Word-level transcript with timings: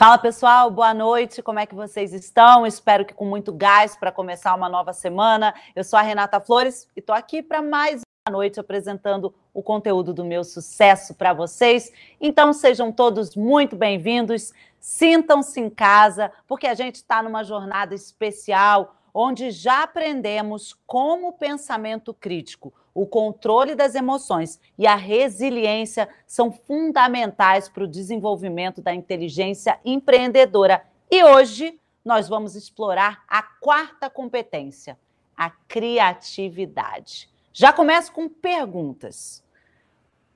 Fala 0.00 0.16
pessoal, 0.16 0.70
boa 0.70 0.94
noite, 0.94 1.42
como 1.42 1.58
é 1.58 1.66
que 1.66 1.74
vocês 1.74 2.14
estão? 2.14 2.66
Espero 2.66 3.04
que 3.04 3.12
com 3.12 3.26
muito 3.26 3.52
gás 3.52 3.94
para 3.94 4.10
começar 4.10 4.54
uma 4.54 4.66
nova 4.66 4.94
semana. 4.94 5.54
Eu 5.76 5.84
sou 5.84 5.98
a 5.98 6.02
Renata 6.02 6.40
Flores 6.40 6.88
e 6.96 7.00
estou 7.00 7.14
aqui 7.14 7.42
para 7.42 7.60
mais 7.60 8.00
uma 8.26 8.38
noite 8.38 8.58
apresentando 8.58 9.34
o 9.52 9.62
conteúdo 9.62 10.14
do 10.14 10.24
meu 10.24 10.42
sucesso 10.42 11.12
para 11.12 11.34
vocês. 11.34 11.92
Então 12.18 12.50
sejam 12.54 12.90
todos 12.90 13.36
muito 13.36 13.76
bem-vindos, 13.76 14.54
sintam-se 14.78 15.60
em 15.60 15.68
casa, 15.68 16.32
porque 16.48 16.66
a 16.66 16.74
gente 16.74 16.94
está 16.94 17.22
numa 17.22 17.44
jornada 17.44 17.94
especial 17.94 18.96
onde 19.12 19.50
já 19.50 19.82
aprendemos 19.82 20.74
como 20.86 21.28
o 21.28 21.32
pensamento 21.34 22.14
crítico, 22.14 22.72
o 22.94 23.06
controle 23.06 23.74
das 23.74 23.94
emoções 23.94 24.60
e 24.76 24.86
a 24.86 24.94
resiliência 24.94 26.08
são 26.26 26.50
fundamentais 26.50 27.68
para 27.68 27.84
o 27.84 27.88
desenvolvimento 27.88 28.82
da 28.82 28.94
inteligência 28.94 29.78
empreendedora. 29.84 30.84
E 31.10 31.22
hoje 31.22 31.78
nós 32.04 32.28
vamos 32.28 32.56
explorar 32.56 33.24
a 33.28 33.42
quarta 33.42 34.10
competência, 34.10 34.98
a 35.36 35.50
criatividade. 35.50 37.28
Já 37.52 37.72
começo 37.72 38.12
com 38.12 38.28
perguntas. 38.28 39.44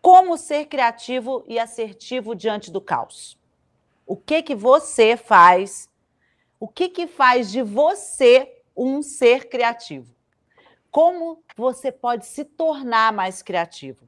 Como 0.00 0.36
ser 0.36 0.66
criativo 0.66 1.42
e 1.46 1.58
assertivo 1.58 2.34
diante 2.34 2.70
do 2.70 2.80
caos? 2.80 3.38
O 4.06 4.16
que 4.16 4.42
que 4.42 4.54
você 4.54 5.16
faz? 5.16 5.88
O 6.60 6.68
que 6.68 6.88
que 6.88 7.06
faz 7.06 7.50
de 7.50 7.62
você 7.62 8.54
um 8.76 9.02
ser 9.02 9.48
criativo. 9.48 10.14
Como 10.94 11.42
você 11.56 11.90
pode 11.90 12.24
se 12.24 12.44
tornar 12.44 13.12
mais 13.12 13.42
criativo? 13.42 14.06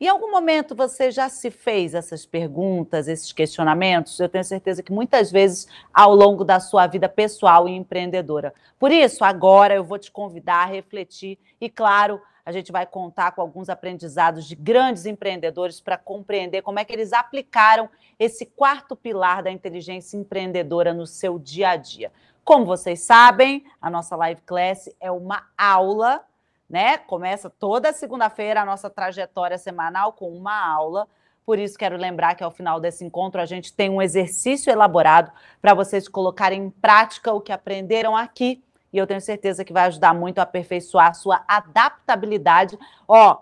Em 0.00 0.08
algum 0.08 0.30
momento 0.30 0.74
você 0.74 1.10
já 1.10 1.28
se 1.28 1.50
fez 1.50 1.92
essas 1.92 2.24
perguntas, 2.24 3.08
esses 3.08 3.30
questionamentos? 3.30 4.18
Eu 4.18 4.30
tenho 4.30 4.42
certeza 4.42 4.82
que 4.82 4.90
muitas 4.90 5.30
vezes 5.30 5.68
ao 5.92 6.14
longo 6.14 6.42
da 6.42 6.58
sua 6.60 6.86
vida 6.86 7.10
pessoal 7.10 7.68
e 7.68 7.72
empreendedora. 7.72 8.54
Por 8.78 8.90
isso, 8.90 9.22
agora 9.22 9.74
eu 9.74 9.84
vou 9.84 9.98
te 9.98 10.10
convidar 10.10 10.62
a 10.62 10.64
refletir 10.64 11.38
e, 11.60 11.68
claro, 11.68 12.18
a 12.42 12.50
gente 12.50 12.72
vai 12.72 12.86
contar 12.86 13.32
com 13.32 13.42
alguns 13.42 13.68
aprendizados 13.68 14.46
de 14.46 14.54
grandes 14.54 15.04
empreendedores 15.04 15.78
para 15.78 15.98
compreender 15.98 16.62
como 16.62 16.78
é 16.78 16.86
que 16.86 16.92
eles 16.94 17.12
aplicaram 17.12 17.86
esse 18.18 18.46
quarto 18.46 18.96
pilar 18.96 19.42
da 19.42 19.50
inteligência 19.50 20.16
empreendedora 20.16 20.94
no 20.94 21.06
seu 21.06 21.38
dia 21.38 21.68
a 21.68 21.76
dia. 21.76 22.10
Como 22.44 22.66
vocês 22.66 23.00
sabem, 23.00 23.64
a 23.80 23.88
nossa 23.88 24.14
live 24.16 24.42
class 24.42 24.90
é 25.00 25.10
uma 25.10 25.46
aula, 25.56 26.20
né? 26.68 26.98
Começa 26.98 27.48
toda 27.48 27.90
segunda-feira 27.92 28.60
a 28.60 28.64
nossa 28.66 28.90
trajetória 28.90 29.56
semanal 29.56 30.12
com 30.12 30.28
uma 30.28 30.54
aula. 30.54 31.08
Por 31.46 31.58
isso, 31.58 31.78
quero 31.78 31.96
lembrar 31.96 32.34
que 32.34 32.44
ao 32.44 32.50
final 32.50 32.78
desse 32.78 33.02
encontro 33.02 33.40
a 33.40 33.46
gente 33.46 33.72
tem 33.72 33.88
um 33.88 34.02
exercício 34.02 34.70
elaborado 34.70 35.32
para 35.62 35.72
vocês 35.72 36.06
colocarem 36.06 36.64
em 36.64 36.70
prática 36.70 37.32
o 37.32 37.40
que 37.40 37.52
aprenderam 37.52 38.14
aqui. 38.14 38.62
E 38.92 38.98
eu 38.98 39.06
tenho 39.06 39.22
certeza 39.22 39.64
que 39.64 39.72
vai 39.72 39.86
ajudar 39.86 40.14
muito 40.14 40.38
a 40.38 40.42
aperfeiçoar 40.42 41.08
a 41.08 41.14
sua 41.14 41.44
adaptabilidade. 41.48 42.78
Ó, 43.08 43.38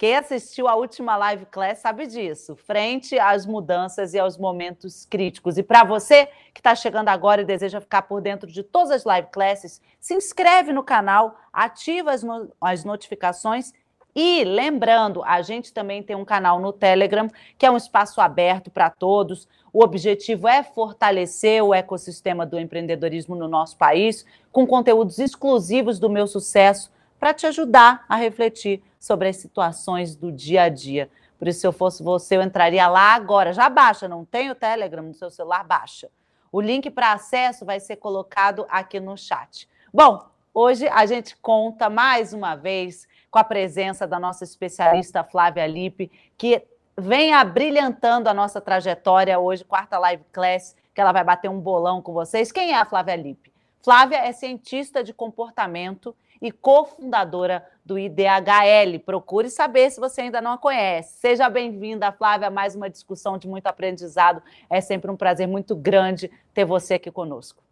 quem 0.00 0.16
assistiu 0.16 0.66
a 0.66 0.74
última 0.74 1.14
live 1.14 1.44
class 1.44 1.80
sabe 1.80 2.06
disso, 2.06 2.56
frente 2.56 3.18
às 3.18 3.44
mudanças 3.44 4.14
e 4.14 4.18
aos 4.18 4.38
momentos 4.38 5.04
críticos. 5.04 5.58
E 5.58 5.62
para 5.62 5.84
você 5.84 6.24
que 6.54 6.60
está 6.60 6.74
chegando 6.74 7.10
agora 7.10 7.42
e 7.42 7.44
deseja 7.44 7.82
ficar 7.82 8.00
por 8.00 8.22
dentro 8.22 8.50
de 8.50 8.62
todas 8.62 8.92
as 8.92 9.04
live 9.04 9.28
classes, 9.30 9.78
se 10.00 10.14
inscreve 10.14 10.72
no 10.72 10.82
canal, 10.82 11.38
ativa 11.52 12.12
as, 12.12 12.22
no 12.22 12.50
as 12.58 12.82
notificações 12.82 13.74
e 14.16 14.42
lembrando, 14.42 15.22
a 15.22 15.42
gente 15.42 15.70
também 15.70 16.02
tem 16.02 16.16
um 16.16 16.24
canal 16.24 16.58
no 16.58 16.72
Telegram, 16.72 17.28
que 17.58 17.66
é 17.66 17.70
um 17.70 17.76
espaço 17.76 18.22
aberto 18.22 18.70
para 18.70 18.88
todos. 18.88 19.46
O 19.70 19.84
objetivo 19.84 20.48
é 20.48 20.62
fortalecer 20.62 21.62
o 21.62 21.74
ecossistema 21.74 22.46
do 22.46 22.58
empreendedorismo 22.58 23.36
no 23.36 23.46
nosso 23.46 23.76
país, 23.76 24.24
com 24.50 24.66
conteúdos 24.66 25.18
exclusivos 25.18 25.98
do 25.98 26.08
meu 26.08 26.26
sucesso, 26.26 26.90
para 27.20 27.34
te 27.34 27.46
ajudar 27.46 28.06
a 28.08 28.16
refletir 28.16 28.82
sobre 28.98 29.28
as 29.28 29.36
situações 29.36 30.16
do 30.16 30.32
dia 30.32 30.62
a 30.62 30.68
dia. 30.70 31.10
Por 31.38 31.46
isso, 31.46 31.60
se 31.60 31.66
eu 31.66 31.72
fosse 31.72 32.02
você, 32.02 32.38
eu 32.38 32.42
entraria 32.42 32.88
lá 32.88 33.14
agora. 33.14 33.52
Já 33.52 33.68
baixa, 33.68 34.08
não 34.08 34.24
tem 34.24 34.50
o 34.50 34.54
Telegram 34.54 35.02
no 35.02 35.12
seu 35.12 35.30
celular? 35.30 35.62
Baixa. 35.62 36.10
O 36.50 36.60
link 36.60 36.90
para 36.90 37.12
acesso 37.12 37.64
vai 37.64 37.78
ser 37.78 37.96
colocado 37.96 38.66
aqui 38.70 38.98
no 38.98 39.16
chat. 39.16 39.68
Bom, 39.92 40.26
hoje 40.52 40.88
a 40.88 41.04
gente 41.04 41.36
conta 41.36 41.90
mais 41.90 42.32
uma 42.32 42.56
vez 42.56 43.06
com 43.30 43.38
a 43.38 43.44
presença 43.44 44.06
da 44.06 44.18
nossa 44.18 44.42
especialista 44.42 45.22
Flávia 45.22 45.66
Lippe, 45.66 46.10
que 46.36 46.62
vem 46.96 47.32
abrilhantando 47.32 48.28
a 48.28 48.34
nossa 48.34 48.60
trajetória 48.60 49.38
hoje, 49.38 49.64
quarta 49.64 49.98
live 49.98 50.24
class, 50.32 50.74
que 50.94 51.00
ela 51.00 51.12
vai 51.12 51.22
bater 51.22 51.48
um 51.48 51.60
bolão 51.60 52.02
com 52.02 52.12
vocês. 52.12 52.50
Quem 52.50 52.72
é 52.72 52.78
a 52.78 52.84
Flávia 52.84 53.14
Lippe? 53.14 53.52
Flávia 53.82 54.18
é 54.18 54.32
cientista 54.32 55.02
de 55.02 55.14
comportamento 55.14 56.14
e 56.40 56.50
cofundadora 56.50 57.66
do 57.84 57.98
IDHL. 57.98 58.98
Procure 59.04 59.50
saber 59.50 59.90
se 59.90 60.00
você 60.00 60.22
ainda 60.22 60.40
não 60.40 60.52
a 60.52 60.58
conhece. 60.58 61.18
Seja 61.18 61.48
bem-vinda, 61.48 62.10
Flávia, 62.12 62.48
a 62.48 62.50
mais 62.50 62.74
uma 62.74 62.88
discussão 62.88 63.36
de 63.36 63.46
muito 63.46 63.66
aprendizado. 63.66 64.42
É 64.68 64.80
sempre 64.80 65.10
um 65.10 65.16
prazer 65.16 65.46
muito 65.46 65.76
grande 65.76 66.30
ter 66.54 66.64
você 66.64 66.94
aqui 66.94 67.10
conosco. 67.10 67.62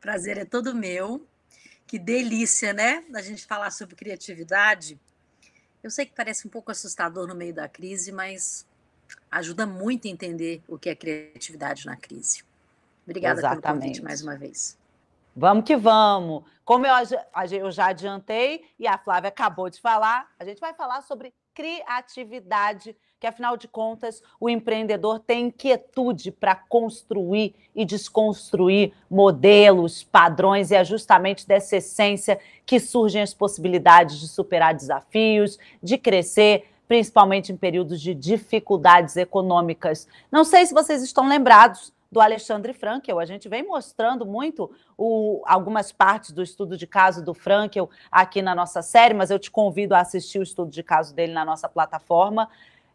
Prazer 0.00 0.38
é 0.38 0.44
todo 0.44 0.74
meu. 0.74 1.24
Que 1.86 1.98
delícia, 1.98 2.72
né? 2.72 3.04
A 3.14 3.22
gente 3.22 3.46
falar 3.46 3.70
sobre 3.70 3.94
criatividade. 3.94 4.98
Eu 5.82 5.90
sei 5.90 6.06
que 6.06 6.12
parece 6.14 6.46
um 6.46 6.50
pouco 6.50 6.70
assustador 6.70 7.26
no 7.26 7.34
meio 7.34 7.54
da 7.54 7.68
crise, 7.68 8.12
mas 8.12 8.66
ajuda 9.30 9.66
muito 9.66 10.06
a 10.06 10.10
entender 10.10 10.62
o 10.68 10.78
que 10.78 10.88
é 10.88 10.94
criatividade 10.94 11.86
na 11.86 11.96
crise. 11.96 12.44
Obrigada 13.04 13.40
Exatamente. 13.40 13.62
pelo 13.62 13.74
convite 13.74 14.02
mais 14.02 14.22
uma 14.22 14.36
vez. 14.36 14.78
Vamos 15.34 15.64
que 15.64 15.76
vamos. 15.76 16.44
Como 16.64 16.86
eu, 16.86 16.94
eu 17.52 17.70
já 17.70 17.86
adiantei 17.86 18.64
e 18.78 18.86
a 18.86 18.98
Flávia 18.98 19.28
acabou 19.28 19.68
de 19.68 19.80
falar, 19.80 20.28
a 20.38 20.44
gente 20.44 20.60
vai 20.60 20.72
falar 20.74 21.02
sobre 21.02 21.32
criatividade, 21.54 22.96
que 23.18 23.26
afinal 23.26 23.56
de 23.56 23.68
contas 23.68 24.22
o 24.40 24.48
empreendedor 24.48 25.18
tem 25.18 25.46
inquietude 25.46 26.30
para 26.30 26.54
construir 26.54 27.54
e 27.74 27.84
desconstruir 27.84 28.92
modelos, 29.10 30.02
padrões, 30.02 30.70
e 30.70 30.74
é 30.74 30.84
justamente 30.84 31.46
dessa 31.46 31.76
essência 31.76 32.38
que 32.64 32.80
surgem 32.80 33.20
as 33.20 33.34
possibilidades 33.34 34.18
de 34.18 34.28
superar 34.28 34.74
desafios, 34.74 35.58
de 35.82 35.98
crescer, 35.98 36.70
principalmente 36.88 37.52
em 37.52 37.56
períodos 37.56 38.00
de 38.00 38.14
dificuldades 38.14 39.16
econômicas. 39.16 40.08
Não 40.30 40.44
sei 40.44 40.66
se 40.66 40.72
vocês 40.72 41.02
estão 41.02 41.28
lembrados 41.28 41.92
do 42.10 42.20
Alexandre 42.20 42.72
Frankel. 42.72 43.20
A 43.20 43.24
gente 43.24 43.48
vem 43.48 43.62
mostrando 43.62 44.26
muito 44.26 44.70
o, 44.98 45.42
algumas 45.46 45.92
partes 45.92 46.32
do 46.32 46.42
estudo 46.42 46.76
de 46.76 46.86
caso 46.86 47.24
do 47.24 47.32
Frankel 47.32 47.88
aqui 48.10 48.42
na 48.42 48.54
nossa 48.54 48.82
série, 48.82 49.14
mas 49.14 49.30
eu 49.30 49.38
te 49.38 49.50
convido 49.50 49.94
a 49.94 50.00
assistir 50.00 50.38
o 50.38 50.42
estudo 50.42 50.70
de 50.70 50.82
caso 50.82 51.14
dele 51.14 51.32
na 51.32 51.44
nossa 51.44 51.68
plataforma. 51.68 52.48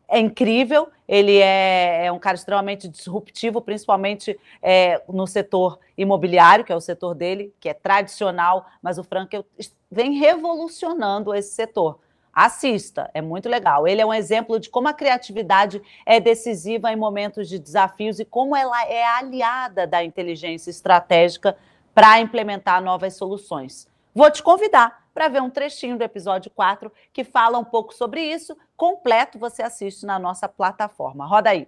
É 0.07 0.19
incrível, 0.19 0.89
ele 1.07 1.37
é, 1.37 2.05
é 2.05 2.11
um 2.11 2.19
cara 2.19 2.35
extremamente 2.35 2.87
disruptivo, 2.87 3.59
principalmente 3.59 4.39
é, 4.61 5.01
no 5.07 5.25
setor 5.25 5.79
imobiliário, 5.97 6.63
que 6.63 6.71
é 6.71 6.75
o 6.75 6.81
setor 6.81 7.15
dele, 7.15 7.51
que 7.59 7.69
é 7.69 7.73
tradicional, 7.73 8.67
mas 8.83 8.99
o 8.99 9.03
Frankel 9.03 9.43
vem 9.89 10.13
revolucionando 10.13 11.33
esse 11.33 11.53
setor. 11.53 11.99
Assista, 12.35 13.09
é 13.13 13.21
muito 13.21 13.47
legal. 13.47 13.87
Ele 13.87 14.01
é 14.01 14.05
um 14.05 14.13
exemplo 14.13 14.59
de 14.59 14.69
como 14.69 14.89
a 14.89 14.93
criatividade 14.93 15.81
é 16.05 16.19
decisiva 16.19 16.91
em 16.91 16.97
momentos 16.97 17.47
de 17.47 17.57
desafios 17.57 18.19
e 18.19 18.25
como 18.25 18.53
ela 18.53 18.83
é 18.87 19.05
aliada 19.05 19.87
da 19.87 20.03
inteligência 20.03 20.69
estratégica 20.69 21.57
para 21.93 22.19
implementar 22.19 22.83
novas 22.83 23.15
soluções. 23.15 23.87
Vou 24.13 24.29
te 24.29 24.43
convidar 24.43 25.05
para 25.13 25.29
ver 25.29 25.41
um 25.41 25.49
trechinho 25.49 25.97
do 25.97 26.03
episódio 26.03 26.51
4 26.53 26.91
que 27.13 27.23
fala 27.23 27.57
um 27.57 27.63
pouco 27.63 27.93
sobre 27.93 28.21
isso. 28.21 28.57
Completo 28.75 29.39
você 29.39 29.63
assiste 29.63 30.05
na 30.05 30.19
nossa 30.19 30.49
plataforma. 30.49 31.25
Roda 31.25 31.51
aí. 31.51 31.65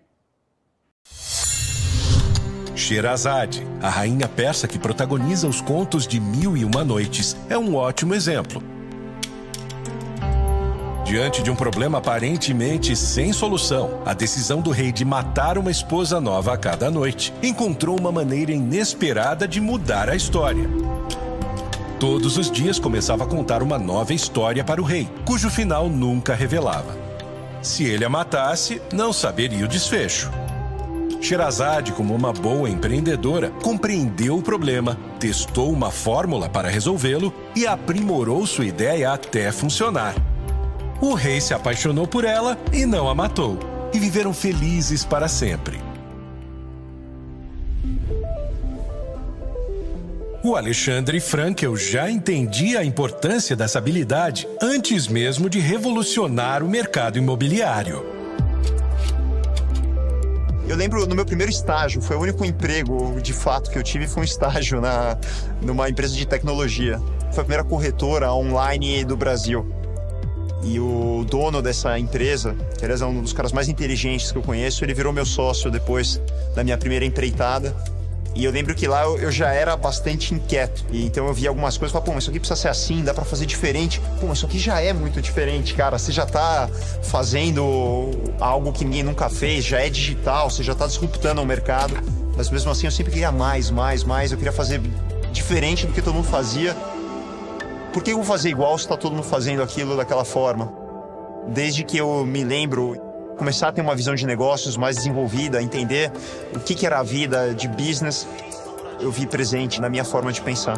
Sherazade, 2.76 3.66
a 3.82 3.90
rainha 3.90 4.28
persa 4.28 4.68
que 4.68 4.78
protagoniza 4.78 5.48
os 5.48 5.62
contos 5.62 6.06
de 6.06 6.20
Mil 6.20 6.56
e 6.58 6.64
Uma 6.64 6.84
Noites, 6.84 7.36
é 7.50 7.58
um 7.58 7.76
ótimo 7.76 8.14
exemplo. 8.14 8.77
Diante 11.08 11.42
de 11.42 11.50
um 11.50 11.56
problema 11.56 12.00
aparentemente 12.00 12.94
sem 12.94 13.32
solução, 13.32 14.02
a 14.06 14.14
decisão 14.14 14.60
do 14.60 14.72
rei 14.72 14.92
de 14.92 15.06
matar 15.06 15.58
uma 15.58 15.72
esposa 15.72 16.20
nova 16.20 16.54
a 16.54 16.58
cada 16.58 16.92
noite 16.92 17.34
encontrou 17.42 17.98
uma 17.98 18.12
maneira 18.12 18.52
inesperada 18.52 19.48
de 19.48 19.62
mudar 19.62 20.10
a 20.10 20.18
história. 20.18 20.70
Todos 21.98 22.38
os 22.38 22.52
dias 22.52 22.78
começava 22.78 23.24
a 23.24 23.28
contar 23.28 23.64
uma 23.64 23.80
nova 23.80 24.14
história 24.14 24.66
para 24.66 24.82
o 24.82 24.84
rei, 24.84 25.08
cujo 25.26 25.50
final 25.50 25.88
nunca 25.88 26.36
revelava. 26.36 26.98
Se 27.62 27.86
ele 27.86 28.04
a 28.04 28.10
matasse, 28.10 28.82
não 28.92 29.14
saberia 29.14 29.64
o 29.64 29.70
desfecho. 29.70 30.30
Sherazade, 31.22 31.94
como 31.94 32.14
uma 32.14 32.34
boa 32.34 32.70
empreendedora, 32.70 33.50
compreendeu 33.64 34.40
o 34.40 34.44
problema, 34.44 34.98
testou 35.22 35.72
uma 35.72 35.90
fórmula 35.90 36.50
para 36.50 36.68
resolvê-lo 36.68 37.34
e 37.56 37.66
aprimorou 37.66 38.46
sua 38.46 38.66
ideia 38.66 39.14
até 39.14 39.54
funcionar. 39.54 40.14
O 41.00 41.14
rei 41.14 41.40
se 41.40 41.54
apaixonou 41.54 42.08
por 42.08 42.26
ela 42.26 42.58
e 42.74 42.86
não 42.86 43.08
a 43.08 43.14
matou, 43.14 43.60
e 43.94 44.00
viveram 44.00 44.34
felizes 44.34 45.06
para 45.06 45.28
sempre. 45.28 45.80
O 50.44 50.56
Alexandre 50.56 51.20
Frankel 51.20 51.76
já 51.76 52.10
entendia 52.10 52.80
a 52.80 52.86
importância 52.86 53.56
dessa 53.56 53.78
habilidade 53.78 54.48
antes 54.62 55.08
mesmo 55.08 55.50
de 55.50 55.60
revolucionar 55.60 56.64
o 56.64 56.70
mercado 56.70 57.18
imobiliário. 57.18 58.04
Eu 60.68 60.76
lembro 60.76 61.06
no 61.06 61.16
meu 61.16 61.26
primeiro 61.26 61.52
estágio, 61.52 62.02
foi 62.02 62.16
o 62.16 62.22
único 62.22 62.44
emprego 62.44 63.20
de 63.22 63.34
fato 63.34 63.70
que 63.70 63.78
eu 63.78 63.84
tive, 63.84 64.08
foi 64.08 64.22
um 64.22 64.26
estágio 64.26 64.82
na, 64.82 65.18
numa 65.62 65.90
empresa 65.90 66.16
de 66.16 66.26
tecnologia. 66.26 67.00
Foi 67.32 67.42
a 67.42 67.46
primeira 67.46 67.64
corretora 67.64 68.34
online 68.34 69.06
do 69.06 69.16
Brasil. 69.16 69.77
E 70.64 70.80
o 70.80 71.26
dono 71.30 71.62
dessa 71.62 71.98
empresa, 72.00 72.56
que 72.78 72.84
aliás 72.84 73.02
é 73.02 73.06
um 73.06 73.22
dos 73.22 73.34
caras 73.34 73.52
mais 73.52 73.70
inteligentes 73.70 74.32
que 74.32 74.38
eu 74.38 74.42
conheço, 74.42 74.84
ele 74.84 74.94
virou 74.94 75.14
meu 75.14 75.26
sócio 75.26 75.70
depois 75.70 76.20
da 76.56 76.64
minha 76.64 76.78
primeira 76.78 77.06
empreitada. 77.06 77.76
E 78.38 78.46
eu 78.46 78.52
lembro 78.52 78.76
que 78.76 78.88
lá 78.88 79.04
eu, 79.04 79.32
já 79.32 79.52
era 79.52 79.76
bastante 79.76 80.34
inquieto. 80.34 80.86
E 80.92 81.06
então 81.06 81.26
eu 81.26 81.34
via 81.34 81.50
algumas 81.50 81.76
coisas 81.76 81.92
e 81.92 81.94
falava, 81.94 82.06
pô, 82.06 82.14
mas 82.14 82.24
isso 82.24 82.30
aqui 82.30 82.40
precisa 82.40 82.60
ser 82.60 82.68
assim, 82.68 83.04
dá 83.04 83.12
para 83.12 83.26
fazer 83.26 83.48
diferente. 83.48 84.00
Pô, 84.22 84.32
isso 84.32 84.46
aqui 84.46 84.60
já 84.60 84.80
é 84.80 84.94
muito 84.94 85.20
diferente, 85.22 85.74
cara. 85.74 85.98
Você 85.98 86.12
já 86.12 86.26
tá 86.26 86.70
fazendo 87.02 88.12
algo 88.40 88.72
que 88.72 88.86
ninguém 88.86 89.02
nunca 89.02 89.28
fez, 89.28 89.66
já 89.66 89.80
é 89.80 89.90
digital, 89.90 90.52
você 90.52 90.62
já 90.62 90.76
tá 90.76 90.86
disruptando 90.86 91.42
o 91.42 91.46
mercado. 91.46 91.96
Mas 92.36 92.52
mesmo 92.52 92.70
assim 92.70 92.86
eu 92.86 92.92
sempre 92.92 93.12
queria 93.12 93.32
mais, 93.32 93.72
mais, 93.72 94.04
mais. 94.04 94.32
Eu 94.32 94.38
queria 94.38 94.54
fazer 94.54 94.82
diferente 95.32 95.88
do 95.88 95.94
que 95.94 96.02
todo 96.02 96.14
mundo 96.14 96.28
fazia. 96.28 96.76
Por 97.98 98.04
que 98.04 98.12
eu 98.12 98.18
vou 98.18 98.26
fazer 98.26 98.50
igual 98.50 98.78
se 98.78 98.84
está 98.84 98.96
todo 98.96 99.14
mundo 99.14 99.24
fazendo 99.24 99.64
aquilo 99.64 99.98
daquela 99.98 100.24
forma? 100.24 100.72
Desde 101.48 101.84
que 101.84 101.98
eu 101.98 102.24
me 102.24 102.44
lembro, 102.44 102.96
começar 103.40 103.70
a 103.70 103.72
ter 103.72 103.82
uma 103.82 103.96
visão 103.96 104.14
de 104.14 104.24
negócios 104.24 104.78
mais 104.78 104.98
desenvolvida, 104.98 105.64
entender 105.64 106.12
o 106.56 106.60
que, 106.60 106.76
que 106.76 106.86
era 106.86 107.00
a 107.00 107.04
vida 107.04 107.56
de 107.56 107.68
business, 107.68 108.28
eu 109.00 109.10
vi 109.10 109.26
presente 109.26 109.82
na 109.82 109.90
minha 109.90 110.06
forma 110.06 110.32
de 110.32 110.40
pensar. 110.44 110.78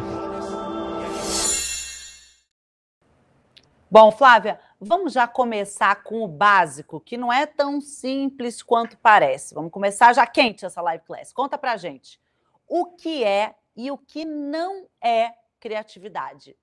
Bom, 3.90 4.10
Flávia, 4.10 4.58
vamos 4.80 5.12
já 5.12 5.28
começar 5.28 6.02
com 6.02 6.22
o 6.22 6.26
básico, 6.26 6.98
que 7.00 7.18
não 7.18 7.30
é 7.30 7.44
tão 7.44 7.82
simples 7.82 8.62
quanto 8.62 8.96
parece. 8.96 9.54
Vamos 9.54 9.70
começar 9.70 10.14
já 10.14 10.26
quente 10.26 10.64
essa 10.64 10.80
live 10.80 11.04
class. 11.04 11.34
Conta 11.34 11.58
pra 11.58 11.76
gente 11.76 12.18
o 12.66 12.86
que 12.86 13.22
é 13.22 13.54
e 13.76 13.90
o 13.90 13.98
que 13.98 14.24
não 14.24 14.86
é 15.04 15.34
criatividade. 15.60 16.56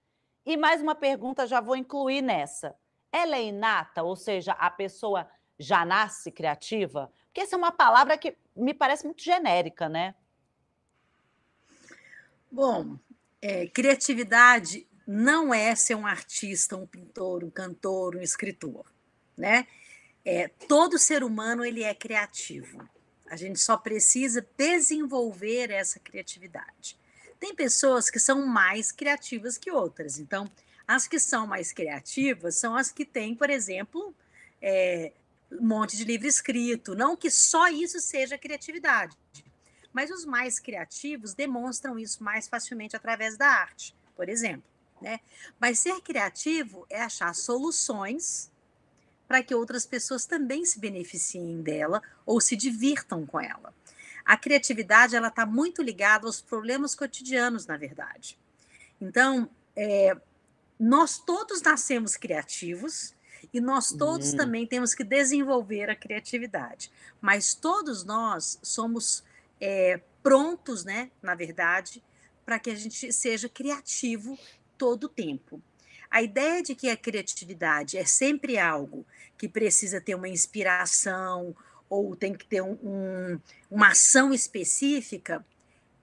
E 0.48 0.56
mais 0.56 0.82
uma 0.82 0.96
pergunta 0.96 1.46
já 1.46 1.60
vou 1.60 1.76
incluir 1.76 2.22
nessa. 2.22 2.74
Ela 3.12 3.36
é 3.36 3.44
inata, 3.44 4.02
ou 4.02 4.16
seja, 4.16 4.54
a 4.54 4.72
pessoa 4.72 5.30
já 5.60 5.84
nasce 5.84 6.32
criativa? 6.32 7.12
Porque 7.26 7.42
essa 7.42 7.56
é 7.56 7.58
uma 7.58 7.72
palavra 7.74 8.18
que 8.18 8.34
me 8.56 8.74
parece 8.74 9.04
muito 9.04 9.22
genérica, 9.22 9.90
né? 9.90 10.16
Bom, 12.50 12.98
é, 13.42 13.68
criatividade 13.68 14.88
não 15.06 15.54
é 15.54 15.76
ser 15.76 15.96
um 15.96 16.08
artista, 16.08 16.78
um 16.78 16.88
pintor, 16.88 17.44
um 17.44 17.50
cantor, 17.50 18.16
um 18.16 18.22
escritor, 18.22 18.86
né? 19.38 19.68
É, 20.24 20.48
todo 20.48 20.98
ser 20.98 21.26
humano 21.26 21.66
ele 21.66 21.84
é 21.84 21.94
criativo. 21.94 22.88
A 23.30 23.36
gente 23.36 23.60
só 23.60 23.76
precisa 23.76 24.48
desenvolver 24.58 25.72
essa 25.72 26.00
criatividade. 26.00 26.98
Tem 27.40 27.56
pessoas 27.56 28.10
que 28.10 28.20
são 28.20 28.46
mais 28.46 28.92
criativas 28.92 29.58
que 29.58 29.72
outras. 29.72 30.20
Então, 30.20 30.50
as 30.88 31.08
que 31.08 31.20
são 31.20 31.46
mais 31.46 31.72
criativas 31.72 32.56
são 32.56 32.76
as 32.76 32.92
que 32.92 33.06
têm, 33.06 33.36
por 33.36 33.50
exemplo, 33.50 34.16
é, 34.62 35.12
um 35.52 35.68
monte 35.68 35.98
de 35.98 36.04
livro 36.04 36.28
escrito. 36.28 36.96
Não 36.96 37.16
que 37.16 37.30
só 37.30 37.68
isso 37.68 38.00
seja 38.00 38.38
criatividade, 38.38 39.16
mas 39.92 40.10
os 40.12 40.26
mais 40.26 40.60
criativos 40.60 41.34
demonstram 41.34 42.00
isso 42.00 42.24
mais 42.24 42.48
facilmente 42.48 42.96
através 42.96 43.38
da 43.38 43.48
arte, 43.48 43.96
por 44.16 44.30
exemplo. 44.30 44.70
Né? 45.02 45.20
Mas 45.60 45.80
ser 45.80 46.02
criativo 46.02 46.86
é 46.90 47.02
achar 47.02 47.34
soluções 47.36 48.52
para 49.28 49.44
que 49.44 49.54
outras 49.54 49.86
pessoas 49.86 50.26
também 50.26 50.66
se 50.66 50.80
beneficiem 50.80 51.62
dela 51.62 52.02
ou 52.26 52.40
se 52.40 52.56
divirtam 52.56 53.26
com 53.26 53.40
ela. 53.40 53.74
A 54.28 54.36
criatividade 54.36 55.16
ela 55.16 55.30
está 55.30 55.46
muito 55.46 55.82
ligada 55.82 56.28
aos 56.28 56.42
problemas 56.42 56.94
cotidianos, 56.94 57.66
na 57.66 57.78
verdade. 57.78 58.38
Então, 59.00 59.50
é, 59.74 60.18
nós 60.78 61.18
todos 61.18 61.62
nascemos 61.62 62.18
criativos, 62.18 63.16
e 63.54 63.62
nós 63.62 63.92
todos 63.92 64.32
uhum. 64.32 64.38
também 64.38 64.68
temos 64.68 64.94
que 64.94 65.04
desenvolver 65.04 65.90
a 65.90 65.96
criatividade. 65.96 66.92
Mas 67.22 67.54
todos 67.54 68.04
nós 68.04 68.60
somos 68.62 69.24
é, 69.62 70.02
prontos, 70.22 70.84
né, 70.84 71.10
na 71.22 71.34
verdade, 71.34 72.04
para 72.46 72.60
que 72.60 72.70
a 72.70 72.76
gente 72.76 73.14
seja 73.14 73.48
criativo 73.48 74.38
todo 74.78 75.06
o 75.06 75.10
tempo. 75.10 75.62
A 76.10 76.22
ideia 76.22 76.62
de 76.62 76.76
que 76.76 76.90
a 76.90 76.98
criatividade 76.98 77.98
é 77.98 78.06
sempre 78.06 78.58
algo 78.58 79.06
que 79.38 79.48
precisa 79.48 80.02
ter 80.02 80.16
uma 80.16 80.30
inspiração 80.30 81.56
ou 81.90 82.16
tem 82.16 82.34
que 82.34 82.46
ter 82.46 82.62
um, 82.62 82.78
um, 82.84 83.40
uma 83.70 83.90
ação 83.90 84.34
específica 84.34 85.46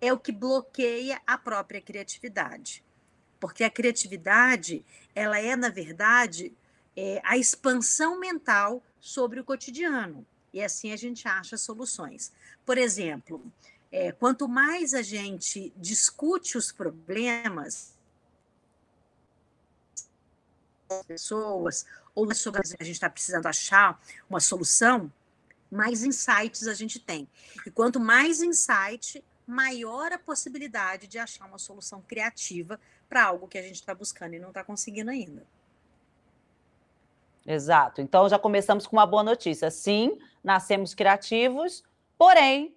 é 0.00 0.12
o 0.12 0.18
que 0.18 0.32
bloqueia 0.32 1.20
a 1.26 1.38
própria 1.38 1.80
criatividade. 1.80 2.84
Porque 3.40 3.64
a 3.64 3.70
criatividade, 3.70 4.84
ela 5.14 5.38
é, 5.38 5.56
na 5.56 5.68
verdade, 5.68 6.52
é, 6.96 7.20
a 7.24 7.36
expansão 7.36 8.18
mental 8.18 8.82
sobre 9.00 9.40
o 9.40 9.44
cotidiano. 9.44 10.26
E 10.52 10.62
assim 10.62 10.92
a 10.92 10.96
gente 10.96 11.26
acha 11.26 11.56
soluções. 11.56 12.32
Por 12.64 12.78
exemplo, 12.78 13.44
é, 13.90 14.12
quanto 14.12 14.48
mais 14.48 14.94
a 14.94 15.02
gente 15.02 15.72
discute 15.76 16.56
os 16.56 16.72
problemas 16.72 17.94
pessoas 21.06 21.86
ou 22.14 22.32
sobre 22.34 22.60
a 22.60 22.84
gente 22.84 22.94
está 22.94 23.10
precisando 23.10 23.46
achar 23.46 24.00
uma 24.28 24.38
solução, 24.38 25.12
mais 25.74 26.04
insights 26.04 26.66
a 26.66 26.74
gente 26.74 26.98
tem. 26.98 27.28
E 27.66 27.70
quanto 27.70 27.98
mais 27.98 28.40
insight, 28.40 29.22
maior 29.46 30.12
a 30.12 30.18
possibilidade 30.18 31.06
de 31.06 31.18
achar 31.18 31.46
uma 31.46 31.58
solução 31.58 32.00
criativa 32.00 32.80
para 33.08 33.24
algo 33.24 33.48
que 33.48 33.58
a 33.58 33.62
gente 33.62 33.76
está 33.76 33.94
buscando 33.94 34.34
e 34.34 34.38
não 34.38 34.48
está 34.48 34.64
conseguindo 34.64 35.10
ainda. 35.10 35.46
Exato. 37.46 38.00
Então 38.00 38.28
já 38.28 38.38
começamos 38.38 38.86
com 38.86 38.96
uma 38.96 39.06
boa 39.06 39.22
notícia. 39.22 39.70
Sim, 39.70 40.18
nascemos 40.42 40.94
criativos, 40.94 41.84
porém 42.16 42.74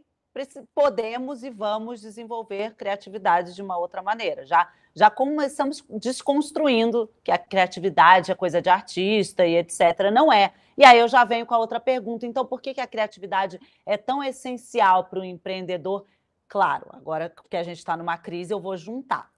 podemos 0.76 1.42
e 1.44 1.50
vamos 1.50 2.02
desenvolver 2.02 2.76
criatividade 2.76 3.56
de 3.56 3.62
uma 3.62 3.78
outra 3.78 4.04
maneira. 4.04 4.46
Já 4.46 4.72
já 4.98 5.12
começamos 5.12 5.86
desconstruindo 5.90 7.08
que 7.24 7.32
a 7.32 7.38
criatividade 7.38 8.32
é 8.32 8.36
coisa 8.36 8.60
de 8.60 8.68
artista 8.68 9.46
e 9.46 9.56
etc. 9.56 10.12
Não 10.12 10.34
é. 10.34 10.52
E 10.76 10.84
aí 10.84 10.98
eu 10.98 11.08
já 11.08 11.24
venho 11.24 11.46
com 11.46 11.54
a 11.54 11.60
outra 11.60 11.80
pergunta. 11.80 12.26
Então, 12.26 12.44
por 12.44 12.60
que, 12.60 12.74
que 12.74 12.82
a 12.82 12.88
criatividade 12.88 13.60
é 13.86 13.96
tão 13.96 14.24
essencial 14.24 15.04
para 15.04 15.20
o 15.20 15.24
empreendedor? 15.24 16.04
Claro, 16.48 16.88
agora 16.94 17.32
que 17.48 17.56
a 17.56 17.62
gente 17.62 17.78
está 17.78 17.96
numa 17.96 18.18
crise, 18.18 18.52
eu 18.52 18.60
vou 18.60 18.76
juntar 18.76 19.30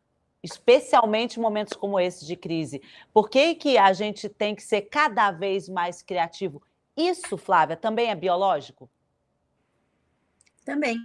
especialmente 0.42 1.38
em 1.38 1.42
momentos 1.42 1.74
como 1.74 2.00
esse 2.00 2.26
de 2.26 2.38
crise. 2.38 2.82
Por 3.14 3.30
que, 3.30 3.56
que 3.56 3.78
a 3.78 3.92
gente 3.92 4.30
tem 4.30 4.56
que 4.56 4.64
ser 4.64 4.84
cada 4.84 5.30
vez 5.32 5.68
mais 5.68 6.02
criativo? 6.02 6.64
Isso, 6.96 7.38
Flávia, 7.38 7.76
também 7.76 8.10
é 8.10 8.16
biológico? 8.16 8.90
Também. 10.64 10.98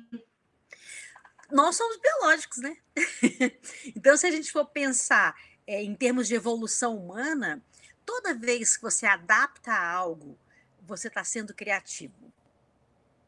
Nós 1.50 1.76
somos 1.76 1.98
biológicos, 1.98 2.58
né? 2.58 2.76
então, 3.94 4.16
se 4.16 4.26
a 4.26 4.30
gente 4.30 4.50
for 4.50 4.66
pensar 4.66 5.34
é, 5.66 5.82
em 5.82 5.94
termos 5.94 6.28
de 6.28 6.34
evolução 6.34 6.96
humana, 6.96 7.62
toda 8.04 8.34
vez 8.34 8.76
que 8.76 8.82
você 8.82 9.06
adapta 9.06 9.74
algo, 9.74 10.38
você 10.86 11.08
está 11.08 11.24
sendo 11.24 11.54
criativo. 11.54 12.32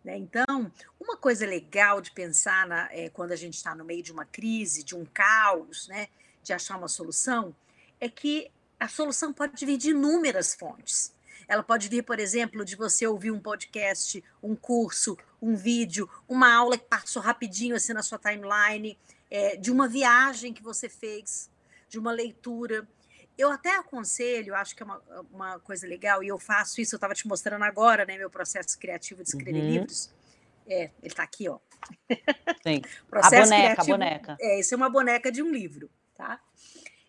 Né? 0.04 0.16
Então, 0.16 0.70
uma 1.00 1.16
coisa 1.16 1.44
legal 1.46 2.00
de 2.00 2.12
pensar 2.12 2.66
na, 2.66 2.88
é, 2.92 3.10
quando 3.10 3.32
a 3.32 3.36
gente 3.36 3.54
está 3.54 3.74
no 3.74 3.84
meio 3.84 4.02
de 4.02 4.12
uma 4.12 4.24
crise, 4.24 4.84
de 4.84 4.94
um 4.94 5.04
caos, 5.04 5.88
né, 5.88 6.08
de 6.42 6.52
achar 6.52 6.76
uma 6.76 6.88
solução, 6.88 7.54
é 8.00 8.08
que 8.08 8.50
a 8.78 8.88
solução 8.88 9.32
pode 9.32 9.64
vir 9.64 9.76
de 9.76 9.90
inúmeras 9.90 10.54
fontes. 10.54 11.12
Ela 11.48 11.62
pode 11.62 11.88
vir, 11.88 12.02
por 12.02 12.18
exemplo, 12.18 12.64
de 12.64 12.76
você 12.76 13.06
ouvir 13.06 13.30
um 13.30 13.40
podcast, 13.40 14.22
um 14.42 14.54
curso, 14.54 15.16
um 15.40 15.54
vídeo, 15.54 16.08
uma 16.28 16.54
aula 16.54 16.78
que 16.78 16.84
passou 16.84 17.22
rapidinho 17.22 17.76
assim 17.76 17.92
na 17.92 18.02
sua 18.02 18.18
timeline, 18.18 18.98
é, 19.30 19.56
de 19.56 19.70
uma 19.70 19.88
viagem 19.88 20.52
que 20.52 20.62
você 20.62 20.88
fez, 20.88 21.50
de 21.88 21.98
uma 21.98 22.12
leitura. 22.12 22.86
Eu 23.36 23.50
até 23.50 23.76
aconselho, 23.76 24.54
acho 24.54 24.74
que 24.74 24.82
é 24.82 24.86
uma, 24.86 25.02
uma 25.30 25.60
coisa 25.60 25.86
legal, 25.86 26.22
e 26.22 26.28
eu 26.28 26.38
faço 26.38 26.80
isso, 26.80 26.94
eu 26.94 26.98
estava 26.98 27.14
te 27.14 27.26
mostrando 27.28 27.64
agora, 27.64 28.04
né, 28.06 28.16
meu 28.16 28.30
processo 28.30 28.78
criativo 28.78 29.22
de 29.22 29.28
escrever 29.28 29.60
uhum. 29.60 29.70
livros. 29.70 30.10
É, 30.68 30.90
ele 31.00 31.12
está 31.12 31.22
aqui, 31.22 31.48
ó. 31.48 31.58
Sim. 32.62 32.82
processo 33.08 33.52
a 33.52 33.56
boneca, 33.56 33.74
criativo, 33.74 33.94
a 33.94 33.98
boneca. 33.98 34.36
É, 34.40 34.60
isso 34.60 34.74
é 34.74 34.76
uma 34.76 34.90
boneca 34.90 35.30
de 35.30 35.42
um 35.42 35.50
livro, 35.52 35.90
tá? 36.14 36.40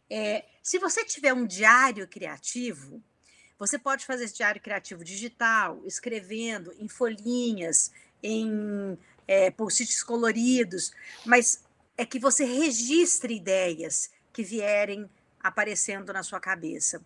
É, 0.09 0.45
se 0.61 0.77
você 0.77 1.03
tiver 1.03 1.33
um 1.33 1.45
diário 1.45 2.07
criativo, 2.07 3.01
você 3.57 3.79
pode 3.79 4.05
fazer 4.05 4.25
esse 4.25 4.35
diário 4.35 4.61
criativo 4.61 5.03
digital, 5.03 5.81
escrevendo 5.85 6.73
em 6.77 6.87
folhinhas, 6.87 7.91
em 8.21 8.97
é, 9.27 9.51
post-its 9.51 10.03
coloridos, 10.03 10.91
mas 11.25 11.63
é 11.97 12.05
que 12.05 12.19
você 12.19 12.45
registre 12.45 13.35
ideias 13.35 14.11
que 14.31 14.43
vierem 14.43 15.09
aparecendo 15.39 16.13
na 16.13 16.23
sua 16.23 16.39
cabeça. 16.39 17.01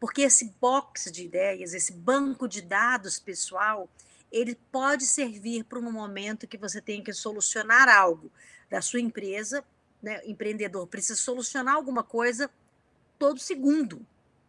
Porque 0.00 0.22
esse 0.22 0.52
box 0.60 1.10
de 1.12 1.24
ideias, 1.24 1.74
esse 1.74 1.92
banco 1.92 2.48
de 2.48 2.60
dados 2.60 3.20
pessoal, 3.20 3.88
ele 4.32 4.58
pode 4.72 5.04
servir 5.06 5.64
para 5.64 5.78
um 5.78 5.92
momento 5.92 6.46
que 6.46 6.58
você 6.58 6.80
tem 6.80 7.02
que 7.02 7.12
solucionar 7.12 7.88
algo 7.88 8.30
da 8.68 8.80
sua 8.80 9.00
empresa, 9.00 9.62
né? 10.02 10.20
Empreendedor 10.26 10.86
precisa 10.86 11.14
solucionar 11.20 11.74
alguma 11.76 12.02
coisa 12.02 12.50
todo 13.18 13.38
segundo, 13.38 14.04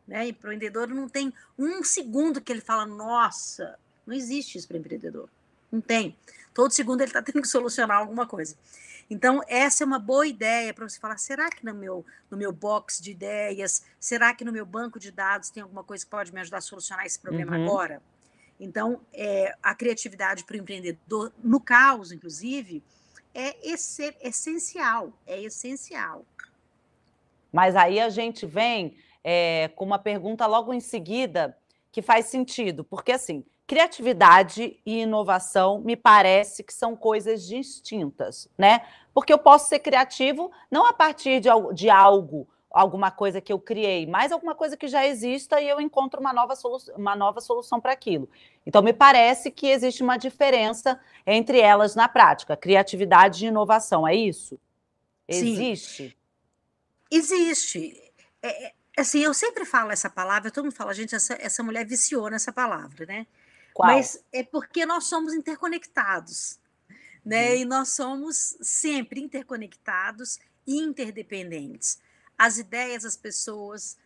né? 0.08 0.30
Empreendedor 0.30 0.88
não 0.88 1.08
tem 1.08 1.32
um 1.60 1.84
segundo 1.84 2.42
que 2.42 2.52
ele 2.52 2.62
fala, 2.62 2.86
nossa, 2.86 3.78
não 4.08 4.16
existe 4.16 4.58
isso 4.58 4.68
para 4.68 4.78
empreendedor. 4.78 5.30
Não 5.74 5.82
tem. 5.82 6.16
Todo 6.54 6.72
segundo 6.72 7.02
ele 7.02 7.10
está 7.10 7.20
tendo 7.20 7.42
que 7.42 7.48
solucionar 7.48 7.98
alguma 7.98 8.28
coisa. 8.28 8.56
Então, 9.10 9.42
essa 9.48 9.84
é 9.84 9.86
uma 9.86 9.98
boa 9.98 10.28
ideia 10.28 10.72
para 10.72 10.88
você 10.88 11.00
falar: 11.00 11.18
será 11.18 11.50
que 11.50 11.66
no 11.66 11.74
meu, 11.74 12.06
no 12.30 12.38
meu 12.38 12.52
box 12.52 13.02
de 13.02 13.10
ideias, 13.10 13.84
será 14.00 14.36
que 14.36 14.46
no 14.46 14.52
meu 14.52 14.68
banco 14.68 15.00
de 15.00 15.10
dados 15.10 15.50
tem 15.50 15.64
alguma 15.64 15.84
coisa 15.84 16.06
que 16.06 16.12
pode 16.12 16.32
me 16.32 16.40
ajudar 16.42 16.60
a 16.60 16.62
solucionar 16.62 17.08
esse 17.08 17.20
problema 17.20 17.58
uhum. 17.58 17.64
agora? 17.64 18.04
Então, 18.60 19.02
é, 19.12 19.56
a 19.64 19.74
criatividade 19.74 20.44
para 20.44 20.54
o 20.54 20.60
empreendedor, 20.60 21.34
no 21.44 21.60
caos, 21.60 22.12
inclusive, 22.12 22.84
é 23.34 23.58
essencial. 24.22 25.12
É 25.26 25.42
essencial. 25.42 26.24
Mas 27.52 27.76
aí 27.76 28.00
a 28.00 28.10
gente 28.10 28.46
vem 28.46 28.96
é, 29.24 29.70
com 29.76 29.84
uma 29.84 29.98
pergunta 29.98 30.46
logo 30.46 30.72
em 30.72 30.80
seguida 30.80 31.58
que 31.92 32.02
faz 32.02 32.28
sentido, 32.28 32.84
porque 32.84 33.12
assim, 33.12 33.44
criatividade 33.66 34.80
e 34.86 35.02
inovação 35.02 35.80
me 35.80 35.96
parece 35.96 36.64
que 36.64 36.74
são 36.74 36.96
coisas 36.96 37.46
distintas, 37.46 38.50
né? 38.58 38.86
Porque 39.14 39.32
eu 39.32 39.38
posso 39.38 39.70
ser 39.70 39.80
criativo 39.80 40.52
não 40.70 40.86
a 40.86 40.94
partir 40.94 41.40
de, 41.40 41.50
de 41.74 41.90
algo, 41.90 42.48
alguma 42.70 43.12
coisa 43.12 43.40
que 43.40 43.54
eu 43.54 43.60
criei, 43.60 44.06
mas 44.06 44.32
alguma 44.32 44.56
coisa 44.56 44.76
que 44.76 44.88
já 44.88 45.06
exista 45.06 45.62
e 45.62 45.70
eu 45.70 45.80
encontro 45.80 46.20
uma 46.20 46.34
nova, 46.34 46.56
solu 46.56 46.78
uma 46.98 47.16
nova 47.16 47.40
solução 47.40 47.80
para 47.80 47.94
aquilo. 47.94 48.28
Então, 48.66 48.82
me 48.82 48.92
parece 48.92 49.52
que 49.52 49.68
existe 49.68 50.02
uma 50.02 50.18
diferença 50.18 51.00
entre 51.26 51.60
elas 51.60 51.96
na 51.96 52.10
prática, 52.10 52.58
criatividade 52.58 53.46
e 53.46 53.48
inovação, 53.48 54.08
é 54.08 54.16
isso? 54.16 54.60
Existe? 55.28 56.10
Sim. 56.10 56.14
Existe. 57.12 58.14
É, 58.42 58.66
é, 58.66 58.74
assim, 58.98 59.20
eu 59.20 59.34
sempre 59.34 59.66
falo 59.66 59.92
essa 59.92 60.10
palavra, 60.10 60.52
todo 60.52 60.66
mundo 60.66 60.76
fala, 60.76 60.94
gente, 60.94 61.16
essa, 61.16 61.38
essa 61.40 61.64
mulher 61.64 61.86
viciou 61.86 62.30
nessa 62.30 62.52
palavra, 62.52 63.06
né? 63.06 63.28
Qual? 63.74 63.90
Mas 63.90 64.24
é 64.32 64.44
porque 64.44 64.86
nós 64.86 65.06
somos 65.06 65.34
interconectados, 65.34 66.60
né? 67.26 67.52
Hum. 67.52 67.56
E 67.56 67.66
nós 67.66 67.90
somos 67.90 68.58
sempre 68.62 69.22
interconectados 69.22 70.40
e 70.66 70.78
interdependentes. 70.78 72.00
As 72.38 72.58
ideias, 72.58 73.06
as 73.06 73.18
pessoas, 73.18 73.98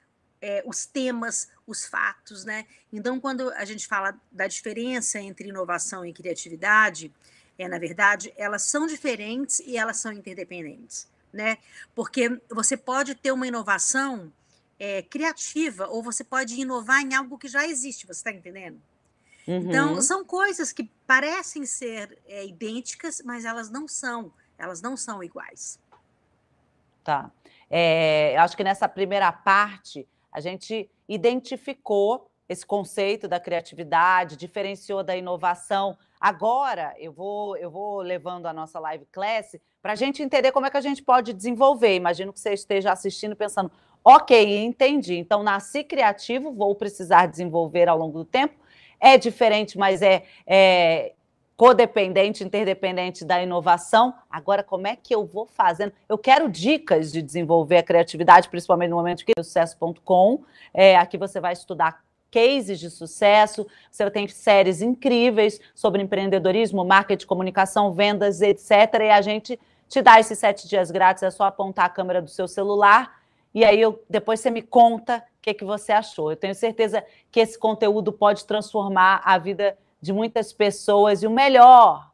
é, 0.42 0.64
os 0.66 0.86
temas, 0.86 1.50
os 1.66 1.86
fatos, 1.86 2.46
né? 2.46 2.66
Então, 2.92 3.20
quando 3.20 3.50
a 3.52 3.66
gente 3.66 3.88
fala 3.88 4.16
da 4.32 4.48
diferença 4.48 5.20
entre 5.20 5.50
inovação 5.50 6.06
e 6.06 6.14
criatividade, 6.14 7.14
é 7.58 7.68
na 7.68 7.80
verdade 7.80 8.32
elas 8.38 8.64
são 8.64 8.86
diferentes 8.86 9.60
e 9.60 9.78
elas 9.78 9.98
são 9.98 10.12
interdependentes, 10.12 11.08
né? 11.34 11.58
Porque 11.96 12.40
você 12.50 12.78
pode 12.78 13.16
ter 13.16 13.32
uma 13.32 13.48
inovação 13.48 14.32
é, 14.80 15.02
criativa 15.02 15.88
ou 15.88 16.04
você 16.04 16.24
pode 16.24 16.54
inovar 16.60 17.02
em 17.02 17.16
algo 17.16 17.38
que 17.38 17.48
já 17.48 17.68
existe. 17.68 18.06
Você 18.06 18.20
está 18.20 18.32
entendendo? 18.32 18.80
Então, 19.48 19.56
uhum. 19.56 19.70
Então, 19.70 20.02
são 20.02 20.26
coisas 20.26 20.74
que 20.74 20.84
parecem 21.06 21.66
ser 21.66 22.20
é, 22.28 22.46
idênticas, 22.46 23.22
mas 23.24 23.46
elas 23.46 23.70
não 23.70 23.88
são. 23.88 24.32
Elas 24.58 24.82
não 24.82 24.98
são 24.98 25.24
iguais. 25.24 25.80
Tá. 27.04 27.32
É, 27.70 28.36
acho 28.38 28.58
que 28.58 28.64
nessa 28.64 28.90
primeira 28.90 29.32
parte, 29.32 30.06
a 30.32 30.42
gente 30.42 30.90
identificou 31.08 32.30
esse 32.50 32.66
conceito 32.66 33.28
da 33.28 33.40
criatividade, 33.40 34.36
diferenciou 34.36 35.04
da 35.04 35.16
inovação. 35.16 35.98
Agora, 36.20 36.94
eu 36.98 37.12
vou, 37.12 37.56
eu 37.58 37.70
vou 37.70 38.02
levando 38.02 38.48
a 38.48 38.54
nossa 38.54 38.80
live 38.80 39.06
class 39.12 39.56
para 39.82 39.94
a 39.94 39.96
gente 39.96 40.24
entender 40.24 40.52
como 40.52 40.66
é 40.66 40.70
que 40.70 40.78
a 40.78 40.82
gente 40.82 41.04
pode 41.04 41.34
desenvolver. 41.34 41.96
Imagino 41.96 42.34
que 42.34 42.40
você 42.40 42.54
esteja 42.54 42.92
assistindo 42.92 43.36
pensando, 43.36 43.72
ok, 44.04 44.66
entendi. 44.66 45.16
Então, 45.16 45.44
nasci 45.44 45.84
criativo, 45.84 46.52
vou 46.52 46.74
precisar 46.76 47.28
desenvolver 47.28 47.88
ao 47.88 47.98
longo 47.98 48.20
do 48.20 48.26
tempo 48.26 48.67
é 49.00 49.18
diferente, 49.18 49.78
mas 49.78 50.02
é, 50.02 50.24
é 50.46 51.14
codependente, 51.58 52.44
interdependente 52.44 53.26
da 53.26 53.42
inovação. 53.42 54.14
Agora, 54.30 54.64
como 54.64 54.86
é 54.86 54.96
que 54.96 55.14
eu 55.14 55.26
vou 55.26 55.48
fazendo? 55.48 55.92
Eu 56.08 56.18
quero 56.18 56.48
dicas 56.48 57.12
de 57.12 57.22
desenvolver 57.22 57.78
a 57.78 57.84
criatividade, 57.84 58.48
principalmente 58.48 58.92
no 58.92 58.96
momento 58.96 59.26
que 59.26 59.34
sucesso.com. 59.38 60.44
É, 60.72 60.96
aqui 60.96 61.18
você 61.18 61.40
vai 61.40 61.54
estudar 61.54 62.04
cases 62.30 62.80
de 62.80 62.90
sucesso, 62.90 63.66
você 63.90 64.10
tem 64.12 64.28
séries 64.28 64.82
incríveis 64.82 65.60
sobre 65.74 66.02
empreendedorismo, 66.02 66.86
marketing, 66.86 67.26
comunicação, 67.26 67.94
vendas, 67.94 68.42
etc. 68.42 68.72
E 69.02 69.10
a 69.10 69.22
gente 69.22 69.60
te 69.88 70.02
dá 70.02 70.20
esses 70.20 70.38
sete 70.38 70.68
dias 70.68 70.92
grátis, 70.92 71.24
é 71.24 71.32
só 71.32 71.46
apontar 71.46 71.86
a 71.86 71.90
câmera 71.90 72.22
do 72.22 72.30
seu 72.30 72.48
celular 72.48 73.17
e 73.58 73.66
aí 73.66 73.82
eu, 73.82 74.06
depois 74.08 74.40
você 74.40 74.52
me 74.52 74.62
conta 74.62 75.18
o 75.18 75.42
que, 75.42 75.52
que 75.52 75.66
você 75.66 75.92
achou. 75.92 76.30
Eu 76.30 76.38
tenho 76.38 76.54
certeza 76.54 77.04
que 77.32 77.40
esse 77.40 77.58
conteúdo 77.58 78.14
pode 78.14 78.46
transformar 78.46 79.20
a 79.26 79.36
vida 79.40 79.76
de 80.00 80.14
muitas 80.14 80.54
pessoas 80.54 81.24
e 81.24 81.28
o 81.28 81.32
melhor, 81.32 82.08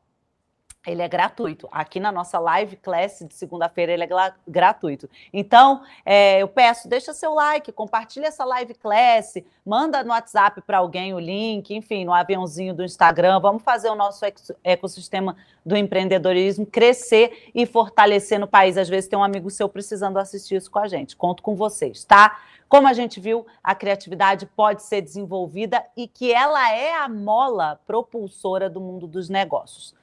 ele 0.85 1.01
é 1.01 1.07
gratuito. 1.07 1.67
Aqui 1.71 1.99
na 1.99 2.11
nossa 2.11 2.39
live 2.39 2.75
class 2.75 3.23
de 3.27 3.33
segunda-feira 3.33 3.91
ele 3.93 4.03
é 4.03 4.33
gratuito. 4.47 5.09
Então, 5.31 5.81
é, 6.05 6.41
eu 6.41 6.47
peço, 6.47 6.87
deixa 6.89 7.13
seu 7.13 7.33
like, 7.33 7.71
compartilha 7.71 8.27
essa 8.27 8.43
live 8.43 8.73
class, 8.73 9.35
manda 9.65 10.03
no 10.03 10.09
WhatsApp 10.09 10.61
para 10.61 10.79
alguém 10.79 11.13
o 11.13 11.19
link, 11.19 11.73
enfim, 11.73 12.03
no 12.03 12.13
aviãozinho 12.13 12.73
do 12.73 12.83
Instagram. 12.83 13.39
Vamos 13.39 13.63
fazer 13.63 13.89
o 13.89 13.95
nosso 13.95 14.25
ecossistema 14.63 15.37
do 15.65 15.77
empreendedorismo 15.77 16.65
crescer 16.65 17.49
e 17.55 17.65
fortalecer 17.65 18.39
no 18.39 18.47
país. 18.47 18.77
Às 18.77 18.89
vezes 18.89 19.09
tem 19.09 19.17
um 19.17 19.23
amigo 19.23 19.49
seu 19.49 19.69
precisando 19.69 20.17
assistir 20.17 20.55
isso 20.55 20.69
com 20.69 20.79
a 20.79 20.87
gente. 20.87 21.15
Conto 21.15 21.41
com 21.41 21.55
vocês, 21.55 22.03
tá? 22.03 22.39
Como 22.67 22.87
a 22.87 22.93
gente 22.93 23.19
viu, 23.19 23.45
a 23.63 23.75
criatividade 23.75 24.45
pode 24.47 24.83
ser 24.83 25.01
desenvolvida 25.01 25.85
e 25.95 26.07
que 26.07 26.33
ela 26.33 26.73
é 26.73 26.95
a 26.95 27.07
mola 27.07 27.79
propulsora 27.85 28.69
do 28.69 28.81
mundo 28.81 29.07
dos 29.07 29.29
negócios. 29.29 29.93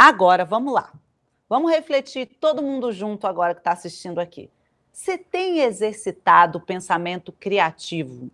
Agora, 0.00 0.44
vamos 0.44 0.72
lá. 0.72 0.92
Vamos 1.48 1.72
refletir 1.72 2.26
todo 2.40 2.62
mundo 2.62 2.92
junto 2.92 3.26
agora 3.26 3.52
que 3.52 3.60
está 3.60 3.72
assistindo 3.72 4.20
aqui. 4.20 4.48
Você 4.92 5.18
tem 5.18 5.58
exercitado 5.58 6.58
o 6.58 6.60
pensamento 6.60 7.32
criativo 7.32 8.30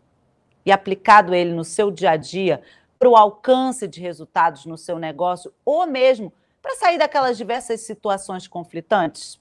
e 0.66 0.70
aplicado 0.70 1.34
ele 1.34 1.54
no 1.54 1.64
seu 1.64 1.90
dia 1.90 2.10
a 2.10 2.16
dia 2.18 2.60
para 2.98 3.08
o 3.08 3.16
alcance 3.16 3.88
de 3.88 3.98
resultados 3.98 4.66
no 4.66 4.76
seu 4.76 4.98
negócio 4.98 5.54
ou 5.64 5.86
mesmo 5.86 6.30
para 6.60 6.76
sair 6.76 6.98
daquelas 6.98 7.38
diversas 7.38 7.80
situações 7.80 8.46
conflitantes? 8.46 9.40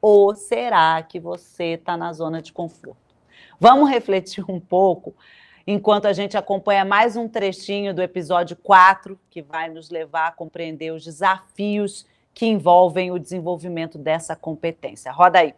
Ou 0.00 0.34
será 0.34 1.02
que 1.02 1.20
você 1.20 1.74
está 1.74 1.98
na 1.98 2.14
zona 2.14 2.40
de 2.40 2.50
conforto? 2.50 3.14
Vamos 3.60 3.90
refletir 3.90 4.42
um 4.50 4.58
pouco 4.58 5.14
enquanto 5.66 6.06
a 6.06 6.12
gente 6.12 6.36
acompanha 6.36 6.84
mais 6.84 7.16
um 7.16 7.28
trechinho 7.28 7.94
do 7.94 8.02
episódio 8.02 8.56
4, 8.56 9.18
que 9.30 9.42
vai 9.42 9.68
nos 9.68 9.90
levar 9.90 10.28
a 10.28 10.32
compreender 10.32 10.92
os 10.92 11.04
desafios 11.04 12.06
que 12.34 12.46
envolvem 12.46 13.10
o 13.10 13.18
desenvolvimento 13.18 13.98
dessa 13.98 14.34
competência. 14.34 15.12
Roda 15.12 15.40
aí. 15.40 15.54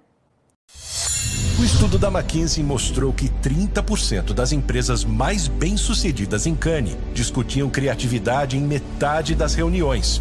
O 1.59 1.65
estudo 1.65 1.99
da 1.99 2.09
McKinsey 2.09 2.65
mostrou 2.65 3.13
que 3.13 3.29
30% 3.29 4.33
das 4.33 4.51
empresas 4.51 5.05
mais 5.05 5.47
bem-sucedidas 5.47 6.47
em 6.47 6.55
Cannes 6.55 6.97
discutiam 7.13 7.71
criatividade 7.71 8.57
em 8.57 8.61
metade 8.61 9.35
das 9.35 9.55
reuniões. 9.55 10.21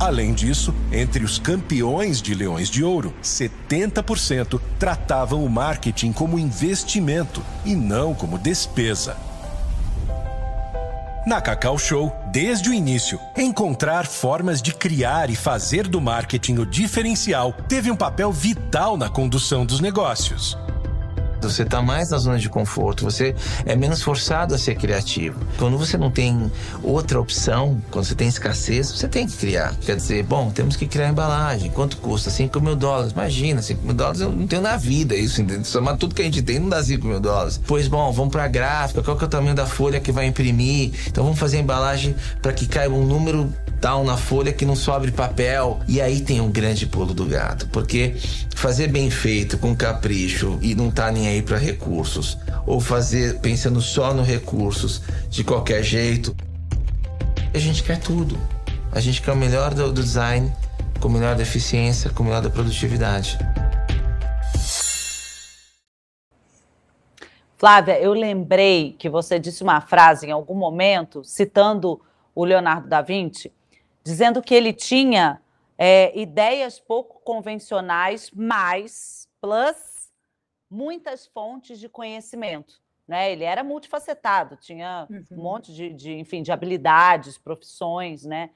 Além 0.00 0.32
disso, 0.32 0.74
entre 0.90 1.22
os 1.22 1.38
campeões 1.38 2.22
de 2.22 2.34
Leões 2.34 2.70
de 2.70 2.82
Ouro, 2.82 3.12
70% 3.22 4.58
tratavam 4.78 5.44
o 5.44 5.50
marketing 5.50 6.10
como 6.10 6.38
investimento 6.38 7.42
e 7.66 7.76
não 7.76 8.14
como 8.14 8.38
despesa. 8.38 9.14
Na 11.26 11.38
Cacau 11.38 11.76
Show, 11.76 12.10
desde 12.32 12.70
o 12.70 12.72
início, 12.72 13.20
encontrar 13.36 14.06
formas 14.06 14.62
de 14.62 14.72
criar 14.72 15.28
e 15.28 15.36
fazer 15.36 15.86
do 15.86 16.00
marketing 16.00 16.56
o 16.56 16.66
diferencial 16.66 17.52
teve 17.68 17.90
um 17.90 17.96
papel 17.96 18.32
vital 18.32 18.96
na 18.96 19.10
condução 19.10 19.66
dos 19.66 19.80
negócios. 19.80 20.56
Você 21.48 21.62
está 21.62 21.80
mais 21.82 22.10
na 22.10 22.18
zona 22.18 22.38
de 22.38 22.48
conforto, 22.48 23.04
você 23.04 23.34
é 23.64 23.74
menos 23.76 24.02
forçado 24.02 24.54
a 24.54 24.58
ser 24.58 24.74
criativo. 24.76 25.40
Quando 25.58 25.78
você 25.78 25.96
não 25.96 26.10
tem 26.10 26.50
outra 26.82 27.20
opção, 27.20 27.80
quando 27.90 28.04
você 28.04 28.14
tem 28.14 28.28
escassez, 28.28 28.90
você 28.90 29.08
tem 29.08 29.26
que 29.26 29.36
criar. 29.36 29.74
Quer 29.80 29.96
dizer, 29.96 30.22
bom, 30.24 30.50
temos 30.50 30.76
que 30.76 30.86
criar 30.86 31.08
embalagem. 31.08 31.70
Quanto 31.70 31.96
custa? 31.98 32.30
5 32.30 32.60
mil 32.60 32.76
dólares. 32.76 33.12
Imagina, 33.12 33.62
5 33.62 33.84
mil 33.84 33.94
dólares 33.94 34.20
eu 34.20 34.30
não 34.30 34.46
tenho 34.46 34.62
na 34.62 34.76
vida 34.76 35.14
isso, 35.14 35.40
entendeu? 35.40 35.64
Somar 35.64 35.96
tudo 35.96 36.14
que 36.14 36.22
a 36.22 36.24
gente 36.24 36.42
tem 36.42 36.58
não 36.58 36.68
dá 36.68 36.82
5 36.82 37.06
mil 37.06 37.20
dólares. 37.20 37.60
Pois 37.66 37.88
bom, 37.88 38.12
vamos 38.12 38.32
para 38.32 38.44
a 38.44 38.48
gráfica, 38.48 39.02
qual 39.02 39.16
que 39.16 39.24
é 39.24 39.26
o 39.26 39.30
tamanho 39.30 39.54
da 39.54 39.66
folha 39.66 40.00
que 40.00 40.12
vai 40.12 40.26
imprimir? 40.26 40.92
Então 41.06 41.24
vamos 41.24 41.38
fazer 41.38 41.58
a 41.58 41.60
embalagem 41.60 42.14
para 42.40 42.52
que 42.52 42.66
caiba 42.66 42.94
um 42.94 43.04
número 43.04 43.52
tal 43.80 44.04
na 44.04 44.16
folha 44.16 44.52
que 44.52 44.64
não 44.64 44.76
sobre 44.76 45.10
papel. 45.10 45.80
E 45.88 46.00
aí 46.00 46.20
tem 46.20 46.40
um 46.40 46.50
grande 46.50 46.86
pulo 46.86 47.14
do 47.14 47.24
gato, 47.24 47.66
porque 47.68 48.14
fazer 48.54 48.88
bem 48.88 49.10
feito, 49.10 49.56
com 49.58 49.74
capricho 49.74 50.58
e 50.60 50.74
não 50.74 50.90
tá 50.90 51.10
nem 51.10 51.28
aí 51.28 51.42
para 51.42 51.56
recursos, 51.56 52.36
ou 52.66 52.80
fazer 52.80 53.38
pensando 53.40 53.80
só 53.80 54.12
no 54.12 54.22
recursos 54.22 55.00
de 55.30 55.42
qualquer 55.42 55.82
jeito, 55.82 56.36
a 57.54 57.58
gente 57.58 57.82
quer 57.82 57.98
tudo. 57.98 58.38
A 58.92 59.00
gente 59.00 59.22
quer 59.22 59.32
o 59.32 59.36
melhor 59.36 59.72
do, 59.72 59.92
do 59.92 60.02
design, 60.02 60.52
com 61.00 61.08
o 61.08 61.10
melhor 61.10 61.34
da 61.36 61.42
eficiência, 61.42 62.10
com 62.10 62.22
o 62.22 62.26
melhor 62.26 62.42
da 62.42 62.50
produtividade. 62.50 63.38
Flávia, 67.56 68.00
eu 68.00 68.12
lembrei 68.12 68.96
que 68.98 69.08
você 69.08 69.38
disse 69.38 69.62
uma 69.62 69.80
frase 69.80 70.26
em 70.26 70.30
algum 70.30 70.54
momento, 70.54 71.22
citando 71.22 72.00
o 72.34 72.44
Leonardo 72.44 72.88
da 72.88 73.02
Vinci, 73.02 73.52
dizendo 74.10 74.42
que 74.42 74.52
ele 74.52 74.72
tinha 74.72 75.40
é, 75.78 76.18
ideias 76.18 76.80
pouco 76.80 77.20
convencionais, 77.20 78.28
mas 78.32 79.28
plus 79.40 80.10
muitas 80.68 81.28
fontes 81.28 81.78
de 81.78 81.88
conhecimento. 81.88 82.82
Né? 83.06 83.30
Ele 83.30 83.44
era 83.44 83.62
multifacetado, 83.62 84.56
tinha 84.56 85.06
uhum. 85.08 85.24
um 85.30 85.42
monte 85.42 85.72
de, 85.72 85.92
de, 85.94 86.12
enfim, 86.12 86.42
de 86.42 86.50
habilidades, 86.50 87.38
profissões, 87.38 88.24
né? 88.24 88.50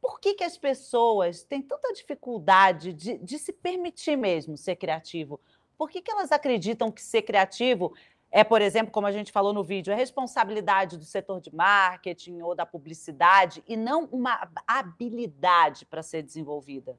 Por 0.00 0.20
que, 0.20 0.34
que 0.34 0.44
as 0.44 0.58
pessoas 0.58 1.42
têm 1.42 1.62
tanta 1.62 1.92
dificuldade 1.92 2.92
de, 2.92 3.16
de 3.18 3.38
se 3.38 3.52
permitir 3.52 4.16
mesmo 4.16 4.58
ser 4.58 4.76
criativo? 4.76 5.40
Por 5.78 5.88
que, 5.88 6.02
que 6.02 6.10
elas 6.10 6.32
acreditam 6.32 6.90
que 6.90 7.00
ser 7.00 7.22
criativo 7.22 7.94
é, 8.34 8.42
por 8.42 8.62
exemplo, 8.62 8.90
como 8.90 9.06
a 9.06 9.12
gente 9.12 9.30
falou 9.30 9.52
no 9.52 9.62
vídeo, 9.62 9.92
é 9.92 9.94
responsabilidade 9.94 10.96
do 10.96 11.04
setor 11.04 11.38
de 11.38 11.54
marketing 11.54 12.40
ou 12.40 12.54
da 12.54 12.64
publicidade 12.64 13.62
e 13.68 13.76
não 13.76 14.06
uma 14.06 14.50
habilidade 14.66 15.84
para 15.84 16.02
ser 16.02 16.22
desenvolvida? 16.22 16.98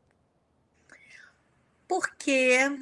Porque 1.88 2.80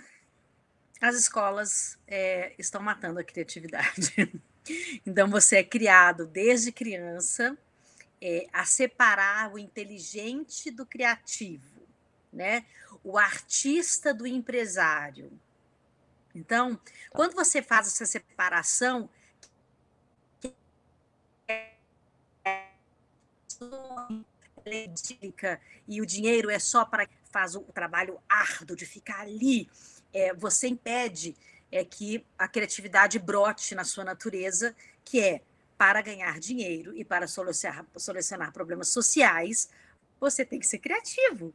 as 0.99 1.15
escolas 1.15 1.97
é, 2.05 2.53
estão 2.59 2.81
matando 2.81 3.21
a 3.21 3.23
criatividade. 3.23 4.13
então, 5.07 5.29
você 5.29 5.57
é 5.57 5.63
criado 5.63 6.27
desde 6.27 6.73
criança 6.73 7.57
é, 8.21 8.47
a 8.51 8.65
separar 8.65 9.53
o 9.53 9.57
inteligente 9.57 10.69
do 10.69 10.85
criativo, 10.85 11.87
né? 12.33 12.65
o 13.01 13.17
artista 13.17 14.13
do 14.13 14.27
empresário 14.27 15.31
então, 16.33 16.75
tá. 16.75 16.91
quando 17.11 17.33
você 17.33 17.61
faz 17.61 17.87
essa 17.87 18.05
separação, 18.05 19.09
e 25.87 26.01
o 26.01 26.05
dinheiro 26.05 26.49
é 26.49 26.59
só 26.59 26.85
para 26.85 27.07
faz 27.31 27.55
o 27.55 27.61
trabalho 27.61 28.19
árduo 28.27 28.75
de 28.75 28.85
ficar 28.85 29.21
ali, 29.21 29.69
é, 30.13 30.33
você 30.33 30.67
impede 30.67 31.35
é, 31.71 31.83
que 31.85 32.25
a 32.37 32.47
criatividade 32.47 33.17
brote 33.17 33.73
na 33.73 33.85
sua 33.85 34.03
natureza, 34.03 34.75
que 35.05 35.21
é 35.21 35.41
para 35.77 36.01
ganhar 36.01 36.39
dinheiro 36.39 36.95
e 36.95 37.03
para 37.03 37.27
solucionar, 37.27 37.85
solucionar 37.95 38.51
problemas 38.51 38.89
sociais, 38.89 39.69
você 40.21 40.45
tem 40.45 40.59
que 40.59 40.67
ser 40.67 40.77
criativo. 40.77 41.51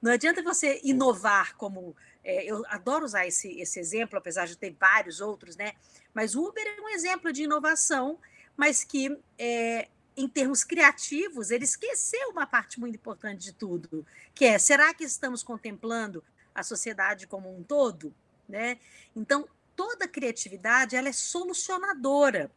Não 0.00 0.12
adianta 0.12 0.42
você 0.42 0.78
inovar 0.84 1.56
como 1.56 1.96
é, 2.22 2.44
eu 2.44 2.62
adoro 2.66 3.04
usar 3.04 3.26
esse, 3.26 3.58
esse 3.58 3.80
exemplo, 3.80 4.18
apesar 4.18 4.46
de 4.46 4.56
ter 4.56 4.76
vários 4.78 5.22
outros, 5.22 5.56
né? 5.56 5.72
Mas 6.12 6.34
o 6.34 6.46
Uber 6.46 6.64
é 6.66 6.80
um 6.82 6.88
exemplo 6.90 7.32
de 7.32 7.44
inovação, 7.44 8.18
mas 8.54 8.84
que, 8.84 9.18
é, 9.38 9.88
em 10.14 10.28
termos 10.28 10.62
criativos, 10.62 11.50
ele 11.50 11.64
esqueceu 11.64 12.28
uma 12.28 12.46
parte 12.46 12.78
muito 12.78 12.96
importante 12.96 13.42
de 13.42 13.52
tudo, 13.54 14.06
que 14.34 14.44
é, 14.44 14.58
será 14.58 14.92
que 14.92 15.02
estamos 15.02 15.42
contemplando 15.42 16.22
a 16.54 16.62
sociedade 16.62 17.26
como 17.26 17.56
um 17.56 17.62
todo? 17.62 18.14
Né? 18.46 18.78
Então, 19.16 19.48
toda 19.74 20.06
criatividade 20.06 20.94
ela 20.94 21.08
é 21.08 21.12
solucionadora. 21.12 22.50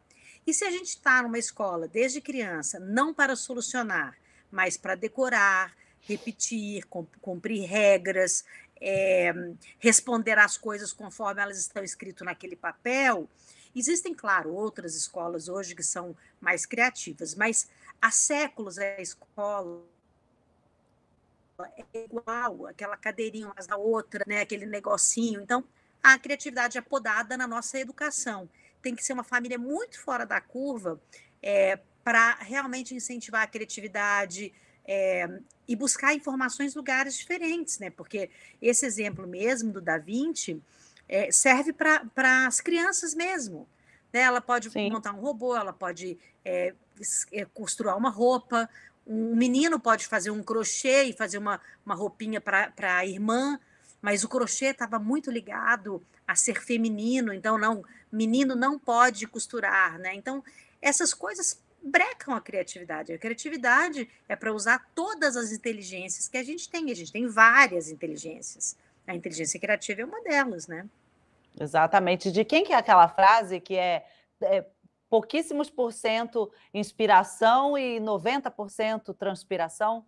E 0.46 0.52
se 0.52 0.62
a 0.64 0.70
gente 0.70 0.88
está 0.88 1.22
numa 1.22 1.38
escola 1.38 1.88
desde 1.88 2.20
criança, 2.20 2.78
não 2.78 3.14
para 3.14 3.34
solucionar, 3.34 4.14
mas 4.54 4.76
para 4.76 4.94
decorar, 4.94 5.74
repetir, 6.02 6.86
cumprir 7.20 7.66
regras, 7.66 8.44
é, 8.80 9.34
responder 9.80 10.38
às 10.38 10.56
coisas 10.56 10.92
conforme 10.92 11.42
elas 11.42 11.58
estão 11.58 11.82
escritas 11.82 12.24
naquele 12.24 12.54
papel. 12.54 13.28
Existem, 13.74 14.14
claro, 14.14 14.54
outras 14.54 14.94
escolas 14.94 15.48
hoje 15.48 15.74
que 15.74 15.82
são 15.82 16.16
mais 16.40 16.64
criativas, 16.64 17.34
mas 17.34 17.68
há 18.00 18.12
séculos 18.12 18.78
a 18.78 19.00
escola 19.00 19.82
é 21.92 22.04
igual, 22.04 22.66
aquela 22.66 22.96
cadeirinha 22.96 23.52
mais 23.52 23.66
da 23.66 23.76
outra, 23.76 24.24
né, 24.26 24.40
aquele 24.40 24.66
negocinho. 24.66 25.40
Então, 25.40 25.64
a 26.00 26.16
criatividade 26.16 26.78
é 26.78 26.80
podada 26.80 27.36
na 27.36 27.48
nossa 27.48 27.78
educação. 27.78 28.48
Tem 28.80 28.94
que 28.94 29.02
ser 29.02 29.14
uma 29.14 29.24
família 29.24 29.58
muito 29.58 30.00
fora 30.00 30.24
da 30.24 30.40
curva 30.40 31.00
é, 31.42 31.80
para 32.04 32.34
realmente 32.34 32.94
incentivar 32.94 33.42
a 33.42 33.46
criatividade, 33.46 34.52
é, 34.86 35.28
e 35.66 35.74
buscar 35.74 36.14
informações 36.14 36.74
em 36.74 36.76
lugares 36.76 37.16
diferentes, 37.16 37.78
né? 37.78 37.90
Porque 37.90 38.30
esse 38.60 38.84
exemplo 38.84 39.26
mesmo 39.26 39.72
do 39.72 39.80
Da 39.80 39.96
Vinci 39.96 40.60
é, 41.08 41.30
serve 41.32 41.72
para 41.72 42.46
as 42.46 42.60
crianças 42.60 43.14
mesmo. 43.14 43.66
Né? 44.12 44.20
Ela 44.20 44.40
pode 44.40 44.70
Sim. 44.70 44.90
montar 44.90 45.12
um 45.12 45.20
robô, 45.20 45.56
ela 45.56 45.72
pode 45.72 46.18
é, 46.44 46.74
construir 47.54 47.94
uma 47.94 48.10
roupa, 48.10 48.68
um 49.06 49.34
menino 49.34 49.80
pode 49.80 50.06
fazer 50.06 50.30
um 50.30 50.42
crochê 50.42 51.04
e 51.04 51.12
fazer 51.12 51.38
uma, 51.38 51.60
uma 51.84 51.94
roupinha 51.94 52.40
para 52.40 52.72
a 52.78 53.06
irmã, 53.06 53.58
mas 54.00 54.22
o 54.22 54.28
crochê 54.28 54.66
estava 54.66 54.98
muito 54.98 55.30
ligado 55.30 56.02
a 56.26 56.34
ser 56.34 56.62
feminino, 56.62 57.32
então 57.32 57.58
não, 57.58 57.84
menino 58.10 58.54
não 58.54 58.78
pode 58.78 59.26
costurar, 59.26 59.98
né? 59.98 60.14
Então 60.14 60.42
essas 60.80 61.14
coisas 61.14 61.58
brecam 61.84 62.34
a 62.34 62.40
criatividade. 62.40 63.12
A 63.12 63.18
criatividade 63.18 64.08
é 64.28 64.34
para 64.34 64.52
usar 64.52 64.86
todas 64.94 65.36
as 65.36 65.52
inteligências 65.52 66.28
que 66.28 66.38
a 66.38 66.42
gente 66.42 66.68
tem. 66.68 66.90
A 66.90 66.94
gente 66.94 67.12
tem 67.12 67.26
várias 67.26 67.90
inteligências. 67.90 68.76
A 69.06 69.14
inteligência 69.14 69.60
criativa 69.60 70.00
é 70.00 70.04
uma 70.04 70.22
delas, 70.22 70.66
né? 70.66 70.88
Exatamente. 71.60 72.32
De 72.32 72.44
quem 72.44 72.64
que 72.64 72.72
é 72.72 72.76
aquela 72.76 73.06
frase 73.06 73.60
que 73.60 73.76
é, 73.76 74.06
é 74.40 74.64
pouquíssimos 75.10 75.68
por 75.68 75.92
cento 75.92 76.50
inspiração 76.72 77.76
e 77.76 78.00
90% 78.00 79.14
transpiração? 79.14 80.04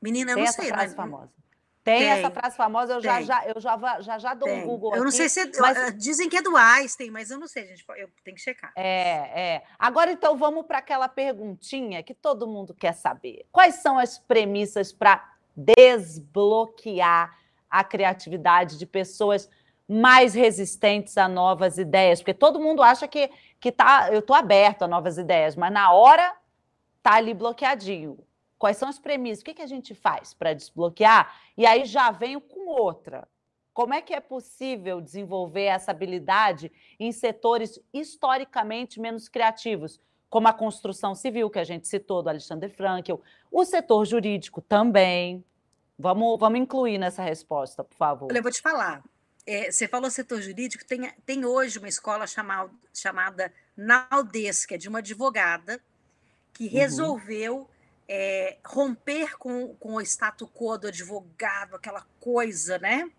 Menina, 0.00 0.32
eu 0.32 0.36
não 0.36 0.44
essa 0.44 0.62
sei. 0.62 0.70
frase 0.70 0.86
mas... 0.86 0.94
famosa. 0.94 1.41
Tem, 1.84 1.98
tem, 1.98 2.08
essa 2.10 2.30
frase 2.30 2.56
famosa, 2.56 2.92
eu 2.94 3.02
já, 3.02 3.22
já, 3.22 3.44
eu 3.44 3.60
já, 3.60 4.00
já, 4.00 4.18
já 4.18 4.34
dou 4.34 4.48
tem. 4.48 4.62
um 4.62 4.66
Google. 4.66 4.94
Eu 4.94 5.00
não 5.00 5.08
aqui, 5.08 5.16
sei 5.16 5.28
se. 5.28 5.40
É, 5.40 5.60
mas... 5.60 5.98
Dizem 5.98 6.28
que 6.28 6.36
é 6.36 6.42
do 6.42 6.56
Einstein, 6.56 7.10
mas 7.10 7.28
eu 7.30 7.40
não 7.40 7.48
sei, 7.48 7.66
gente. 7.66 7.84
Eu 7.96 8.08
tenho 8.22 8.36
que 8.36 8.42
checar. 8.42 8.72
É, 8.76 9.56
é. 9.56 9.62
Agora, 9.76 10.12
então, 10.12 10.36
vamos 10.36 10.64
para 10.64 10.78
aquela 10.78 11.08
perguntinha 11.08 12.00
que 12.02 12.14
todo 12.14 12.46
mundo 12.46 12.72
quer 12.72 12.92
saber. 12.92 13.46
Quais 13.50 13.76
são 13.76 13.98
as 13.98 14.16
premissas 14.16 14.92
para 14.92 15.28
desbloquear 15.56 17.36
a 17.68 17.82
criatividade 17.82 18.78
de 18.78 18.86
pessoas 18.86 19.50
mais 19.88 20.34
resistentes 20.34 21.18
a 21.18 21.26
novas 21.26 21.78
ideias? 21.78 22.20
Porque 22.20 22.34
todo 22.34 22.60
mundo 22.60 22.80
acha 22.80 23.08
que, 23.08 23.28
que 23.58 23.72
tá, 23.72 24.08
eu 24.12 24.20
estou 24.20 24.36
aberto 24.36 24.82
a 24.82 24.88
novas 24.88 25.18
ideias, 25.18 25.56
mas 25.56 25.72
na 25.72 25.92
hora 25.92 26.32
tá 27.02 27.14
ali 27.14 27.34
bloqueadinho. 27.34 28.18
Quais 28.62 28.76
são 28.76 28.88
as 28.88 28.96
premissas? 28.96 29.42
O 29.42 29.44
que, 29.44 29.54
que 29.54 29.62
a 29.62 29.66
gente 29.66 29.92
faz 29.92 30.32
para 30.32 30.54
desbloquear? 30.54 31.36
E 31.58 31.66
aí 31.66 31.84
já 31.84 32.12
venho 32.12 32.40
com 32.40 32.68
outra. 32.68 33.26
Como 33.74 33.92
é 33.92 34.00
que 34.00 34.14
é 34.14 34.20
possível 34.20 35.00
desenvolver 35.00 35.64
essa 35.64 35.90
habilidade 35.90 36.70
em 36.96 37.10
setores 37.10 37.80
historicamente 37.92 39.00
menos 39.00 39.28
criativos, 39.28 40.00
como 40.30 40.46
a 40.46 40.52
construção 40.52 41.12
civil, 41.12 41.50
que 41.50 41.58
a 41.58 41.64
gente 41.64 41.88
citou, 41.88 42.22
do 42.22 42.28
Alexander 42.28 42.70
Frankel, 42.70 43.20
o 43.50 43.64
setor 43.64 44.06
jurídico 44.06 44.60
também? 44.60 45.44
Vamos, 45.98 46.38
vamos 46.38 46.60
incluir 46.60 46.98
nessa 46.98 47.24
resposta, 47.24 47.82
por 47.82 47.96
favor. 47.96 48.28
Olha, 48.30 48.38
eu 48.38 48.44
vou 48.44 48.52
te 48.52 48.62
falar. 48.62 49.02
É, 49.44 49.72
você 49.72 49.88
falou 49.88 50.08
setor 50.08 50.40
jurídico, 50.40 50.84
tem, 50.84 51.12
tem 51.26 51.44
hoje 51.44 51.80
uma 51.80 51.88
escola 51.88 52.28
chamada, 52.28 52.70
chamada 52.94 53.52
Naldes, 53.76 54.64
que 54.64 54.74
é 54.74 54.78
de 54.78 54.88
uma 54.88 55.00
advogada, 55.00 55.80
que 56.54 56.68
uhum. 56.68 56.78
É, 58.08 58.58
romper 58.64 59.36
com, 59.38 59.74
com 59.76 59.94
o 59.94 60.00
status 60.00 60.48
quo 60.52 60.76
do 60.78 60.88
advogado, 60.88 61.76
aquela 61.76 62.06
coisa, 62.20 62.78
né? 62.78 63.10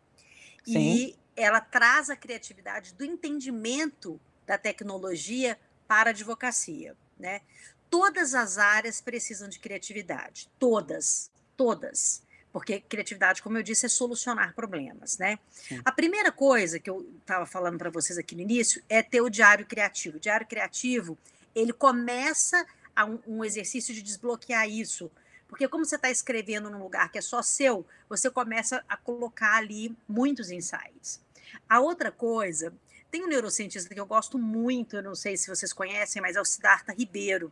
Sim. 0.65 0.79
E 0.79 1.15
ela 1.35 1.59
traz 1.59 2.09
a 2.09 2.15
criatividade 2.15 2.93
do 2.93 3.03
entendimento 3.03 4.19
da 4.45 4.57
tecnologia 4.57 5.59
para 5.87 6.09
a 6.09 6.11
advocacia, 6.11 6.95
né? 7.19 7.41
Todas 7.89 8.33
as 8.33 8.57
áreas 8.57 9.01
precisam 9.01 9.47
de 9.47 9.59
criatividade, 9.59 10.49
todas, 10.57 11.31
todas. 11.55 12.23
Porque 12.51 12.79
criatividade, 12.81 13.41
como 13.41 13.57
eu 13.57 13.63
disse, 13.63 13.87
é 13.87 13.89
solucionar 13.89 14.53
problemas, 14.53 15.17
né? 15.17 15.39
Sim. 15.49 15.81
A 15.83 15.91
primeira 15.91 16.31
coisa 16.31 16.79
que 16.79 16.89
eu 16.89 17.01
estava 17.19 17.47
falando 17.47 17.79
para 17.79 17.89
vocês 17.89 18.17
aqui 18.17 18.35
no 18.35 18.41
início 18.41 18.81
é 18.87 19.01
ter 19.01 19.21
o 19.21 19.29
diário 19.29 19.65
criativo. 19.65 20.17
O 20.17 20.19
diário 20.19 20.45
criativo, 20.45 21.17
ele 21.55 21.73
começa 21.73 22.63
um, 22.97 23.19
um 23.25 23.45
exercício 23.45 23.93
de 23.93 24.01
desbloquear 24.01 24.69
isso. 24.69 25.11
Porque 25.47 25.67
como 25.67 25.85
você 25.85 25.95
está 25.95 26.09
escrevendo 26.09 26.69
num 26.69 26.81
lugar 26.81 27.11
que 27.11 27.17
é 27.17 27.21
só 27.21 27.41
seu, 27.41 27.85
você 28.09 28.29
começa 28.29 28.83
a 28.89 28.97
colocar 28.97 29.55
ali 29.55 29.95
muitos 30.07 30.49
insights. 30.49 31.21
A 31.69 31.79
outra 31.79 32.11
coisa, 32.11 32.73
tem 33.11 33.23
um 33.23 33.27
neurocientista 33.27 33.93
que 33.93 33.99
eu 33.99 34.05
gosto 34.05 34.39
muito, 34.39 34.95
eu 34.95 35.03
não 35.03 35.13
sei 35.13 35.37
se 35.37 35.47
vocês 35.47 35.71
conhecem, 35.71 36.21
mas 36.21 36.35
é 36.35 36.41
o 36.41 36.45
Siddhartha 36.45 36.91
Ribeiro. 36.93 37.51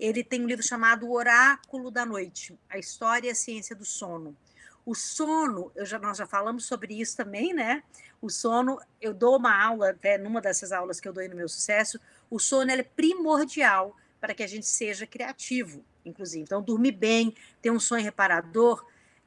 Ele 0.00 0.24
tem 0.24 0.42
um 0.42 0.46
livro 0.46 0.66
chamado 0.66 1.08
Oráculo 1.10 1.90
da 1.90 2.04
Noite, 2.04 2.58
a 2.68 2.78
história 2.78 3.28
e 3.28 3.30
a 3.30 3.34
ciência 3.34 3.76
do 3.76 3.84
sono. 3.84 4.36
O 4.84 4.94
sono, 4.94 5.70
já, 5.78 5.98
nós 6.00 6.18
já 6.18 6.26
falamos 6.26 6.64
sobre 6.64 7.00
isso 7.00 7.16
também, 7.16 7.54
né? 7.54 7.82
O 8.20 8.28
sono, 8.28 8.80
eu 9.00 9.14
dou 9.14 9.36
uma 9.36 9.56
aula, 9.56 9.90
até 9.90 10.18
numa 10.18 10.40
dessas 10.40 10.72
aulas 10.72 10.98
que 10.98 11.08
eu 11.08 11.12
dou 11.12 11.28
no 11.28 11.36
meu 11.36 11.48
sucesso, 11.48 12.00
o 12.28 12.40
sono 12.40 12.70
é 12.70 12.82
primordial 12.82 13.96
para 14.20 14.34
que 14.34 14.42
a 14.42 14.46
gente 14.46 14.66
seja 14.66 15.06
criativo, 15.06 15.84
inclusive. 16.04 16.42
Então, 16.42 16.62
dormir 16.62 16.92
bem, 16.92 17.34
ter 17.60 17.70
um 17.70 17.80
sonho 17.80 18.04
reparador, 18.04 18.84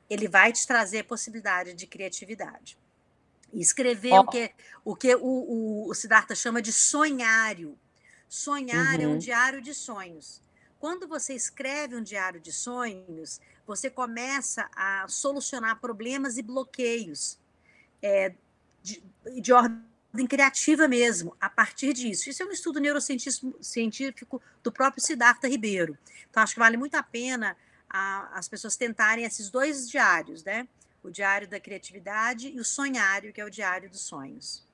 ele 0.10 0.28
vai 0.28 0.52
te 0.52 0.66
trazer 0.66 1.04
possibilidade 1.04 1.74
de 1.74 1.86
criatividade. 1.86 2.78
E 3.54 3.62
escrever 3.62 4.14
oh. 4.14 4.22
o 4.22 4.28
que, 4.28 4.52
o, 4.86 4.96
que 4.96 5.16
o, 5.16 5.22
o, 5.22 5.90
o 5.90 5.94
Siddhartha 5.94 6.36
chama 6.36 6.62
de 6.62 6.74
sonhário. 6.74 7.78
Sonhar 8.28 8.98
uhum. 8.98 9.04
é 9.04 9.08
um 9.08 9.12
uhum. 9.12 9.18
diário 9.18 9.62
de 9.62 9.74
sonhos. 9.74 10.42
Quando 10.80 11.08
você 11.08 11.34
escreve 11.34 11.96
um 11.96 12.04
diário 12.04 12.40
de 12.40 12.54
sonhos, 12.54 13.42
você 13.66 13.90
começa 13.90 14.70
a 14.76 15.08
solucionar 15.08 15.80
problemas 15.80 16.38
e 16.38 16.42
bloqueios 16.42 17.38
é, 18.02 18.34
de, 18.82 19.04
de 19.42 19.52
ordem 19.52 19.89
criativa 20.28 20.88
mesmo, 20.88 21.36
a 21.40 21.50
partir 21.50 21.94
disso. 21.94 22.30
Isso 22.30 22.42
é 22.42 22.46
um 22.46 22.52
estudo 22.52 22.80
neurocientífico 22.80 24.42
do 24.64 24.72
próprio 24.72 25.04
Siddhartha 25.04 25.48
Ribeiro. 25.48 25.98
Então, 26.30 26.42
acho 26.42 26.54
que 26.54 26.60
vale 26.60 26.78
muito 26.78 26.96
a 26.96 27.04
pena 27.04 27.56
a, 27.90 28.30
as 28.38 28.48
pessoas 28.48 28.76
tentarem 28.76 29.26
esses 29.26 29.50
dois 29.50 29.90
diários, 29.90 30.44
né? 30.44 30.68
O 31.04 31.10
diário 31.10 31.48
da 31.48 31.60
criatividade 31.60 32.50
e 32.50 32.60
o 32.60 32.66
sonhário, 32.66 33.32
que 33.32 33.40
é 33.40 33.46
o 33.46 33.50
diário 33.50 33.90
dos 33.90 34.02
sonhos. 34.02 34.68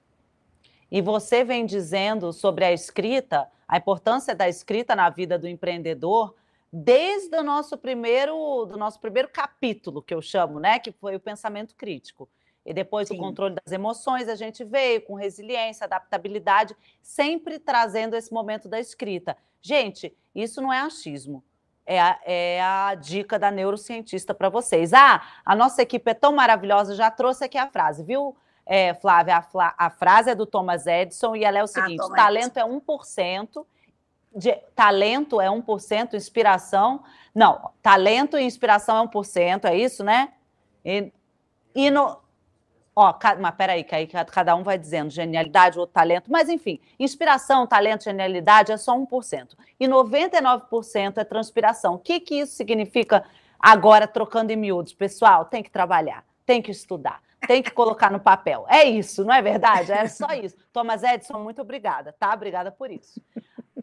E 0.91 1.01
você 1.01 1.43
vem 1.43 1.65
dizendo 1.65 2.31
sobre 2.31 2.65
a 2.65 2.71
escrita, 2.71 3.47
a 3.67 3.77
importância 3.77 4.33
da 4.33 4.47
escrita 4.47 4.95
na 4.95 5.09
vida 5.09 5.37
do 5.37 5.47
empreendedor, 5.47 6.35
desde 6.71 7.35
o 7.37 7.43
nosso 7.43 7.77
primeiro, 7.77 8.65
do 8.65 8.77
nosso 8.77 8.99
primeiro 8.99 9.29
capítulo, 9.29 10.01
que 10.01 10.13
eu 10.13 10.21
chamo, 10.21 10.59
né? 10.59 10.79
Que 10.79 10.91
foi 10.91 11.15
o 11.15 11.19
pensamento 11.19 11.75
crítico. 11.75 12.27
E 12.65 12.73
depois 12.73 13.07
Sim. 13.07 13.15
o 13.15 13.17
controle 13.19 13.55
das 13.63 13.71
emoções, 13.71 14.27
a 14.27 14.35
gente 14.35 14.63
veio 14.63 15.01
com 15.01 15.13
resiliência, 15.13 15.85
adaptabilidade, 15.85 16.75
sempre 17.01 17.59
trazendo 17.59 18.15
esse 18.15 18.33
momento 18.33 18.67
da 18.67 18.79
escrita. 18.79 19.37
Gente, 19.61 20.15
isso 20.33 20.61
não 20.61 20.73
é 20.73 20.79
achismo. 20.79 21.43
É 21.85 22.01
a, 22.01 22.19
é 22.25 22.61
a 22.63 22.95
dica 22.95 23.37
da 23.37 23.51
neurocientista 23.51 24.33
para 24.33 24.49
vocês. 24.49 24.91
Ah, 24.93 25.21
a 25.45 25.55
nossa 25.55 25.83
equipe 25.83 26.09
é 26.09 26.15
tão 26.15 26.33
maravilhosa, 26.33 26.95
já 26.95 27.11
trouxe 27.11 27.43
aqui 27.43 27.59
a 27.59 27.67
frase, 27.67 28.03
viu, 28.03 28.35
é, 28.65 28.95
Flávia? 28.95 29.37
A, 29.37 29.85
a, 29.85 29.89
frase 29.91 30.31
é 30.31 30.35
do 30.35 30.47
Thomas 30.47 30.87
Edison 30.87 31.35
e 31.35 31.43
ela 31.43 31.59
é 31.59 31.61
o 31.61 31.65
ah, 31.65 31.67
seguinte: 31.67 32.01
ah, 32.01 32.15
talento 32.15 32.57
Edison. 32.57 32.81
é 32.87 32.95
1%. 32.95 33.65
De, 34.35 34.53
talento 34.75 35.39
é 35.39 35.47
1%, 35.47 36.15
inspiração. 36.15 37.03
Não, 37.33 37.71
talento 37.81 38.37
e 38.37 38.43
inspiração 38.43 38.97
é 38.97 39.07
1%, 39.07 39.65
é 39.65 39.77
isso, 39.77 40.03
né? 40.03 40.33
E, 40.83 41.13
e 41.73 41.91
no, 41.91 42.17
Ó, 42.97 43.13
mas 43.41 43.55
peraí, 43.55 43.83
que 43.83 43.93
aí 43.93 44.07
cada 44.07 44.55
um 44.55 44.63
vai 44.63 44.77
dizendo 44.77 45.09
genialidade, 45.09 45.77
outro 45.77 45.93
talento, 45.93 46.31
mas 46.31 46.47
enfim, 46.47 46.79
inspiração, 46.97 47.67
talento, 47.67 48.05
genialidade 48.05 48.71
é 48.71 48.77
só 48.77 48.97
1%. 48.97 49.49
E 49.77 49.85
99% 49.85 51.17
é 51.17 51.25
transpiração. 51.25 51.95
O 51.95 51.99
que, 51.99 52.21
que 52.21 52.35
isso 52.35 52.53
significa 52.53 53.25
agora, 53.59 54.07
trocando 54.07 54.53
em 54.53 54.55
miúdos? 54.55 54.93
Pessoal, 54.93 55.43
tem 55.43 55.61
que 55.61 55.69
trabalhar, 55.69 56.23
tem 56.45 56.61
que 56.61 56.71
estudar, 56.71 57.21
tem 57.45 57.61
que 57.61 57.69
colocar 57.69 58.09
no 58.09 58.19
papel. 58.19 58.65
É 58.69 58.85
isso, 58.85 59.25
não 59.25 59.33
é 59.33 59.41
verdade? 59.41 59.91
É 59.91 60.07
só 60.07 60.31
isso. 60.31 60.55
Thomas 60.71 61.03
Edison, 61.03 61.39
muito 61.39 61.61
obrigada, 61.61 62.13
tá? 62.17 62.33
Obrigada 62.33 62.71
por 62.71 62.89
isso. 62.89 63.21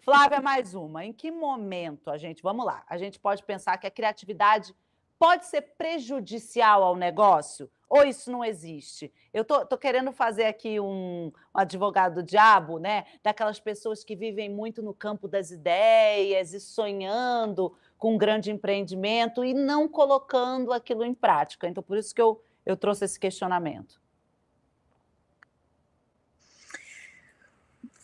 Flávia, 0.03 0.41
mais 0.41 0.75
uma. 0.75 1.05
Em 1.05 1.13
que 1.13 1.31
momento 1.31 2.11
a 2.11 2.17
gente, 2.17 2.43
vamos 2.43 2.65
lá, 2.65 2.83
a 2.89 2.97
gente 2.97 3.21
pode 3.21 3.43
pensar 3.43 3.77
que 3.77 3.87
a 3.87 3.91
criatividade 3.91 4.75
pode 5.23 5.47
ser 5.47 5.63
prejudicial 5.79 6.83
ao 6.83 6.97
negócio? 6.97 7.71
Ou 7.89 8.03
isso 8.03 8.29
não 8.29 8.45
existe? 8.45 9.13
Eu 9.33 9.45
tô, 9.45 9.65
tô 9.65 9.79
querendo 9.79 10.11
fazer 10.11 10.47
aqui 10.47 10.81
um, 10.81 11.27
um, 11.27 11.33
advogado 11.55 12.17
do 12.17 12.23
diabo, 12.25 12.81
né? 12.81 13.05
Daquelas 13.23 13.61
pessoas 13.61 14.03
que 14.03 14.17
vivem 14.17 14.51
muito 14.51 14.83
no 14.83 14.93
campo 14.93 15.29
das 15.29 15.53
ideias 15.53 16.53
e 16.53 16.59
sonhando 16.59 17.73
com 17.97 18.15
um 18.15 18.19
grande 18.19 18.51
empreendimento 18.51 19.45
e 19.45 19.55
não 19.55 19.89
colocando 19.89 20.73
aquilo 20.73 21.05
em 21.05 21.15
prática. 21.15 21.69
Então, 21.69 21.85
por 21.85 21.97
isso 21.97 22.13
que 22.13 22.21
eu, 22.21 22.43
eu 22.67 22.77
trouxe 22.77 23.05
esse 23.05 23.21
questionamento. 23.21 24.01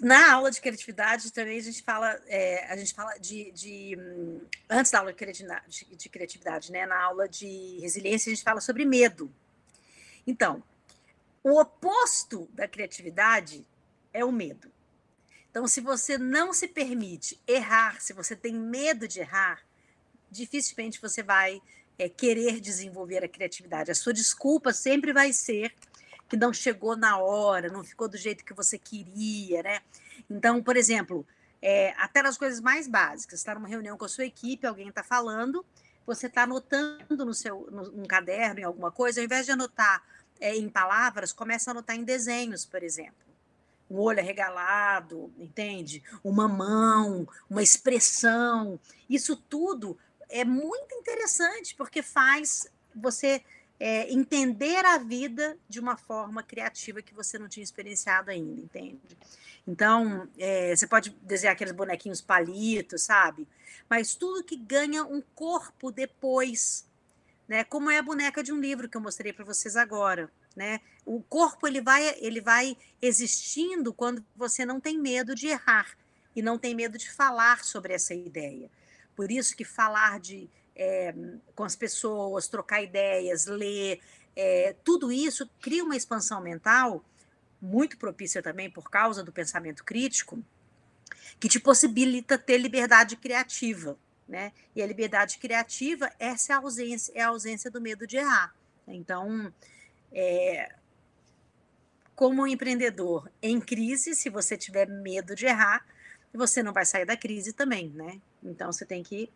Na 0.00 0.32
aula 0.32 0.50
de 0.50 0.60
criatividade 0.60 1.32
também 1.32 1.58
a 1.58 1.62
gente 1.62 1.82
fala, 1.82 2.20
é, 2.26 2.64
a 2.72 2.76
gente 2.76 2.94
fala 2.94 3.18
de, 3.18 3.50
de, 3.50 3.98
antes 4.70 4.92
da 4.92 5.00
aula 5.00 5.12
de 5.12 5.18
criatividade, 5.18 5.86
de 5.90 6.08
criatividade, 6.08 6.70
né? 6.70 6.86
Na 6.86 7.02
aula 7.02 7.28
de 7.28 7.78
resiliência 7.80 8.30
a 8.30 8.34
gente 8.34 8.44
fala 8.44 8.60
sobre 8.60 8.84
medo. 8.84 9.32
Então, 10.24 10.62
o 11.42 11.60
oposto 11.60 12.48
da 12.52 12.68
criatividade 12.68 13.66
é 14.12 14.24
o 14.24 14.30
medo. 14.30 14.70
Então, 15.50 15.66
se 15.66 15.80
você 15.80 16.16
não 16.16 16.52
se 16.52 16.68
permite 16.68 17.40
errar, 17.46 18.00
se 18.00 18.12
você 18.12 18.36
tem 18.36 18.54
medo 18.54 19.08
de 19.08 19.18
errar, 19.18 19.64
dificilmente 20.30 21.00
você 21.00 21.22
vai 21.22 21.60
é, 21.98 22.08
querer 22.08 22.60
desenvolver 22.60 23.24
a 23.24 23.28
criatividade. 23.28 23.90
A 23.90 23.94
sua 23.94 24.12
desculpa 24.12 24.72
sempre 24.72 25.12
vai 25.12 25.32
ser 25.32 25.74
que 26.28 26.36
não 26.36 26.52
chegou 26.52 26.96
na 26.96 27.18
hora, 27.18 27.68
não 27.68 27.82
ficou 27.82 28.08
do 28.08 28.16
jeito 28.16 28.44
que 28.44 28.52
você 28.52 28.78
queria, 28.78 29.62
né? 29.62 29.80
Então, 30.28 30.62
por 30.62 30.76
exemplo, 30.76 31.26
é, 31.62 31.94
até 31.96 32.22
nas 32.22 32.36
coisas 32.36 32.60
mais 32.60 32.86
básicas, 32.86 33.40
está 33.40 33.54
numa 33.54 33.68
reunião 33.68 33.96
com 33.96 34.04
a 34.04 34.08
sua 34.08 34.24
equipe, 34.24 34.66
alguém 34.66 34.88
está 34.88 35.02
falando, 35.02 35.64
você 36.06 36.26
está 36.26 36.42
anotando 36.42 37.24
no 37.24 37.34
seu 37.34 37.68
no, 37.70 37.90
num 37.92 38.06
caderno, 38.06 38.60
em 38.60 38.64
alguma 38.64 38.90
coisa, 38.90 39.20
ao 39.20 39.24
invés 39.24 39.46
de 39.46 39.52
anotar 39.52 40.02
é, 40.40 40.56
em 40.56 40.68
palavras, 40.68 41.32
começa 41.32 41.70
a 41.70 41.72
anotar 41.72 41.96
em 41.96 42.04
desenhos, 42.04 42.64
por 42.64 42.82
exemplo. 42.82 43.26
Um 43.90 43.98
olho 43.98 44.20
arregalado, 44.20 45.32
entende? 45.38 46.02
Uma 46.22 46.46
mão, 46.46 47.26
uma 47.48 47.62
expressão. 47.62 48.78
Isso 49.08 49.34
tudo 49.34 49.98
é 50.28 50.44
muito 50.44 50.94
interessante, 50.94 51.74
porque 51.74 52.02
faz 52.02 52.70
você 52.94 53.42
é, 53.80 54.12
entender 54.12 54.84
a 54.84 54.98
vida 54.98 55.56
de 55.68 55.78
uma 55.78 55.96
forma 55.96 56.42
criativa 56.42 57.00
que 57.00 57.14
você 57.14 57.38
não 57.38 57.48
tinha 57.48 57.62
experienciado 57.62 58.30
ainda, 58.30 58.60
entende? 58.60 59.16
Então, 59.66 60.28
é, 60.38 60.74
você 60.74 60.86
pode 60.86 61.10
desenhar 61.22 61.52
aqueles 61.52 61.72
bonequinhos 61.72 62.20
palitos, 62.20 63.02
sabe? 63.02 63.46
Mas 63.88 64.14
tudo 64.14 64.42
que 64.42 64.56
ganha 64.56 65.04
um 65.04 65.22
corpo 65.34 65.92
depois, 65.92 66.86
né? 67.46 67.64
Como 67.64 67.90
é 67.90 67.98
a 67.98 68.02
boneca 68.02 68.42
de 68.42 68.52
um 68.52 68.60
livro 68.60 68.88
que 68.88 68.96
eu 68.96 69.00
mostrei 69.00 69.32
para 69.32 69.44
vocês 69.44 69.76
agora, 69.76 70.30
né? 70.56 70.80
O 71.04 71.22
corpo 71.22 71.66
ele 71.66 71.80
vai, 71.80 72.16
ele 72.18 72.40
vai 72.40 72.76
existindo 73.00 73.92
quando 73.92 74.24
você 74.34 74.64
não 74.64 74.80
tem 74.80 74.98
medo 74.98 75.34
de 75.34 75.48
errar 75.48 75.96
e 76.34 76.42
não 76.42 76.58
tem 76.58 76.74
medo 76.74 76.98
de 76.98 77.10
falar 77.10 77.62
sobre 77.62 77.92
essa 77.92 78.14
ideia. 78.14 78.70
Por 79.14 79.30
isso 79.30 79.56
que 79.56 79.64
falar 79.64 80.18
de 80.20 80.48
é, 80.78 81.14
com 81.54 81.64
as 81.64 81.74
pessoas, 81.74 82.48
trocar 82.48 82.82
ideias, 82.82 83.46
ler, 83.46 84.00
é, 84.36 84.74
tudo 84.84 85.10
isso 85.10 85.50
cria 85.60 85.82
uma 85.82 85.96
expansão 85.96 86.40
mental 86.40 87.04
muito 87.60 87.98
propícia 87.98 88.40
também 88.40 88.70
por 88.70 88.88
causa 88.88 89.22
do 89.22 89.32
pensamento 89.32 89.84
crítico, 89.84 90.40
que 91.40 91.48
te 91.48 91.58
possibilita 91.58 92.38
ter 92.38 92.56
liberdade 92.56 93.16
criativa, 93.16 93.98
né? 94.28 94.52
E 94.76 94.80
a 94.80 94.86
liberdade 94.86 95.38
criativa 95.38 96.10
essa 96.18 96.52
é 96.52 96.56
a 96.56 96.58
ausência, 96.58 97.12
é 97.16 97.22
a 97.22 97.28
ausência 97.28 97.70
do 97.70 97.80
medo 97.80 98.06
de 98.06 98.16
errar. 98.16 98.54
Então, 98.86 99.52
é, 100.12 100.72
como 102.14 102.46
empreendedor 102.46 103.28
em 103.42 103.60
crise, 103.60 104.14
se 104.14 104.30
você 104.30 104.56
tiver 104.56 104.88
medo 104.88 105.34
de 105.34 105.46
errar, 105.46 105.84
você 106.32 106.62
não 106.62 106.72
vai 106.72 106.84
sair 106.84 107.04
da 107.04 107.16
crise 107.16 107.52
também, 107.52 107.88
né? 107.90 108.20
Então 108.42 108.70
você 108.70 108.84
tem 108.84 109.02
que 109.02 109.30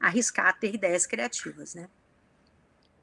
arriscar 0.00 0.58
ter 0.58 0.74
ideias 0.74 1.06
criativas, 1.06 1.74
né? 1.74 1.88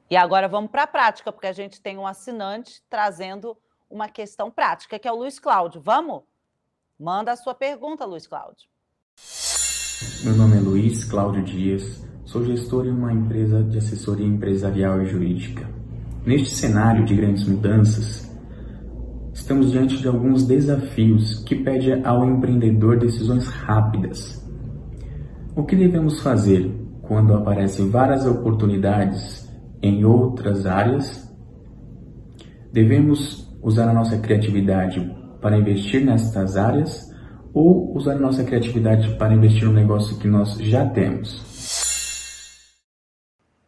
E 0.08 0.16
agora 0.16 0.46
vamos 0.46 0.70
para 0.70 0.84
a 0.84 0.86
prática, 0.86 1.32
porque 1.32 1.48
a 1.48 1.52
gente 1.52 1.80
tem 1.80 1.98
um 1.98 2.06
assinante 2.06 2.82
trazendo 2.88 3.56
uma 3.90 4.08
questão 4.08 4.50
prática, 4.50 4.98
que 4.98 5.08
é 5.08 5.12
o 5.12 5.16
Luiz 5.16 5.38
Cláudio. 5.38 5.80
Vamos? 5.80 6.22
Manda 6.98 7.32
a 7.32 7.36
sua 7.36 7.54
pergunta, 7.54 8.04
Luiz 8.04 8.26
Cláudio. 8.26 8.68
Meu 10.22 10.34
nome 10.34 10.56
é 10.56 10.60
Luiz 10.60 11.04
Cláudio 11.04 11.42
Dias, 11.42 12.04
sou 12.24 12.44
gestor 12.44 12.86
em 12.86 12.90
uma 12.90 13.12
empresa 13.12 13.62
de 13.64 13.78
assessoria 13.78 14.26
empresarial 14.26 15.02
e 15.02 15.06
jurídica. 15.06 15.68
Neste 16.24 16.54
cenário 16.54 17.04
de 17.04 17.14
grandes 17.14 17.46
mudanças, 17.46 18.30
estamos 19.32 19.72
diante 19.72 19.96
de 19.96 20.08
alguns 20.08 20.44
desafios 20.44 21.42
que 21.44 21.56
pedem 21.56 22.04
ao 22.04 22.28
empreendedor 22.28 22.98
decisões 22.98 23.46
rápidas 23.46 24.44
O 25.54 25.64
que 25.64 25.76
devemos 25.76 26.20
fazer 26.20 26.85
quando 27.06 27.34
aparecem 27.34 27.90
várias 27.90 28.26
oportunidades 28.26 29.48
em 29.82 30.04
outras 30.04 30.66
áreas? 30.66 31.26
Devemos 32.72 33.46
usar 33.62 33.88
a 33.88 33.92
nossa 33.92 34.18
criatividade 34.18 35.00
para 35.40 35.56
investir 35.56 36.04
nestas 36.04 36.56
áreas 36.56 37.14
ou 37.54 37.96
usar 37.96 38.12
a 38.12 38.18
nossa 38.18 38.44
criatividade 38.44 39.16
para 39.16 39.32
investir 39.32 39.64
no 39.64 39.72
negócio 39.72 40.18
que 40.18 40.28
nós 40.28 40.58
já 40.58 40.86
temos? 40.90 41.42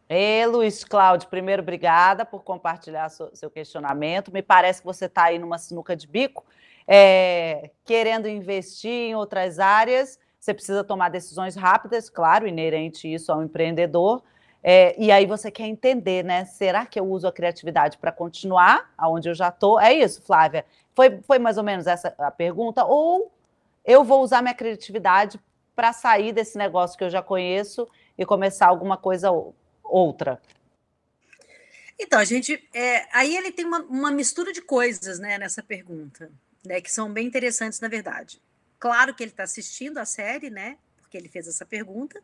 Ei, 0.07 0.45
Luiz 0.45 0.83
Cláudio, 0.83 1.27
primeiro, 1.27 1.61
obrigada 1.61 2.25
por 2.25 2.43
compartilhar 2.43 3.09
seu, 3.09 3.29
seu 3.35 3.49
questionamento. 3.49 4.31
Me 4.31 4.41
parece 4.41 4.81
que 4.81 4.85
você 4.85 5.05
está 5.05 5.25
aí 5.25 5.37
numa 5.37 5.57
sinuca 5.57 5.95
de 5.95 6.07
bico, 6.07 6.43
é, 6.87 7.71
querendo 7.85 8.27
investir 8.27 8.91
em 8.91 9.15
outras 9.15 9.59
áreas. 9.59 10.19
Você 10.39 10.53
precisa 10.53 10.83
tomar 10.83 11.09
decisões 11.09 11.55
rápidas, 11.55 12.09
claro, 12.09 12.47
inerente 12.47 13.11
isso 13.11 13.31
ao 13.31 13.43
empreendedor. 13.43 14.23
É, 14.63 14.95
e 14.97 15.11
aí 15.11 15.25
você 15.25 15.49
quer 15.51 15.67
entender, 15.67 16.23
né? 16.23 16.45
Será 16.45 16.85
que 16.85 16.99
eu 16.99 17.05
uso 17.05 17.27
a 17.27 17.31
criatividade 17.31 17.97
para 17.97 18.11
continuar 18.11 18.91
aonde 18.97 19.29
eu 19.29 19.35
já 19.35 19.49
estou? 19.49 19.79
É 19.79 19.93
isso, 19.93 20.21
Flávia? 20.21 20.65
Foi, 20.95 21.21
foi 21.21 21.39
mais 21.39 21.57
ou 21.57 21.63
menos 21.63 21.87
essa 21.87 22.13
a 22.17 22.31
pergunta? 22.31 22.85
Ou 22.85 23.31
eu 23.85 24.03
vou 24.03 24.21
usar 24.21 24.41
minha 24.41 24.53
criatividade 24.53 25.39
para 25.75 25.93
sair 25.93 26.33
desse 26.33 26.57
negócio 26.57 26.97
que 26.97 27.03
eu 27.03 27.09
já 27.09 27.21
conheço 27.21 27.87
e 28.17 28.25
começar 28.25 28.67
alguma 28.67 28.97
coisa 28.97 29.29
outra? 29.83 30.41
Então, 31.97 32.19
a 32.19 32.23
gente. 32.23 32.67
É, 32.73 33.07
aí 33.11 33.35
ele 33.35 33.51
tem 33.51 33.65
uma, 33.65 33.79
uma, 33.79 34.11
mistura 34.11 34.53
de 34.53 34.61
coisas 34.61 35.19
né, 35.19 35.37
nessa 35.37 35.61
pergunta, 35.61 36.31
né, 36.65 36.79
que 36.79 36.91
são 36.91 37.11
bem 37.11 37.27
interessantes, 37.27 37.79
na 37.81 37.89
verdade. 37.89 38.41
Claro 38.79 39.13
que 39.13 39.23
ele 39.23 39.31
está 39.31 39.43
assistindo 39.43 39.97
a 39.97 40.05
série, 40.05 40.49
né? 40.49 40.77
Porque 41.01 41.17
ele 41.17 41.27
fez 41.27 41.47
essa 41.47 41.65
pergunta. 41.65 42.21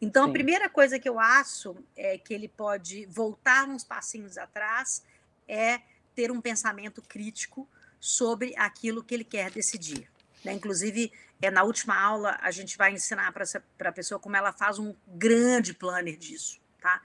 Então, 0.00 0.24
Sim. 0.24 0.30
a 0.30 0.32
primeira 0.32 0.68
coisa 0.68 0.98
que 0.98 1.08
eu 1.08 1.18
acho 1.18 1.76
é 1.96 2.18
que 2.18 2.34
ele 2.34 2.48
pode 2.48 3.06
voltar 3.06 3.68
uns 3.68 3.84
passinhos 3.84 4.36
atrás 4.36 5.02
é 5.48 5.80
ter 6.14 6.30
um 6.30 6.40
pensamento 6.40 7.00
crítico 7.02 7.68
sobre 7.98 8.54
aquilo 8.56 9.02
que 9.02 9.14
ele 9.14 9.24
quer 9.24 9.50
decidir. 9.50 10.10
Né? 10.44 10.52
Inclusive, 10.52 11.12
é, 11.40 11.50
na 11.50 11.62
última 11.62 11.98
aula, 11.98 12.38
a 12.42 12.50
gente 12.50 12.76
vai 12.76 12.92
ensinar 12.92 13.32
para 13.32 13.88
a 13.88 13.92
pessoa 13.92 14.18
como 14.20 14.36
ela 14.36 14.52
faz 14.52 14.78
um 14.78 14.94
grande 15.06 15.72
planner 15.72 16.16
disso 16.16 16.62
tá? 16.84 17.00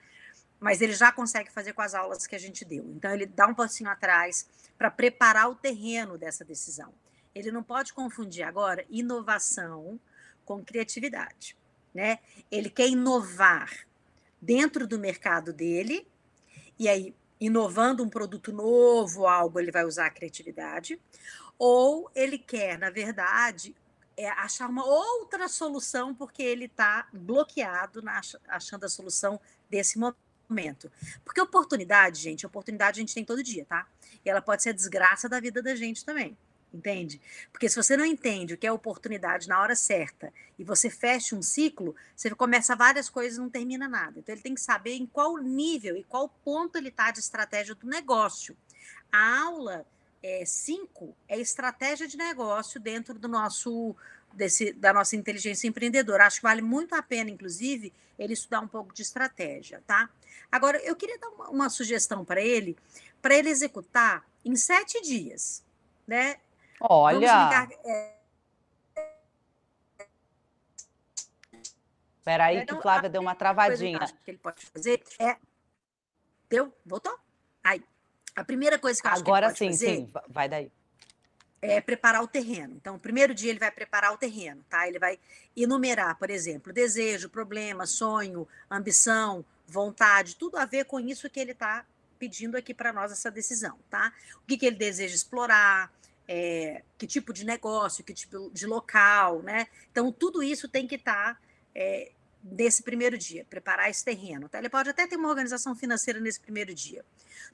Mas 0.60 0.82
ele 0.82 0.94
já 0.94 1.10
consegue 1.10 1.50
fazer 1.50 1.72
com 1.72 1.82
as 1.82 1.96
aulas 1.96 2.28
que 2.28 2.36
a 2.36 2.40
gente 2.40 2.66
deu. 2.66 2.84
Então, 2.90 3.14
ele 3.14 3.26
dá 3.26 3.48
um 3.48 3.56
passinho 3.56 3.90
atrás 3.90 4.46
para 4.78 4.92
preparar 4.92 5.50
o 5.50 5.56
terreno 5.56 6.18
dessa 6.18 6.44
decisão. 6.44 6.94
Ele 7.34 7.52
não 7.52 7.64
pode 7.64 7.94
confundir 7.94 8.44
agora 8.44 8.86
inovação 8.90 10.00
com 10.46 10.64
criatividade, 10.64 11.56
né? 11.94 12.20
Ele 12.52 12.70
quer 12.70 12.88
inovar 12.88 13.86
dentro 14.42 14.88
do 14.88 14.98
mercado 14.98 15.54
dele, 15.54 16.08
e 16.78 16.88
aí, 16.88 17.14
inovando 17.40 18.04
um 18.04 18.10
produto 18.10 18.52
novo, 18.52 19.28
algo, 19.28 19.60
ele 19.60 19.72
vai 19.72 19.86
usar 19.86 20.08
a 20.08 20.10
criatividade, 20.10 21.00
ou 21.58 22.10
ele 22.16 22.38
quer, 22.38 22.80
na 22.80 22.90
verdade, 22.90 23.76
é, 24.16 24.30
achar 24.30 24.70
uma 24.70 24.86
outra 24.86 25.48
solução 25.48 26.16
porque 26.16 26.42
ele 26.42 26.66
está 26.66 27.08
bloqueado 27.12 28.02
na, 28.02 28.22
achando 28.48 28.86
a 28.86 28.90
solução 28.90 29.40
desse 29.70 30.00
momento. 30.00 30.92
Porque 31.24 31.40
oportunidade, 31.40 32.22
gente, 32.22 32.46
oportunidade 32.46 33.00
a 33.00 33.02
gente 33.02 33.14
tem 33.14 33.24
todo 33.24 33.44
dia, 33.44 33.66
tá? 33.66 33.88
E 34.26 34.30
ela 34.30 34.42
pode 34.42 34.64
ser 34.64 34.70
a 34.70 34.74
desgraça 34.74 35.30
da 35.30 35.40
vida 35.40 35.62
da 35.62 35.76
gente 35.76 36.04
também. 36.04 36.38
Entende? 36.72 37.20
Porque 37.52 37.68
se 37.68 37.76
você 37.76 37.98
não 37.98 38.06
entende 38.06 38.54
o 38.54 38.58
que 38.58 38.68
é 38.68 38.72
oportunidade 38.72 39.48
na 39.48 39.60
hora 39.60 39.76
certa 39.76 40.32
e 40.58 40.64
você 40.64 40.88
fecha 40.88 41.36
um 41.36 41.42
ciclo, 41.42 41.96
você 42.16 42.30
começa 42.30 42.76
várias 42.76 43.10
coisas 43.10 43.38
e 43.38 43.42
não 43.42 43.50
termina 43.50 43.88
nada. 43.88 44.20
Então 44.20 44.34
ele 44.34 44.42
tem 44.44 44.54
que 44.54 44.62
saber 44.62 44.94
em 44.94 45.08
qual 45.08 45.38
nível 45.38 45.98
e 45.98 46.04
qual 46.04 46.30
ponto 46.30 46.78
ele 46.78 46.90
está 46.90 47.10
de 47.10 47.20
estratégia 47.20 47.74
do 47.74 47.88
negócio. 47.88 48.56
A 49.12 49.42
aula 49.42 49.86
5 50.46 51.16
é, 51.28 51.38
é 51.38 51.42
estratégia 51.42 52.08
de 52.08 52.18
negócio 52.18 52.80
dentro 52.80 53.18
do 53.18 53.28
nosso 53.28 53.96
desse, 54.34 54.74
da 54.74 54.94
nossa 54.94 55.16
inteligência 55.16 55.68
empreendedora. 55.68 56.26
Acho 56.26 56.38
que 56.38 56.44
vale 56.44 56.62
muito 56.62 56.94
a 56.94 57.02
pena, 57.02 57.30
inclusive, 57.30 57.94
ele 58.18 58.34
estudar 58.34 58.60
um 58.60 58.68
pouco 58.68 58.94
de 58.94 59.02
estratégia, 59.02 59.82
tá? 59.88 60.10
Agora, 60.52 60.78
eu 60.80 60.96
queria 60.96 61.18
dar 61.18 61.30
uma, 61.30 61.50
uma 61.50 61.70
sugestão 61.70 62.26
para 62.26 62.42
ele, 62.42 62.78
para 63.22 63.36
ele 63.36 63.50
executar 63.50 64.26
em 64.44 64.56
sete 64.56 65.02
dias, 65.02 65.64
né? 66.08 66.38
Olha! 66.82 67.20
Ligar, 67.20 67.70
é... 67.86 68.20
Espera 72.18 72.46
aí 72.46 72.58
então, 72.58 72.78
que 72.78 72.82
Flávia 72.84 73.10
deu 73.10 73.22
uma 73.22 73.34
travadinha. 73.34 74.00
Que, 74.00 74.14
que 74.14 74.32
ele 74.32 74.38
pode 74.38 74.66
fazer 74.66 75.02
é... 75.18 75.38
Deu? 76.50 76.74
Voltou? 76.86 77.18
Aí. 77.64 77.84
A 78.36 78.44
primeira 78.44 78.78
coisa 78.78 79.02
que 79.02 79.08
eu 79.08 79.12
acho 79.12 79.22
Agora 79.22 79.54
que 79.54 79.64
ele 79.64 79.72
pode 79.72 79.78
sim, 79.78 79.88
fazer... 79.88 79.96
sim, 79.98 80.12
vai 80.30 80.48
daí 80.48 80.72
é, 81.62 81.82
preparar 81.82 82.24
o 82.24 82.28
terreno. 82.28 82.76
Então, 82.76 82.96
o 82.96 83.00
primeiro 83.00 83.34
dia 83.34 83.50
ele 83.50 83.60
vai 83.60 83.72
preparar 83.72 84.14
o 84.14 84.18
terreno, 84.18 84.64
tá? 84.70 84.88
Ele 84.88 85.00
vai 85.00 85.20
enumerar, 85.56 86.18
por 86.18 86.30
exemplo, 86.30 86.72
desejo, 86.72 87.30
problema, 87.30 87.86
sonho, 87.86 88.48
ambição, 88.70 89.44
vontade, 89.68 90.36
tudo 90.36 90.58
a 90.58 90.66
ver 90.66 90.86
com 90.86 91.00
isso 91.00 91.30
que 91.30 91.40
ele 91.40 91.52
está 91.52 91.86
pedindo 92.18 92.58
aqui 92.58 92.74
para 92.74 92.92
nós 92.92 93.12
essa 93.12 93.30
decisão, 93.30 93.78
tá? 93.90 94.12
O 94.44 94.48
que, 94.48 94.58
que 94.58 94.66
ele 94.66 94.76
deseja 94.76 95.16
explorar, 95.16 95.92
é, 96.32 96.84
que 96.96 97.08
tipo 97.08 97.34
de 97.34 97.44
negócio, 97.44 98.04
que 98.04 98.14
tipo 98.14 98.52
de 98.54 98.68
local, 98.68 99.42
né? 99.42 99.66
Então, 99.92 100.12
tudo 100.12 100.44
isso 100.44 100.70
tem 100.70 100.86
que 100.86 100.94
estar 100.94 101.34
tá, 101.34 101.42
é, 101.74 102.12
nesse 102.44 102.84
primeiro 102.84 103.18
dia, 103.18 103.44
preparar 103.50 103.90
esse 103.90 104.06
terreno. 104.06 104.48
Tá? 104.48 104.60
Ele 104.60 104.70
pode 104.70 104.92
até 104.92 105.08
ter 105.08 105.16
uma 105.16 105.28
organização 105.28 105.76
financeira 105.76 106.20
nesse 106.20 106.40
primeiro 106.40 106.72
dia. 106.72 107.04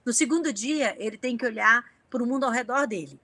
No 0.03 0.11
segundo 0.11 0.51
dia, 0.51 0.93
ele 0.99 1.17
tem 1.17 1.37
que 1.37 1.45
olhar 1.45 1.89
para 2.09 2.21
o 2.21 2.25
mundo 2.25 2.43
ao 2.43 2.51
redor 2.51 2.85
dele. 2.85 3.17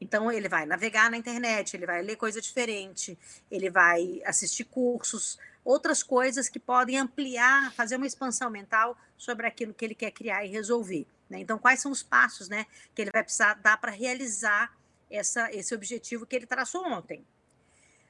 Então, 0.00 0.30
ele 0.30 0.48
vai 0.48 0.66
navegar 0.66 1.08
na 1.08 1.16
internet, 1.16 1.76
ele 1.76 1.86
vai 1.86 2.02
ler 2.02 2.16
coisa 2.16 2.40
diferente, 2.40 3.16
ele 3.48 3.70
vai 3.70 4.20
assistir 4.26 4.64
cursos, 4.64 5.38
outras 5.64 6.02
coisas 6.02 6.48
que 6.48 6.58
podem 6.58 6.98
ampliar, 6.98 7.72
fazer 7.74 7.94
uma 7.94 8.08
expansão 8.08 8.50
mental 8.50 8.98
sobre 9.16 9.46
aquilo 9.46 9.72
que 9.72 9.84
ele 9.84 9.94
quer 9.94 10.10
criar 10.10 10.44
e 10.44 10.48
resolver. 10.48 11.06
Né? 11.30 11.38
Então, 11.38 11.60
quais 11.60 11.80
são 11.80 11.92
os 11.92 12.02
passos 12.02 12.48
né, 12.48 12.66
que 12.92 13.02
ele 13.02 13.12
vai 13.12 13.22
precisar 13.22 13.54
dar 13.54 13.76
para 13.76 13.92
realizar 13.92 14.74
essa, 15.10 15.50
esse 15.52 15.74
objetivo 15.74 16.26
que 16.26 16.36
ele 16.36 16.46
traçou 16.46 16.86
ontem? 16.86 17.26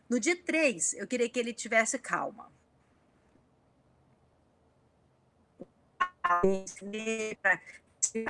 No 0.09 0.21
dia 0.21 0.37
3, 0.37 0.95
eu 0.95 1.07
queria 1.07 1.29
que 1.29 1.39
ele 1.39 1.53
tivesse 1.53 1.99
calma 1.99 2.51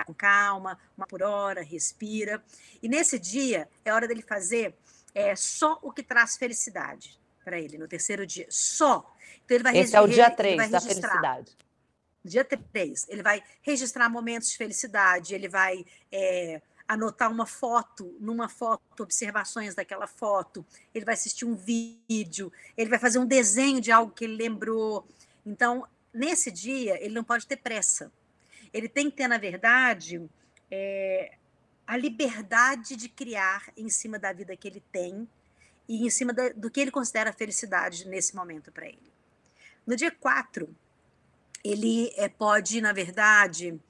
com 0.05 0.15
calma, 0.15 0.79
uma 0.97 1.07
por 1.07 1.23
hora, 1.23 1.63
respira. 1.63 2.43
E 2.83 2.89
nesse 2.89 3.19
dia 3.19 3.69
é 3.85 3.93
hora 3.93 4.07
dele 4.07 4.23
fazer 4.23 4.75
é, 5.15 5.35
só 5.35 5.79
o 5.83 5.93
que 5.93 6.03
traz 6.03 6.37
felicidade 6.37 7.19
para 7.45 7.59
ele, 7.59 7.79
no 7.79 7.89
terceiro 7.89 8.27
dia. 8.27 8.47
Só. 8.51 9.15
Então 9.45 9.57
ele 9.57 9.65
vai 9.65 9.77
Esse 9.77 9.97
é 9.97 10.01
o 10.01 10.07
dia 10.07 10.31
3 10.31 10.71
da 10.71 10.81
felicidade. 10.81 11.57
Dia 12.25 12.45
3, 12.45 13.07
ele 13.09 13.23
vai 13.23 13.43
registrar 13.63 14.09
momentos 14.09 14.51
de 14.51 14.57
felicidade, 14.57 15.33
ele 15.33 15.49
vai 15.49 15.87
é, 16.11 16.61
anotar 16.89 17.31
uma 17.31 17.47
foto, 17.47 18.17
numa 18.21 18.49
foto, 18.49 19.03
observações 19.03 19.75
daquela 19.75 20.07
foto, 20.07 20.65
ele 20.95 21.05
vai 21.05 21.15
assistir 21.15 21.45
um 21.45 21.55
vídeo, 21.55 22.53
ele 22.77 22.91
vai 22.91 22.99
fazer 22.99 23.19
um 23.19 23.27
desenho 23.27 23.81
de 23.81 23.91
algo 23.91 24.13
que 24.13 24.25
ele 24.25 24.37
lembrou. 24.37 25.07
Então, 25.45 25.87
nesse 26.13 26.51
dia, 26.51 27.03
ele 27.03 27.15
não 27.15 27.25
pode 27.25 27.47
ter 27.47 27.57
pressa 27.57 28.11
ele 28.77 28.89
tem 28.89 29.11
que 29.11 29.17
ter, 29.17 29.27
na 29.27 29.39
verdade, 29.39 30.29
é, 30.71 31.33
a 31.87 31.97
liberdade 31.97 32.95
de 32.95 33.09
criar 33.09 33.73
em 33.75 33.89
cima 33.89 34.19
da 34.19 34.33
vida 34.35 34.55
que 34.55 34.69
ele 34.69 34.83
tem 34.93 35.27
e 35.89 36.07
em 36.07 36.11
cima 36.11 36.33
da, 36.33 36.51
do 36.51 36.71
que 36.71 36.81
ele 36.81 36.91
considera 36.91 37.33
felicidade 37.33 38.07
nesse 38.07 38.37
momento 38.37 38.71
para 38.71 38.87
ele. 38.87 39.13
No 39.87 39.97
dia 39.97 40.11
4, 40.11 40.69
ele 41.65 42.13
é, 42.17 42.29
pode, 42.29 42.83
na 42.83 42.93
verdade, 42.93 43.81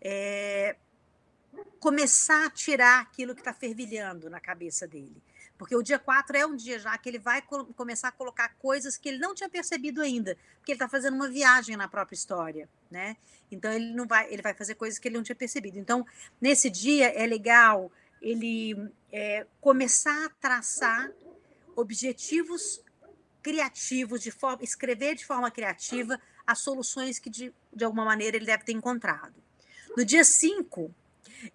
é, 0.00 0.76
começar 1.78 2.46
a 2.46 2.50
tirar 2.50 3.00
aquilo 3.00 3.34
que 3.34 3.40
está 3.40 3.52
fervilhando 3.52 4.28
na 4.28 4.40
cabeça 4.40 4.86
dele. 4.86 5.22
Porque 5.56 5.74
o 5.74 5.82
dia 5.82 5.98
4 5.98 6.36
é 6.36 6.46
um 6.46 6.54
dia 6.54 6.78
já 6.78 6.96
que 6.96 7.08
ele 7.08 7.18
vai 7.18 7.42
começar 7.74 8.08
a 8.08 8.12
colocar 8.12 8.54
coisas 8.58 8.96
que 8.96 9.08
ele 9.08 9.18
não 9.18 9.34
tinha 9.34 9.48
percebido 9.48 10.00
ainda, 10.00 10.36
porque 10.56 10.70
ele 10.70 10.76
está 10.76 10.88
fazendo 10.88 11.14
uma 11.14 11.28
viagem 11.28 11.76
na 11.76 11.88
própria 11.88 12.14
história, 12.14 12.68
né? 12.88 13.16
Então 13.50 13.72
ele 13.72 13.92
não 13.92 14.06
vai, 14.06 14.32
ele 14.32 14.40
vai 14.40 14.54
fazer 14.54 14.76
coisas 14.76 15.00
que 15.00 15.08
ele 15.08 15.16
não 15.16 15.24
tinha 15.24 15.34
percebido. 15.34 15.78
Então, 15.78 16.06
nesse 16.40 16.70
dia 16.70 17.08
é 17.08 17.26
legal 17.26 17.90
ele 18.22 18.90
é, 19.12 19.46
começar 19.60 20.26
a 20.26 20.28
traçar 20.28 21.10
objetivos 21.74 22.80
criativos, 23.42 24.20
de 24.20 24.30
forma, 24.30 24.62
escrever 24.62 25.14
de 25.14 25.24
forma 25.24 25.50
criativa 25.50 26.20
as 26.46 26.60
soluções 26.60 27.18
que 27.18 27.30
de, 27.30 27.52
de 27.72 27.84
alguma 27.84 28.04
maneira 28.04 28.36
ele 28.36 28.46
deve 28.46 28.64
ter 28.64 28.72
encontrado. 28.72 29.34
No 29.96 30.04
dia 30.04 30.24
5, 30.24 30.94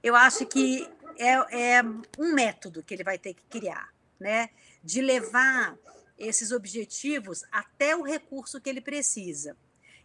eu 0.01 0.15
acho 0.15 0.45
que 0.45 0.89
é, 1.17 1.77
é 1.77 1.83
um 2.17 2.33
método 2.33 2.83
que 2.83 2.93
ele 2.93 3.03
vai 3.03 3.17
ter 3.17 3.33
que 3.33 3.43
criar 3.45 3.89
né, 4.19 4.49
de 4.83 5.01
levar 5.01 5.77
esses 6.17 6.51
objetivos 6.51 7.43
até 7.51 7.95
o 7.95 8.03
recurso 8.03 8.61
que 8.61 8.69
ele 8.69 8.81
precisa. 8.81 9.57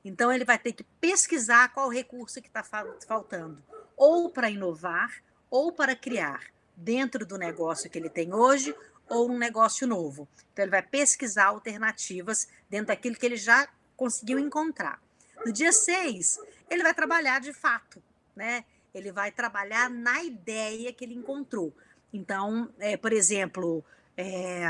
Então, 0.05 0.33
ele 0.33 0.45
vai 0.45 0.59
ter 0.59 0.73
que 0.73 0.85
pesquisar 1.01 1.69
qual 1.73 1.89
recurso 1.89 2.41
que 2.41 2.49
está 2.49 2.65
faltando, 3.07 3.63
ou 3.97 4.31
para 4.31 4.51
inovar, 4.51 5.23
ou 5.51 5.73
para 5.73 5.95
criar, 5.95 6.43
dentro 6.77 7.27
do 7.27 7.37
negócio 7.37 7.91
que 7.91 7.99
ele 7.99 8.09
tem 8.09 8.33
hoje, 8.33 8.75
ou 9.09 9.31
um 9.31 9.39
negócio 9.39 9.87
novo. 9.87 10.29
Então, 10.53 10.65
ele 10.65 10.71
vai 10.71 10.83
pesquisar 10.83 11.47
alternativas 11.47 12.49
dentro 12.71 12.89
daquilo 12.89 13.17
que 13.17 13.27
ele 13.27 13.37
já 13.37 13.69
conseguiu 13.97 14.39
encontrar. 14.39 15.01
No 15.45 15.53
dia 15.53 15.73
6, 15.73 16.39
ele 16.71 16.83
vai 16.83 16.95
trabalhar 16.95 17.41
de 17.41 17.53
fato, 17.53 18.03
né? 18.35 18.65
Ele 18.95 19.13
vai 19.13 19.31
trabalhar 19.31 19.89
na 19.91 20.23
ideia 20.23 20.93
que 20.93 21.05
ele 21.05 21.15
encontrou. 21.15 21.73
Então, 22.13 22.71
é, 22.79 22.97
por 22.97 23.13
exemplo, 23.13 23.85
é, 24.17 24.65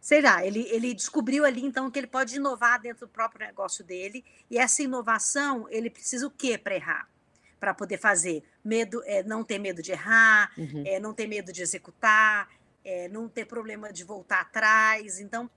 sei 0.00 0.22
lá, 0.22 0.46
ele, 0.46 0.60
ele 0.70 0.94
descobriu 0.94 1.44
ali 1.44 1.64
então 1.64 1.90
que 1.90 1.98
ele 1.98 2.06
pode 2.06 2.36
inovar 2.36 2.80
dentro 2.80 3.06
do 3.06 3.12
próprio 3.12 3.44
negócio 3.44 3.84
dele, 3.84 4.24
e 4.48 4.56
essa 4.56 4.82
inovação 4.82 5.66
ele 5.68 5.90
precisa 5.90 6.26
o 6.26 6.30
quê 6.30 6.56
para 6.56 6.76
errar? 6.76 7.08
Para 7.58 7.74
poder 7.74 7.98
fazer 7.98 8.44
medo, 8.64 9.02
é, 9.04 9.22
não 9.24 9.42
ter 9.42 9.58
medo 9.58 9.82
de 9.82 9.90
errar, 9.90 10.52
uhum. 10.56 10.84
é, 10.86 11.00
não 11.00 11.12
ter 11.12 11.26
medo 11.26 11.52
de 11.52 11.60
executar, 11.60 12.48
é, 12.84 13.08
não 13.08 13.28
ter 13.28 13.46
problema 13.46 13.92
de 13.92 14.04
voltar 14.04 14.42
atrás. 14.42 15.18
Então, 15.18 15.50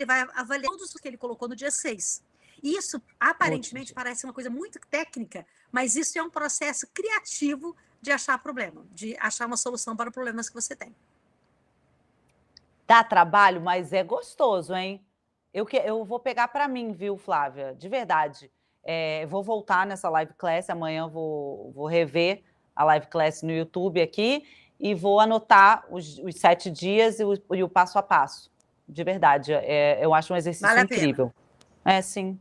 ele 0.00 0.06
vai 0.06 0.26
avaliar 0.34 0.70
todos 0.70 0.94
os 0.94 1.00
que 1.00 1.08
ele 1.08 1.16
colocou 1.16 1.48
no 1.48 1.54
dia 1.54 1.70
6. 1.70 2.22
Isso, 2.62 3.00
aparentemente, 3.18 3.92
Ótimo. 3.92 3.94
parece 3.94 4.24
uma 4.24 4.32
coisa 4.32 4.50
muito 4.50 4.78
técnica, 4.90 5.46
mas 5.70 5.96
isso 5.96 6.18
é 6.18 6.22
um 6.22 6.30
processo 6.30 6.86
criativo 6.92 7.76
de 8.00 8.10
achar 8.10 8.38
problema, 8.38 8.84
de 8.90 9.16
achar 9.18 9.46
uma 9.46 9.56
solução 9.56 9.96
para 9.96 10.10
problemas 10.10 10.48
que 10.48 10.54
você 10.54 10.74
tem. 10.74 10.94
Dá 12.86 13.04
trabalho, 13.04 13.60
mas 13.60 13.92
é 13.92 14.02
gostoso, 14.02 14.74
hein? 14.74 15.04
Eu, 15.52 15.66
que, 15.66 15.76
eu 15.76 16.04
vou 16.04 16.18
pegar 16.18 16.48
para 16.48 16.66
mim, 16.68 16.92
viu, 16.92 17.16
Flávia? 17.16 17.74
De 17.74 17.88
verdade. 17.88 18.50
É, 18.82 19.26
vou 19.26 19.42
voltar 19.42 19.86
nessa 19.86 20.08
live 20.08 20.32
class, 20.34 20.70
amanhã 20.70 21.06
vou, 21.06 21.70
vou 21.72 21.86
rever 21.86 22.42
a 22.74 22.84
live 22.84 23.06
class 23.08 23.42
no 23.42 23.52
YouTube 23.52 24.00
aqui 24.00 24.46
e 24.78 24.94
vou 24.94 25.20
anotar 25.20 25.84
os, 25.90 26.18
os 26.18 26.36
sete 26.36 26.70
dias 26.70 27.20
e 27.20 27.24
o, 27.24 27.34
e 27.54 27.62
o, 27.62 27.68
passo 27.68 27.98
a 27.98 28.02
passo. 28.02 28.50
De 28.90 29.04
verdade, 29.04 29.52
é, 29.52 29.98
eu 30.04 30.12
acho 30.12 30.32
um 30.32 30.36
exercício 30.36 30.66
vale 30.66 30.82
incrível. 30.82 31.32
É, 31.84 32.02
sim. 32.02 32.38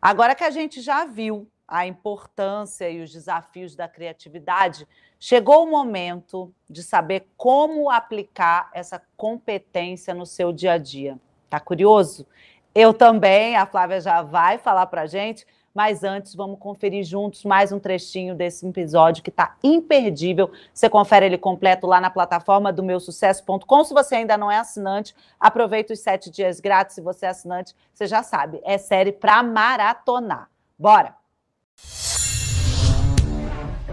Agora 0.00 0.34
que 0.34 0.44
a 0.44 0.50
gente 0.50 0.80
já 0.80 1.04
viu 1.04 1.48
a 1.66 1.86
importância 1.86 2.88
e 2.88 3.02
os 3.02 3.10
desafios 3.12 3.74
da 3.74 3.88
criatividade, 3.88 4.86
chegou 5.18 5.64
o 5.64 5.70
momento 5.70 6.52
de 6.68 6.82
saber 6.82 7.28
como 7.36 7.90
aplicar 7.90 8.70
essa 8.72 9.02
competência 9.16 10.14
no 10.14 10.24
seu 10.24 10.52
dia 10.52 10.74
a 10.74 10.78
dia. 10.78 11.18
Tá 11.50 11.58
curioso? 11.58 12.26
Eu 12.74 12.92
também, 12.92 13.56
a 13.56 13.66
Flávia 13.66 14.00
já 14.00 14.22
vai 14.22 14.58
falar 14.58 14.86
para 14.86 15.06
gente, 15.06 15.46
mas 15.76 16.02
antes 16.02 16.34
vamos 16.34 16.58
conferir 16.58 17.04
juntos 17.04 17.44
mais 17.44 17.70
um 17.70 17.78
trechinho 17.78 18.34
desse 18.34 18.66
episódio 18.66 19.22
que 19.22 19.28
está 19.28 19.56
imperdível. 19.62 20.50
Você 20.72 20.88
confere 20.88 21.26
ele 21.26 21.36
completo 21.36 21.86
lá 21.86 22.00
na 22.00 22.08
plataforma 22.08 22.72
do 22.72 22.82
meusucesso.com. 22.82 23.84
Se 23.84 23.92
você 23.92 24.14
ainda 24.14 24.38
não 24.38 24.50
é 24.50 24.56
assinante, 24.56 25.14
aproveita 25.38 25.92
os 25.92 26.00
sete 26.00 26.30
dias 26.30 26.60
grátis. 26.60 26.94
Se 26.94 27.02
você 27.02 27.26
é 27.26 27.28
assinante, 27.28 27.74
você 27.92 28.06
já 28.06 28.22
sabe, 28.22 28.58
é 28.64 28.78
série 28.78 29.12
para 29.12 29.42
maratonar. 29.42 30.48
Bora! 30.78 31.14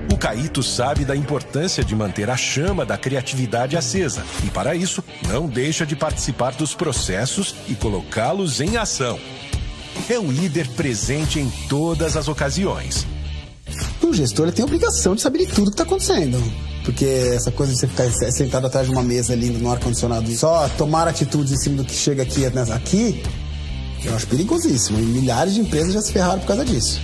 O 0.09 0.17
Caíto 0.17 0.63
sabe 0.63 1.03
da 1.03 1.17
importância 1.17 1.83
de 1.83 1.93
manter 1.93 2.29
a 2.29 2.37
chama 2.37 2.85
da 2.85 2.97
criatividade 2.97 3.75
acesa 3.75 4.23
e, 4.45 4.49
para 4.49 4.73
isso, 4.73 5.03
não 5.27 5.47
deixa 5.47 5.85
de 5.85 5.97
participar 5.97 6.53
dos 6.53 6.73
processos 6.73 7.53
e 7.67 7.75
colocá-los 7.75 8.61
em 8.61 8.77
ação. 8.77 9.19
É 10.09 10.19
um 10.19 10.31
líder 10.31 10.67
presente 10.69 11.39
em 11.39 11.49
todas 11.69 12.17
as 12.17 12.27
ocasiões. 12.27 13.07
O 14.01 14.13
gestor 14.13 14.51
tem 14.51 14.63
a 14.63 14.65
obrigação 14.65 15.15
de 15.15 15.21
saber 15.21 15.39
de 15.39 15.47
tudo 15.47 15.71
que 15.71 15.73
está 15.75 15.83
acontecendo. 15.83 16.37
Porque 16.83 17.05
essa 17.05 17.51
coisa 17.51 17.73
de 17.73 17.79
você 17.79 17.87
ficar 17.87 18.11
sentado 18.31 18.67
atrás 18.67 18.87
de 18.87 18.93
uma 18.93 19.01
mesa 19.01 19.33
ali 19.33 19.49
no 19.49 19.71
ar-condicionado 19.71 20.29
e 20.29 20.35
só 20.35 20.67
tomar 20.69 21.07
atitudes 21.07 21.53
em 21.53 21.57
cima 21.57 21.77
do 21.77 21.85
que 21.85 21.93
chega 21.93 22.23
aqui, 22.23 22.45
aqui 22.45 23.23
eu 24.03 24.13
acho 24.13 24.27
perigosíssimo. 24.27 24.99
E 24.99 25.01
milhares 25.01 25.53
de 25.53 25.61
empresas 25.61 25.93
já 25.93 26.01
se 26.01 26.11
ferraram 26.11 26.39
por 26.39 26.47
causa 26.47 26.65
disso. 26.65 27.01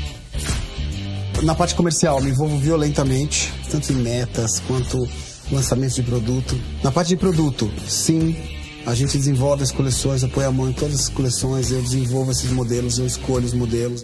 Na 1.41 1.55
parte 1.55 1.73
comercial, 1.73 2.21
me 2.21 2.31
envolvo 2.31 2.57
violentamente, 2.57 3.53
tanto 3.71 3.93
em 3.93 3.95
metas 3.95 4.59
quanto 4.67 5.07
lançamentos 5.49 5.95
de 5.95 6.03
produto. 6.03 6.59
Na 6.83 6.91
parte 6.91 7.09
de 7.09 7.17
produto, 7.17 7.71
sim, 7.87 8.35
a 8.85 8.95
gente 8.95 9.17
desenvolve 9.17 9.63
as 9.63 9.71
coleções, 9.71 10.23
apoia 10.23 10.47
a 10.47 10.51
mão 10.51 10.69
em 10.69 10.73
todas 10.73 10.95
as 11.01 11.09
coleções, 11.09 11.71
eu 11.71 11.81
desenvolvo 11.81 12.31
esses 12.31 12.51
modelos, 12.51 12.97
eu 12.97 13.05
escolho 13.05 13.45
os 13.45 13.53
modelos. 13.53 14.03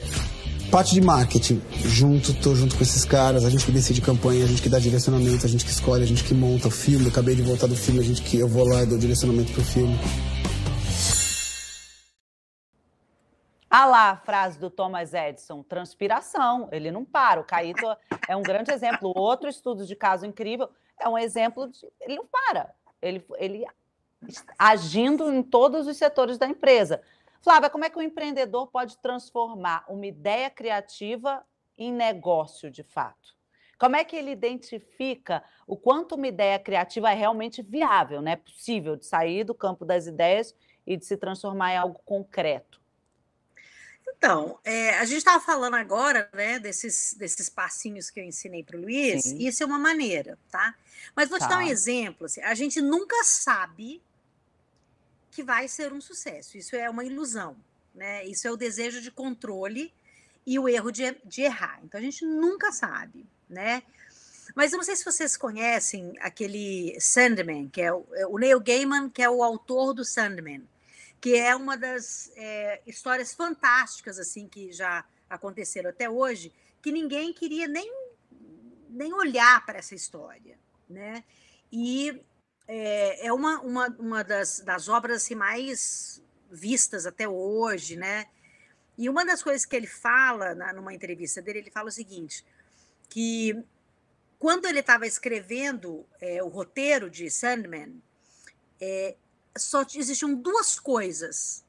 Parte 0.72 0.94
de 0.94 1.02
marketing, 1.02 1.62
junto, 1.86 2.34
tô 2.34 2.54
junto 2.56 2.76
com 2.76 2.84
esses 2.84 3.06
caras, 3.06 3.46
a 3.46 3.50
gente 3.50 3.66
que 3.66 3.72
decide 3.72 4.02
campanha, 4.02 4.44
a 4.44 4.48
gente 4.48 4.62
que 4.62 4.68
dá 4.68 4.80
direcionamento, 4.80 5.46
a 5.46 5.50
gente 5.50 5.64
que 5.64 5.72
escolhe, 5.72 6.04
a 6.04 6.08
gente 6.08 6.24
que 6.24 6.34
monta 6.34 6.68
o 6.68 6.72
filme. 6.72 7.06
Eu 7.06 7.12
acabei 7.12 7.36
de 7.36 7.44
voltar 7.44 7.68
do 7.68 7.76
filme, 7.76 8.00
a 8.00 8.04
gente 8.04 8.22
que 8.22 8.38
eu 8.40 8.48
vou 8.48 8.68
lá 8.68 8.84
e 8.84 8.86
dou 8.86 8.98
direcionamento 8.98 9.54
pro 9.54 9.64
filme. 9.64 9.98
Ah 13.70 13.86
lá, 13.86 14.12
a 14.12 14.18
frase 14.18 14.58
do 14.58 14.70
Thomas 14.70 15.14
Edison, 15.14 15.62
transpiração, 15.62 16.70
ele 16.72 16.92
não 16.92 17.04
para. 17.04 17.42
O 17.42 17.44
Caíto 17.44 17.86
é 18.28 18.36
um 18.36 18.42
grande 18.42 18.72
exemplo. 18.72 19.12
Outro 19.16 19.50
estudo 19.50 19.86
de 19.86 19.96
caso 19.96 20.26
incrível 20.26 20.70
é 21.00 21.10
um 21.10 21.18
exemplo 21.18 21.70
de. 21.70 21.86
Ele 22.02 22.16
não 22.16 22.26
para. 22.26 22.74
Ele, 23.02 23.26
ele 23.38 23.66
agindo 24.58 25.32
em 25.32 25.44
todos 25.44 25.88
os 25.88 25.98
setores 25.98 26.38
da 26.38 26.48
empresa. 26.48 27.02
Flávia, 27.42 27.70
como 27.70 27.86
é 27.86 27.90
que 27.90 27.98
o 27.98 28.02
empreendedor 28.02 28.68
pode 28.68 28.98
transformar 28.98 29.86
uma 29.88 30.06
ideia 30.06 30.50
criativa 30.50 31.46
em 31.78 31.92
negócio 31.92 32.72
de 32.72 32.84
fato? 32.84 33.36
Como 33.78 33.96
é 33.96 34.04
que 34.04 34.16
ele 34.16 34.32
identifica 34.32 35.44
o 35.68 35.76
quanto 35.76 36.16
uma 36.16 36.28
ideia 36.28 36.58
criativa 36.58 37.12
é 37.12 37.14
realmente 37.14 37.62
viável, 37.62 38.22
né? 38.22 38.38
possível 38.38 38.96
de 38.96 39.06
sair 39.06 39.44
do 39.44 39.54
campo 39.54 39.84
das 39.84 40.08
ideias 40.08 40.56
e 40.88 40.96
de 40.96 41.06
se 41.06 41.18
transformar 41.18 41.74
em 41.74 41.78
algo 41.78 42.00
concreto? 42.06 42.82
Então, 44.18 44.58
é, 44.64 44.98
a 44.98 45.06
gente 45.06 45.18
estava 45.18 45.44
falando 45.44 45.76
agora, 45.76 46.30
né, 46.34 46.58
desses, 46.58 47.14
desses 47.14 47.50
passinhos 47.50 48.10
que 48.10 48.20
eu 48.20 48.24
ensinei 48.24 48.64
para 48.64 48.78
o 48.78 48.82
Luiz, 48.82 49.24
Sim. 49.24 49.38
isso 49.40 49.62
é 49.62 49.66
uma 49.66 49.78
maneira, 49.78 50.38
tá? 50.50 50.74
Mas 51.16 51.30
vou 51.30 51.38
te 51.38 51.48
dar 51.48 51.60
um 51.60 51.66
tá. 51.66 51.70
exemplo. 51.70 52.26
Assim, 52.26 52.42
a 52.42 52.56
gente 52.56 52.82
nunca 52.82 53.16
sabe 53.24 54.02
que 55.36 55.44
vai 55.44 55.68
ser 55.68 55.92
um 55.92 56.00
sucesso. 56.00 56.58
Isso 56.58 56.78
é 56.78 56.90
uma 56.90 57.04
ilusão, 57.04 57.58
né? 57.94 58.24
Isso 58.26 58.48
é 58.48 58.52
o 58.52 58.56
desejo 58.56 59.02
de 59.02 59.12
controle 59.12 59.94
e 60.48 60.58
o 60.58 60.70
erro 60.70 60.92
de, 60.92 61.14
de 61.26 61.42
errar. 61.42 61.82
Então 61.84 62.00
a 62.00 62.04
gente 62.04 62.26
nunca 62.26 62.72
sabe, 62.72 63.26
né? 63.50 63.84
Mas 64.56 64.72
eu 64.72 64.78
não 64.78 64.86
sei 64.86 64.96
se 64.96 65.04
vocês 65.04 65.36
conhecem 65.36 66.14
aquele 66.22 66.98
Sandman, 67.02 67.68
que 67.68 67.82
é 67.82 67.92
o, 67.92 68.06
é 68.14 68.26
o 68.26 68.38
Neil 68.38 68.62
Gaiman, 68.62 69.10
que 69.10 69.22
é 69.22 69.30
o 69.30 69.44
autor 69.44 69.94
do 69.94 70.06
Sandman, 70.06 70.64
que 71.20 71.36
é 71.36 71.54
uma 71.54 71.76
das 71.76 72.32
é, 72.38 72.82
histórias 72.88 73.34
fantásticas 73.34 74.18
assim 74.18 74.48
que 74.48 74.72
já 74.72 75.04
aconteceram 75.30 75.90
até 75.90 76.10
hoje, 76.10 76.54
que 76.82 76.94
ninguém 76.94 77.34
queria 77.34 77.68
nem, 77.68 77.92
nem 78.90 79.14
olhar 79.14 79.66
para 79.66 79.80
essa 79.80 79.96
história, 79.96 80.58
né? 80.90 81.26
E 81.70 82.22
é, 82.68 83.28
é 83.28 83.34
uma, 83.34 83.60
uma, 83.62 83.88
uma 84.00 84.24
das, 84.24 84.60
das 84.60 84.88
obras 84.90 85.24
assim, 85.24 85.36
mais 85.36 86.22
vistas 86.50 87.06
até 87.06 87.28
hoje, 87.28 87.96
né? 87.96 88.26
E 88.98 89.10
uma 89.10 89.26
das 89.26 89.44
coisas 89.44 89.66
que 89.66 89.76
ele 89.76 89.88
fala 89.88 90.56
na, 90.56 90.74
numa 90.74 90.94
entrevista 90.94 91.42
dele, 91.42 91.60
ele 91.60 91.72
fala 91.72 91.90
o 91.90 91.92
seguinte, 91.92 92.46
que 93.10 93.64
quando 94.40 94.66
ele 94.66 94.80
estava 94.80 95.06
escrevendo 95.06 96.06
é, 96.20 96.42
o 96.42 96.48
roteiro 96.48 97.10
de 97.10 97.30
Sandman, 97.30 98.02
é, 98.80 99.16
só 99.58 99.86
existiam 99.96 100.34
duas 100.34 100.80
coisas 100.80 101.64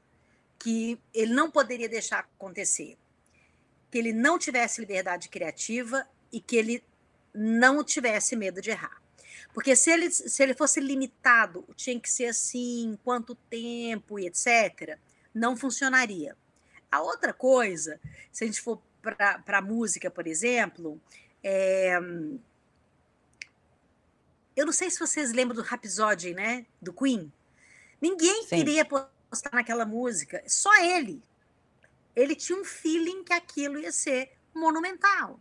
que 0.59 0.99
ele 1.13 1.33
não 1.33 1.51
poderia 1.51 1.89
deixar 1.89 2.19
acontecer: 2.19 2.97
que 3.91 3.97
ele 3.97 4.13
não 4.13 4.39
tivesse 4.39 4.79
liberdade 4.79 5.29
criativa 5.29 6.07
e 6.31 6.39
que 6.39 6.55
ele 6.55 6.83
não 7.33 7.83
tivesse 7.83 8.35
medo 8.35 8.61
de 8.61 8.71
errar. 8.71 9.01
Porque 9.57 9.75
se 9.75 9.89
ele, 9.89 10.11
se 10.11 10.43
ele 10.43 10.53
fosse 10.53 10.79
limitado, 10.79 11.65
tinha 11.75 11.99
que 11.99 12.07
ser 12.07 12.27
assim, 12.27 12.95
quanto 13.03 13.33
tempo 13.33 14.19
e 14.19 14.27
etc., 14.27 14.99
não 15.33 15.57
funcionaria. 15.57 16.37
A 16.91 17.01
outra 17.01 17.33
coisa, 17.33 17.99
se 18.31 18.43
a 18.43 18.47
gente 18.47 18.61
for 18.61 18.79
para 19.01 19.57
a 19.57 19.61
música, 19.63 20.11
por 20.11 20.27
exemplo, 20.27 21.01
é... 21.43 21.97
eu 24.55 24.63
não 24.63 24.71
sei 24.71 24.91
se 24.91 24.99
vocês 24.99 25.33
lembram 25.33 25.55
do 25.55 25.63
Rhapsody, 25.63 26.35
né? 26.35 26.63
Do 26.79 26.93
Queen. 26.93 27.33
Ninguém 27.99 28.43
Sim. 28.43 28.57
queria 28.57 28.85
postar 28.85 29.55
naquela 29.55 29.87
música, 29.87 30.43
só 30.45 30.71
ele. 30.83 31.19
Ele 32.15 32.35
tinha 32.35 32.61
um 32.61 32.63
feeling 32.63 33.23
que 33.23 33.33
aquilo 33.33 33.79
ia 33.79 33.91
ser 33.91 34.33
monumental. 34.53 35.39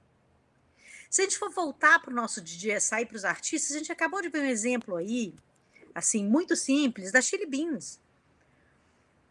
Se 1.11 1.23
a 1.23 1.25
gente 1.25 1.39
for 1.39 1.51
voltar 1.51 2.01
para 2.01 2.11
o 2.11 2.15
nosso 2.15 2.41
dia, 2.41 2.81
sair 2.81 3.07
para 3.07 3.17
os 3.17 3.25
artistas, 3.25 3.75
a 3.75 3.79
gente 3.79 3.93
acabou 3.93 4.21
de 4.21 4.29
ver 4.29 4.43
um 4.43 4.47
exemplo 4.47 4.97
aí, 4.97 5.35
assim, 5.95 6.25
muito 6.25 6.57
simples, 6.57 7.13
da 7.13 7.21
Chili 7.21 7.47
Beans. 7.47 7.99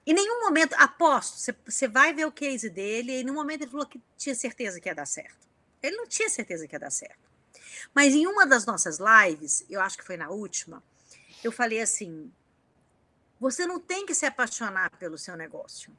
Em 0.06 0.14
nenhum 0.14 0.42
momento, 0.42 0.74
aposto, 0.78 1.38
você, 1.38 1.56
você 1.66 1.88
vai 1.88 2.14
ver 2.14 2.26
o 2.26 2.32
case 2.32 2.70
dele, 2.70 3.12
e 3.12 3.22
em 3.22 3.24
nenhum 3.24 3.36
momento 3.36 3.62
ele 3.62 3.72
falou 3.72 3.86
que 3.86 4.02
tinha 4.18 4.36
certeza 4.36 4.80
que 4.80 4.88
ia 4.88 4.96
dar 4.96 5.08
certo. 5.08 5.48
Ele 5.82 5.98
não 5.98 6.08
tinha 6.08 6.30
certeza 6.30 6.68
que 6.68 6.76
ia 6.76 6.80
dar 6.80 6.92
certo. 6.92 7.26
Mas 7.94 8.14
em 8.14 8.28
uma 8.28 8.46
das 8.46 8.66
nossas 8.66 9.00
lives, 9.00 9.66
eu 9.70 9.82
acho 9.82 9.98
que 9.98 10.04
foi 10.04 10.18
na 10.18 10.30
última, 10.30 10.84
eu 11.44 11.52
falei 11.52 11.82
assim: 11.82 12.32
você 13.40 13.66
não 13.66 13.80
tem 13.80 14.06
que 14.06 14.16
se 14.16 14.26
apaixonar 14.26 14.90
pelo 14.98 15.18
seu 15.18 15.36
negócio. 15.36 15.96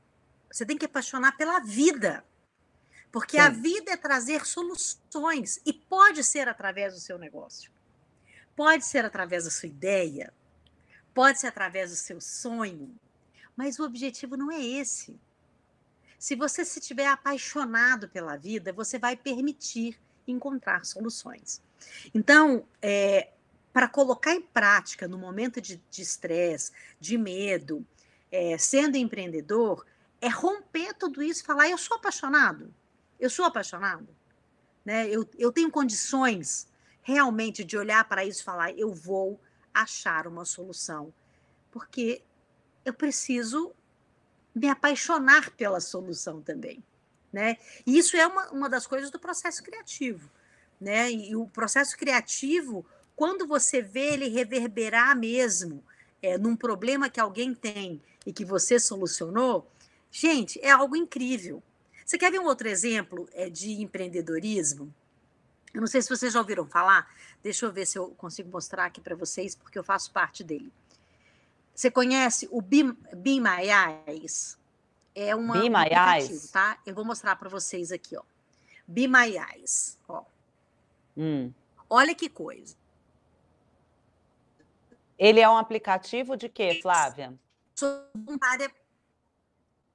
Você 0.50 0.64
tem 0.64 0.78
que 0.78 0.86
apaixonar 0.86 1.36
pela 1.36 1.60
vida. 1.60 2.24
Porque 3.16 3.38
Sim. 3.38 3.44
a 3.44 3.48
vida 3.48 3.92
é 3.92 3.96
trazer 3.96 4.44
soluções 4.44 5.58
e 5.64 5.72
pode 5.72 6.22
ser 6.22 6.48
através 6.48 6.92
do 6.92 7.00
seu 7.00 7.16
negócio. 7.16 7.72
Pode 8.54 8.84
ser 8.84 9.06
através 9.06 9.44
da 9.44 9.50
sua 9.50 9.70
ideia, 9.70 10.34
pode 11.14 11.40
ser 11.40 11.46
através 11.46 11.88
do 11.88 11.96
seu 11.96 12.20
sonho, 12.20 12.94
mas 13.56 13.78
o 13.78 13.84
objetivo 13.84 14.36
não 14.36 14.52
é 14.52 14.62
esse. 14.62 15.18
Se 16.18 16.36
você 16.36 16.62
se 16.62 16.78
tiver 16.78 17.06
apaixonado 17.06 18.06
pela 18.06 18.36
vida, 18.36 18.70
você 18.70 18.98
vai 18.98 19.16
permitir 19.16 19.98
encontrar 20.28 20.84
soluções. 20.84 21.62
Então, 22.14 22.68
é, 22.82 23.30
para 23.72 23.88
colocar 23.88 24.34
em 24.34 24.42
prática 24.42 25.08
no 25.08 25.16
momento 25.16 25.58
de 25.58 25.80
estresse, 25.96 26.70
de, 27.00 27.12
de, 27.12 27.16
medo, 27.16 27.82
é, 28.30 28.58
sendo 28.58 28.98
empreendedor, 28.98 29.86
é 30.20 30.28
romper 30.28 30.92
tudo 30.92 31.22
isso 31.22 31.40
e 31.40 31.46
falar: 31.46 31.70
eu 31.70 31.78
sou 31.78 31.96
apaixonado, 31.96 32.74
eu 33.18 33.30
sou 33.30 33.44
apaixonado, 33.44 34.08
né? 34.84 35.08
eu, 35.08 35.28
eu 35.38 35.52
tenho 35.52 35.70
condições 35.70 36.68
realmente 37.02 37.64
de 37.64 37.76
olhar 37.78 38.06
para 38.08 38.24
isso 38.24 38.42
e 38.42 38.44
falar: 38.44 38.72
eu 38.72 38.92
vou 38.92 39.40
achar 39.72 40.26
uma 40.26 40.44
solução, 40.44 41.12
porque 41.70 42.22
eu 42.84 42.94
preciso 42.94 43.72
me 44.54 44.68
apaixonar 44.68 45.50
pela 45.50 45.80
solução 45.80 46.40
também. 46.40 46.82
Né? 47.32 47.58
E 47.86 47.98
isso 47.98 48.16
é 48.16 48.26
uma, 48.26 48.50
uma 48.50 48.68
das 48.70 48.86
coisas 48.86 49.10
do 49.10 49.18
processo 49.18 49.62
criativo. 49.62 50.30
Né? 50.80 51.12
E 51.12 51.36
o 51.36 51.46
processo 51.46 51.96
criativo, 51.96 52.86
quando 53.14 53.46
você 53.46 53.82
vê 53.82 54.14
ele 54.14 54.28
reverberar 54.28 55.14
mesmo 55.14 55.84
é, 56.22 56.38
num 56.38 56.56
problema 56.56 57.10
que 57.10 57.20
alguém 57.20 57.54
tem 57.54 58.00
e 58.24 58.32
que 58.32 58.44
você 58.44 58.80
solucionou, 58.80 59.70
gente, 60.10 60.58
é 60.62 60.70
algo 60.70 60.96
incrível. 60.96 61.62
Você 62.06 62.16
quer 62.16 62.30
ver 62.30 62.38
um 62.38 62.44
outro 62.44 62.68
exemplo 62.68 63.28
é, 63.32 63.50
de 63.50 63.82
empreendedorismo? 63.82 64.94
Eu 65.74 65.80
não 65.80 65.88
sei 65.88 66.00
se 66.00 66.08
vocês 66.08 66.32
já 66.32 66.38
ouviram 66.38 66.64
falar, 66.64 67.12
deixa 67.42 67.66
eu 67.66 67.72
ver 67.72 67.84
se 67.84 67.98
eu 67.98 68.10
consigo 68.10 68.48
mostrar 68.48 68.84
aqui 68.86 69.00
para 69.00 69.16
vocês, 69.16 69.56
porque 69.56 69.76
eu 69.76 69.82
faço 69.82 70.12
parte 70.12 70.44
dele. 70.44 70.72
Você 71.74 71.90
conhece 71.90 72.48
o 72.52 72.62
My 72.62 74.06
Eyes? 74.06 74.56
É 75.16 75.34
uma, 75.34 75.54
Be 75.54 75.68
um 75.68 75.72
Eyes? 76.14 76.50
tá? 76.50 76.78
Eu 76.86 76.94
vou 76.94 77.04
mostrar 77.04 77.34
para 77.34 77.48
vocês 77.48 77.90
aqui, 77.90 78.16
ó. 78.16 78.22
Be 78.86 79.08
My 79.08 79.36
Eyes, 79.36 79.98
ó. 80.08 80.22
Hum. 81.16 81.52
Olha 81.90 82.14
que 82.14 82.28
coisa. 82.28 82.76
Ele 85.18 85.40
é 85.40 85.48
um 85.48 85.56
aplicativo 85.56 86.36
de 86.36 86.48
quê, 86.48 86.78
Flávia? 86.80 87.34
Sou 87.74 88.06
voluntária. 88.14 88.70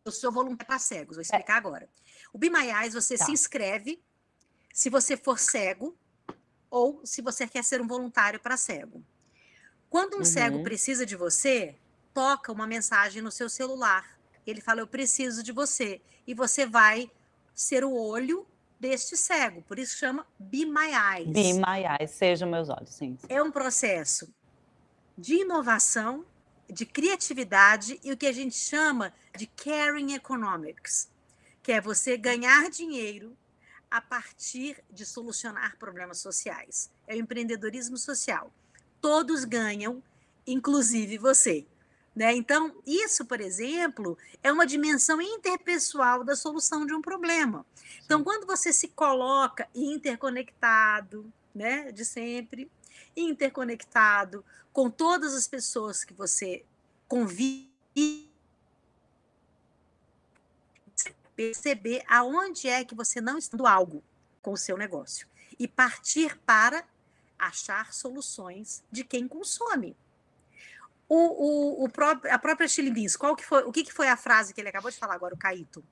Eu 0.04 0.12
sou 0.12 0.32
voluntária 0.32 0.66
para 0.66 0.80
cegos, 0.80 1.16
vou 1.16 1.22
explicar 1.22 1.54
é. 1.54 1.58
agora. 1.58 1.90
O 2.34 2.40
Eyes, 2.44 2.94
você 2.94 3.18
tá. 3.18 3.26
se 3.26 3.32
inscreve 3.32 4.02
se 4.74 4.90
você 4.90 5.18
for 5.18 5.38
cego 5.38 5.96
ou 6.70 7.02
se 7.06 7.22
você 7.22 7.46
quer 7.46 7.64
ser 7.64 7.82
um 7.82 7.88
voluntário 7.88 8.40
para 8.40 8.56
cego. 8.56 9.04
Quando 9.90 10.14
um 10.14 10.20
uhum. 10.20 10.26
cego 10.26 10.64
precisa 10.64 11.06
de 11.06 11.16
você, 11.16 11.76
toca 12.14 12.52
uma 12.52 12.66
mensagem 12.66 13.22
no 13.22 13.32
seu 13.32 13.50
celular. 13.50 14.18
Ele 14.48 14.62
fala: 14.62 14.80
Eu 14.80 14.88
preciso 14.88 15.44
de 15.44 15.52
você. 15.52 16.02
E 16.26 16.34
você 16.34 16.66
vai 16.66 17.12
ser 17.54 17.84
o 17.84 17.94
olho 17.94 18.48
deste 18.80 19.18
cego. 19.18 19.62
Por 19.64 19.78
isso 19.78 19.98
chama 19.98 20.26
Be 20.40 20.66
My 20.66 20.92
Eyes. 21.16 21.28
Be 21.28 21.54
My 21.54 21.84
Eyes, 22.00 22.12
sejam 22.12 22.50
meus 22.50 22.70
olhos, 22.70 22.90
sim. 22.90 23.18
É 23.30 23.44
um 23.44 23.52
processo 23.52 24.34
de 25.18 25.42
inovação, 25.42 26.26
de 26.68 26.86
criatividade 26.86 28.00
e 28.04 28.12
o 28.12 28.18
que 28.18 28.26
a 28.26 28.32
gente 28.32 28.56
chama 28.56 29.14
de 29.38 29.46
caring 29.46 30.14
economics, 30.14 31.11
que 31.62 31.72
é 31.72 31.82
você 31.82 32.18
ganhar 32.18 32.70
dinheiro 32.70 33.38
a 33.90 34.02
partir 34.02 34.84
de 34.90 35.06
solucionar 35.06 35.78
problemas 35.78 36.20
sociais. 36.20 36.90
É 37.08 37.16
o 37.16 37.20
empreendedorismo 37.20 37.98
social 37.98 38.52
todos 39.02 39.44
ganham, 39.44 40.02
inclusive 40.46 41.18
você. 41.18 41.66
Né? 42.16 42.36
Então, 42.36 42.76
isso, 42.86 43.26
por 43.26 43.42
exemplo, 43.42 44.18
é 44.44 44.52
uma 44.52 44.68
dimensão 44.68 45.22
interpessoal 45.22 46.24
da 46.24 46.36
solução 46.36 46.86
de 46.86 46.94
um 46.94 47.02
problema. 47.02 47.66
Então, 48.06 48.24
quando 48.24 48.46
você 48.46 48.72
se 48.72 48.90
coloca 48.90 49.68
interconectado, 49.74 51.32
né, 51.56 51.92
de 51.92 52.06
sempre, 52.06 52.70
interconectado 53.16 54.46
com 54.72 54.90
todas 54.90 55.34
as 55.34 55.48
pessoas 55.48 56.04
que 56.04 56.14
você 56.14 56.64
convive, 57.08 57.72
perceber 61.42 62.04
aonde 62.08 62.68
é 62.68 62.86
que 62.86 62.94
você 62.94 63.20
não 63.20 63.36
está 63.36 63.58
algo 63.68 64.04
com 64.44 64.52
o 64.52 64.58
seu 64.58 64.78
negócio 64.78 65.28
e 65.58 65.68
partir 65.68 66.38
para 66.46 66.84
achar 67.38 67.92
soluções 67.94 68.84
de 68.92 69.04
quem 69.04 69.28
consome. 69.28 69.98
O, 71.10 71.16
o, 71.16 71.86
o 71.86 71.90
próprio, 71.90 72.32
a 72.32 72.38
própria 72.38 72.68
Chili 72.68 72.92
Beans, 72.92 73.16
qual 73.16 73.36
que 73.36 73.44
foi, 73.44 73.64
o 73.64 73.72
que, 73.72 73.84
que 73.84 73.92
foi 73.92 74.08
a 74.08 74.16
frase 74.16 74.54
que 74.54 74.62
ele 74.62 74.70
acabou 74.70 74.92
de 74.92 74.98
falar 74.98 75.16
agora, 75.16 75.34
o 75.34 75.38
Caíto? 75.38 75.84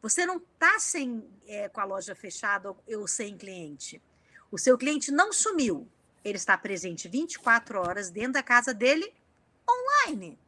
Você 0.00 0.24
não 0.24 0.38
está 0.38 0.78
sem, 0.78 1.22
é, 1.46 1.68
com 1.68 1.80
a 1.80 1.84
loja 1.84 2.14
fechada 2.14 2.74
ou 2.86 3.06
sem 3.06 3.36
cliente. 3.36 4.00
O 4.50 4.56
seu 4.56 4.78
cliente 4.78 5.12
não 5.12 5.32
sumiu. 5.32 5.86
Ele 6.24 6.38
está 6.38 6.56
presente 6.56 7.08
24 7.08 7.78
horas 7.78 8.10
dentro 8.10 8.32
da 8.32 8.42
casa 8.42 8.72
dele, 8.72 9.12
online. 9.68 10.38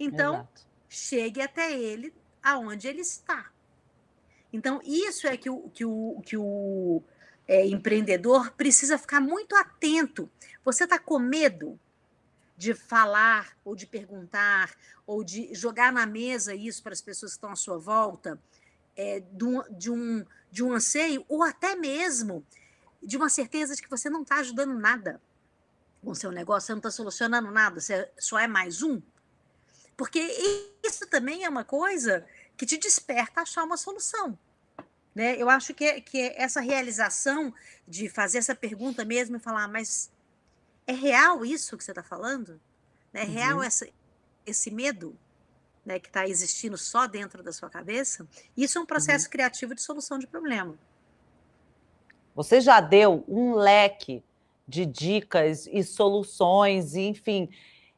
Então, 0.00 0.34
Exato. 0.36 0.66
chegue 0.88 1.42
até 1.42 1.72
ele 1.72 2.12
aonde 2.42 2.88
ele 2.88 3.00
está. 3.00 3.50
Então, 4.52 4.80
isso 4.84 5.26
é 5.26 5.36
que 5.36 5.48
o, 5.48 5.70
que 5.70 5.84
o, 5.84 6.20
que 6.24 6.36
o, 6.36 7.02
é, 7.46 7.66
empreendedor 7.66 8.50
precisa 8.52 8.98
ficar 8.98 9.20
muito 9.20 9.56
atento. 9.56 10.30
Você 10.64 10.84
está 10.84 10.98
com 10.98 11.18
medo 11.18 11.78
de 12.56 12.74
falar 12.74 13.56
ou 13.64 13.74
de 13.74 13.86
perguntar 13.86 14.74
ou 15.06 15.24
de 15.24 15.54
jogar 15.54 15.92
na 15.92 16.06
mesa 16.06 16.54
isso 16.54 16.82
para 16.82 16.92
as 16.92 17.00
pessoas 17.00 17.32
que 17.32 17.36
estão 17.36 17.50
à 17.50 17.56
sua 17.56 17.78
volta, 17.78 18.40
é, 18.96 19.20
de, 19.20 19.44
um, 19.44 19.62
de, 19.70 19.90
um, 19.90 20.24
de 20.50 20.62
um 20.62 20.72
anseio 20.72 21.24
ou 21.28 21.42
até 21.42 21.74
mesmo 21.74 22.44
de 23.02 23.16
uma 23.16 23.28
certeza 23.28 23.74
de 23.74 23.82
que 23.82 23.90
você 23.90 24.08
não 24.08 24.22
está 24.22 24.36
ajudando 24.36 24.78
nada 24.78 25.20
com 26.04 26.10
o 26.12 26.14
seu 26.14 26.30
negócio, 26.30 26.66
você 26.66 26.72
não 26.72 26.78
está 26.78 26.90
solucionando 26.90 27.50
nada, 27.50 27.80
você 27.80 28.08
só 28.18 28.38
é 28.38 28.46
mais 28.46 28.82
um. 28.82 29.00
Porque 29.96 30.20
isso 30.82 31.06
também 31.06 31.44
é 31.44 31.48
uma 31.48 31.64
coisa 31.64 32.26
que 32.56 32.66
te 32.66 32.78
desperta 32.78 33.40
a 33.40 33.42
achar 33.42 33.64
uma 33.64 33.76
solução. 33.76 34.38
Né? 35.14 35.36
Eu 35.36 35.48
acho 35.48 35.74
que, 35.74 36.00
que 36.00 36.32
essa 36.36 36.60
realização 36.60 37.52
de 37.86 38.08
fazer 38.08 38.38
essa 38.38 38.54
pergunta 38.54 39.04
mesmo 39.04 39.36
e 39.36 39.40
falar, 39.40 39.68
mas 39.68 40.10
é 40.86 40.92
real 40.92 41.44
isso 41.44 41.76
que 41.76 41.84
você 41.84 41.90
está 41.90 42.02
falando? 42.02 42.60
É 43.12 43.24
uhum. 43.24 43.30
real 43.30 43.62
essa, 43.62 43.86
esse 44.46 44.70
medo 44.70 45.16
né, 45.84 45.98
que 45.98 46.08
está 46.08 46.26
existindo 46.26 46.78
só 46.78 47.06
dentro 47.06 47.42
da 47.42 47.52
sua 47.52 47.68
cabeça? 47.68 48.26
Isso 48.56 48.78
é 48.78 48.80
um 48.80 48.86
processo 48.86 49.26
uhum. 49.26 49.32
criativo 49.32 49.74
de 49.74 49.82
solução 49.82 50.18
de 50.18 50.26
problema. 50.26 50.78
Você 52.34 52.60
já 52.60 52.80
deu 52.80 53.22
um 53.28 53.54
leque 53.54 54.22
de 54.66 54.86
dicas 54.86 55.66
e 55.70 55.82
soluções, 55.82 56.94
enfim, 56.94 57.50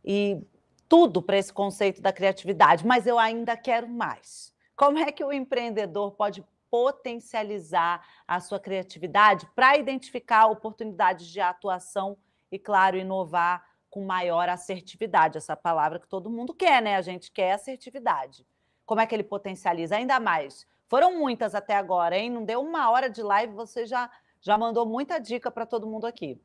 e 0.05 0.40
tudo 0.89 1.22
para 1.22 1.39
esse 1.39 1.53
conceito 1.53 2.01
da 2.01 2.12
criatividade, 2.12 2.87
mas 2.87 3.07
eu 3.07 3.18
ainda 3.18 3.57
quero 3.57 3.89
mais. 3.89 4.53
Como 4.76 4.99
é 4.99 5.11
que 5.12 5.24
o 5.24 5.32
empreendedor 5.32 6.12
pode 6.12 6.45
potencializar 6.74 8.05
a 8.26 8.41
sua 8.41 8.59
criatividade 8.59 9.47
para 9.55 9.76
identificar 9.76 10.47
oportunidades 10.47 11.28
de 11.28 11.41
atuação 11.41 12.18
e, 12.51 12.59
claro, 12.59 12.97
inovar 12.97 13.64
com 13.89 14.05
maior 14.05 14.49
assertividade. 14.49 15.39
Essa 15.39 15.55
palavra 15.55 16.01
que 16.01 16.09
todo 16.09 16.28
mundo 16.28 16.53
quer, 16.53 16.82
né? 16.82 16.97
A 16.97 17.01
gente 17.01 17.30
quer 17.30 17.53
assertividade. 17.53 18.45
Como 18.85 19.01
é 19.01 19.07
que 19.07 19.14
ele 19.14 19.22
potencializa 19.22 19.95
ainda 19.95 20.18
mais? 20.18 20.66
Foram 20.89 21.16
muitas 21.16 21.55
até 21.55 21.76
agora, 21.76 22.18
hein? 22.18 22.28
Não 22.28 22.45
deu 22.45 22.61
uma 22.61 22.91
hora 22.91 23.09
de 23.09 23.22
live, 23.22 23.53
você 23.55 23.87
já, 23.87 24.11
já 24.41 24.59
mandou 24.59 24.85
muita 24.85 25.20
dica 25.20 25.53
para 25.53 25.64
todo 25.64 25.87
mundo 25.87 26.09
aqui. 26.09 26.41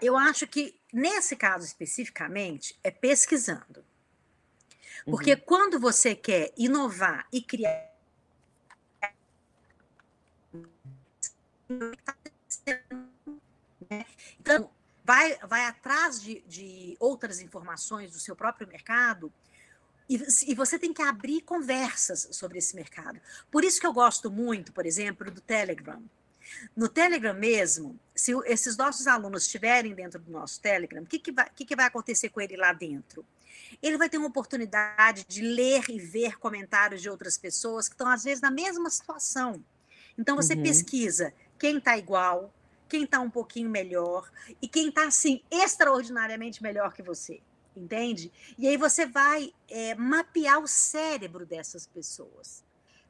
Eu 0.00 0.16
acho 0.16 0.46
que, 0.46 0.80
nesse 0.94 1.36
caso 1.36 1.64
especificamente, 1.64 2.78
é 2.82 2.90
pesquisando. 2.90 3.84
Porque 5.04 5.34
uhum. 5.34 5.40
quando 5.44 5.78
você 5.78 6.14
quer 6.14 6.52
inovar 6.56 7.26
e 7.32 7.42
criar 7.42 7.92
Né? 13.90 14.06
Então, 14.40 14.70
vai, 15.04 15.36
vai 15.46 15.66
atrás 15.66 16.20
de, 16.20 16.40
de 16.46 16.96
outras 16.98 17.40
informações 17.40 18.12
do 18.12 18.18
seu 18.18 18.34
próprio 18.34 18.66
mercado 18.66 19.32
e, 20.08 20.18
e, 20.46 20.54
você 20.54 20.78
tem 20.78 20.92
que 20.92 21.02
abrir 21.02 21.40
conversas 21.42 22.28
sobre 22.32 22.58
esse 22.58 22.76
mercado. 22.76 23.20
Por 23.50 23.64
isso 23.64 23.80
que 23.80 23.86
eu 23.86 23.92
gosto 23.92 24.30
muito, 24.30 24.72
por 24.72 24.84
exemplo, 24.84 25.30
do 25.30 25.40
Telegram. 25.40 26.02
No 26.76 26.88
Telegram 26.88 27.34
mesmo, 27.34 27.98
se 28.14 28.32
esses 28.46 28.76
nossos 28.76 29.06
alunos 29.06 29.44
estiverem 29.44 29.94
dentro 29.94 30.20
do 30.20 30.30
nosso 30.30 30.60
Telegram, 30.60 31.02
o 31.02 31.06
que, 31.06 31.18
que, 31.18 31.32
vai, 31.32 31.48
que, 31.54 31.64
que 31.64 31.76
vai 31.76 31.86
acontecer 31.86 32.28
com 32.28 32.40
ele 32.40 32.56
lá 32.56 32.72
dentro? 32.72 33.24
Ele 33.82 33.98
vai 33.98 34.08
ter 34.08 34.18
uma 34.18 34.28
oportunidade 34.28 35.24
de 35.26 35.42
ler 35.42 35.84
e 35.88 35.98
ver 35.98 36.38
comentários 36.38 37.02
de 37.02 37.10
outras 37.10 37.36
pessoas 37.36 37.88
que 37.88 37.94
estão, 37.94 38.08
às 38.08 38.24
vezes, 38.24 38.40
na 38.40 38.50
mesma 38.50 38.88
situação. 38.90 39.64
Então, 40.18 40.36
você 40.36 40.54
uhum. 40.54 40.62
pesquisa 40.62 41.34
quem 41.58 41.78
está 41.78 41.96
igual, 41.96 42.52
quem 42.88 43.04
está 43.04 43.20
um 43.20 43.30
pouquinho 43.30 43.68
melhor 43.68 44.30
e 44.60 44.68
quem 44.68 44.88
está, 44.88 45.06
assim, 45.06 45.42
extraordinariamente 45.50 46.62
melhor 46.62 46.92
que 46.92 47.02
você 47.02 47.40
entende? 47.76 48.30
E 48.56 48.68
aí 48.68 48.76
você 48.76 49.06
vai 49.06 49.52
é, 49.68 49.94
mapear 49.94 50.60
o 50.60 50.68
cérebro 50.68 51.44
dessas 51.44 51.86
pessoas. 51.86 52.63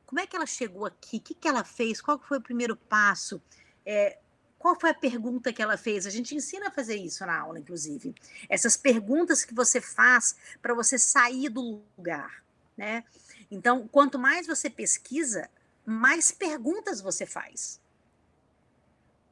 Como 0.06 0.20
é 0.20 0.26
que 0.26 0.36
ela 0.36 0.46
chegou 0.46 0.86
aqui? 0.86 1.16
O 1.16 1.20
que, 1.20 1.34
que 1.34 1.48
ela 1.48 1.64
fez? 1.64 2.00
Qual 2.00 2.18
foi 2.18 2.38
o 2.38 2.42
primeiro 2.42 2.76
passo? 2.76 3.40
É, 3.84 4.18
qual 4.58 4.78
foi 4.78 4.90
a 4.90 4.94
pergunta 4.94 5.52
que 5.52 5.62
ela 5.62 5.76
fez? 5.76 6.06
A 6.06 6.10
gente 6.10 6.34
ensina 6.34 6.68
a 6.68 6.70
fazer 6.70 6.96
isso 6.96 7.24
na 7.26 7.38
aula, 7.38 7.58
inclusive. 7.58 8.14
Essas 8.48 8.76
perguntas 8.76 9.44
que 9.44 9.54
você 9.54 9.80
faz 9.80 10.36
para 10.62 10.74
você 10.74 10.98
sair 10.98 11.48
do 11.48 11.82
lugar, 11.96 12.42
né? 12.76 13.04
Então, 13.50 13.86
quanto 13.88 14.18
mais 14.18 14.46
você 14.46 14.70
pesquisa, 14.70 15.50
mais 15.84 16.30
perguntas 16.30 17.00
você 17.00 17.26
faz. 17.26 17.80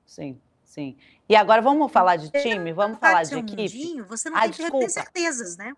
Sim. 0.06 0.40
Sim. 0.72 0.96
E 1.28 1.36
agora 1.36 1.60
vamos 1.60 1.92
falar 1.92 2.16
de 2.16 2.30
time? 2.30 2.72
Vamos 2.72 2.98
falar 2.98 3.24
de 3.24 3.34
equipe? 3.34 3.62
Mundinho, 3.62 4.06
você 4.06 4.30
não 4.30 4.38
ah, 4.38 4.42
tem 4.42 4.52
que 4.52 4.70
ter 4.70 4.88
certezas, 4.88 5.54
né? 5.54 5.76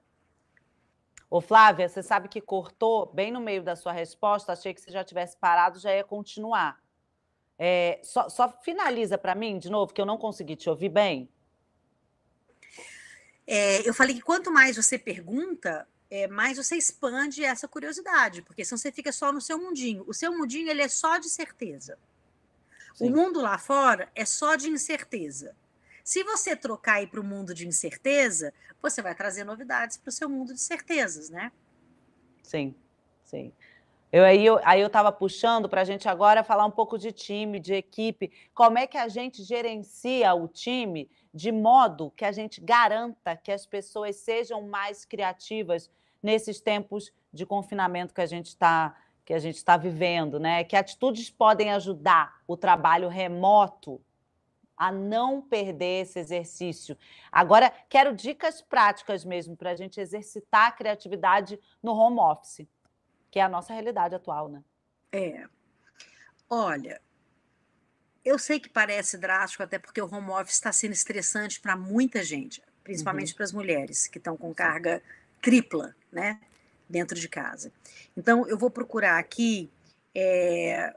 Ô, 1.35 1.41
Flávia, 1.41 1.89
você 1.89 2.01
sabe 2.01 2.29
que 2.29 2.41
cortou 2.41 3.13
bem 3.13 3.33
no 3.33 3.41
meio 3.41 3.61
da 3.61 3.75
sua 3.75 3.91
resposta. 3.91 4.53
Achei 4.53 4.73
que 4.73 4.81
você 4.81 4.93
já 4.93 5.03
tivesse 5.03 5.37
parado, 5.37 5.81
já 5.81 5.93
ia 5.93 6.05
continuar. 6.05 6.81
É, 7.59 7.99
só, 8.05 8.29
só 8.29 8.49
finaliza 8.63 9.19
para 9.19 9.35
mim, 9.35 9.59
de 9.59 9.69
novo, 9.69 9.93
que 9.93 10.01
eu 10.01 10.07
não 10.07 10.17
consegui 10.17 10.55
te 10.55 10.71
ouvir 10.71 10.91
bem. 10.91 11.29
É, 13.45 13.81
eu 13.85 13.93
falei 13.93 14.15
que 14.15 14.21
quanto 14.21 14.53
mais 14.53 14.77
você 14.77 14.97
pergunta, 14.97 15.89
é, 16.09 16.29
mais 16.29 16.57
você 16.57 16.77
expande 16.77 17.45
essa 17.45 17.67
curiosidade, 17.67 18.41
porque 18.41 18.65
senão 18.65 18.79
você 18.79 18.93
fica 18.93 19.11
só 19.11 19.33
no 19.33 19.41
seu 19.41 19.59
mundinho. 19.59 20.05
O 20.07 20.15
seu 20.15 20.31
mundinho 20.31 20.71
ele 20.71 20.83
é 20.83 20.89
só 20.89 21.19
de 21.19 21.29
certeza. 21.29 21.99
Sim. 22.95 23.09
O 23.09 23.11
mundo 23.11 23.41
lá 23.41 23.59
fora 23.59 24.09
é 24.15 24.25
só 24.25 24.55
de 24.55 24.69
incerteza. 24.69 25.57
Se 26.05 26.23
você 26.23 26.55
trocar 26.55 26.97
aí 26.97 27.07
para 27.07 27.19
o 27.19 27.25
mundo 27.25 27.55
de 27.55 27.67
incerteza, 27.67 28.53
você 28.83 29.01
vai 29.01 29.15
trazer 29.15 29.43
novidades 29.43 29.97
para 29.97 30.11
o 30.11 30.13
seu 30.13 30.29
mundo 30.29 30.53
de 30.53 30.61
certezas, 30.61 31.31
né? 31.31 31.51
Sim, 32.43 32.75
sim. 33.25 33.51
Eu, 34.13 34.23
aí 34.23 34.45
eu 34.45 34.61
aí 34.63 34.83
eu 34.83 34.89
estava 34.89 35.11
puxando 35.11 35.67
para 35.67 35.81
a 35.81 35.85
gente 35.85 36.07
agora 36.07 36.45
falar 36.45 36.67
um 36.67 36.71
pouco 36.71 36.99
de 36.99 37.11
time, 37.11 37.59
de 37.59 37.73
equipe. 37.73 38.31
Como 38.53 38.79
é 38.79 38.87
que 38.87 38.99
a 38.99 39.09
gente 39.09 39.43
gerencia 39.43 40.33
o 40.35 40.47
time 40.47 41.11
de 41.33 41.51
modo 41.51 42.13
que 42.15 42.25
a 42.27 42.31
gente 42.31 42.61
garanta 42.61 43.35
que 43.35 43.51
as 43.51 43.65
pessoas 43.65 44.17
sejam 44.17 44.61
mais 44.69 45.07
criativas 45.07 45.91
nesses 46.23 46.61
tempos 46.61 47.13
de 47.33 47.47
confinamento 47.47 48.13
que 48.13 48.21
a 48.21 48.27
gente 48.27 48.49
está 48.49 48.95
que 49.25 49.33
a 49.33 49.39
gente 49.39 49.57
está 49.57 49.79
vivendo, 49.79 50.39
né? 50.39 50.65
Que 50.65 50.77
atitudes 50.77 51.31
podem 51.31 51.73
ajudar 51.73 52.43
o 52.47 52.59
trabalho 52.59 53.09
remoto 53.09 53.99
a 54.77 54.91
não 54.91 55.41
perder 55.41 56.03
esse 56.03 56.19
exercício. 56.19 56.97
Agora, 57.31 57.73
quero 57.89 58.15
dicas 58.15 58.61
práticas 58.61 59.25
mesmo 59.25 59.57
para 59.57 59.71
a 59.71 59.77
gente 59.77 60.01
exercitar 60.01 60.69
a 60.69 60.73
criatividade 60.73 61.59
no 61.83 61.93
home 61.93 62.19
office, 62.19 62.67
que 63.31 63.39
é 63.39 63.43
a 63.43 63.49
nossa 63.49 63.73
realidade 63.73 64.15
atual, 64.15 64.49
né? 64.49 64.63
É. 65.13 65.45
Olha, 66.49 67.01
eu 68.25 68.39
sei 68.39 68.59
que 68.59 68.69
parece 68.69 69.17
drástico, 69.19 69.63
até 69.63 69.79
porque 69.79 70.01
o 70.01 70.13
home 70.13 70.31
office 70.31 70.55
está 70.55 70.73
sendo 70.73 70.93
estressante 70.93 71.61
para 71.61 71.77
muita 71.77 72.23
gente, 72.23 72.63
principalmente 72.83 73.31
uhum. 73.31 73.37
para 73.37 73.45
as 73.45 73.53
mulheres 73.53 74.07
que 74.07 74.19
estão 74.19 74.37
com 74.37 74.55
carga 74.55 75.03
tripla, 75.41 75.95
né? 76.11 76.41
dentro 76.89 77.19
de 77.19 77.29
casa. 77.29 77.73
Então, 78.17 78.47
eu 78.49 78.57
vou 78.57 78.71
procurar 78.71 79.19
aqui 79.19 79.71
é, 80.15 80.95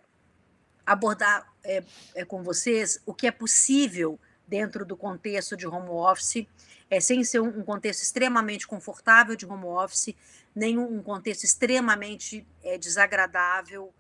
abordar 0.88 1.54
é, 1.66 1.84
é, 2.16 2.24
com 2.24 2.42
vocês 2.42 3.02
o 3.06 3.14
que 3.14 3.28
é 3.28 3.32
possível 3.32 4.18
dentro 4.48 4.86
do 4.86 4.96
contexto 4.96 5.58
de 5.58 5.68
home 5.68 5.90
office, 5.90 6.48
é, 6.90 7.02
sem 7.02 7.22
ser 7.26 7.42
um, 7.42 7.62
contexto 7.62 8.02
extremamente 8.02 8.66
confortável 8.66 9.36
de 9.36 9.46
home 9.46 9.66
office, 9.66 10.16
nem 10.56 10.78
um 10.78 11.04
contexto 11.04 11.44
extremamente 11.44 12.48
é, 12.64 12.78
desagradável 12.78 13.94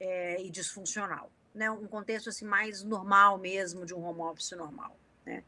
é, 0.00 0.42
e 0.42 0.50
disfuncional. 0.50 1.30
Né? 1.54 1.70
Um 1.70 1.86
contexto 1.86 2.28
assim, 2.28 2.44
mais 2.44 2.82
normal 2.82 3.38
mesmo, 3.38 3.86
de 3.86 3.94
um 3.94 4.04
home 4.04 4.22
office 4.22 4.50
normal. 4.50 4.96
Né? 5.24 5.44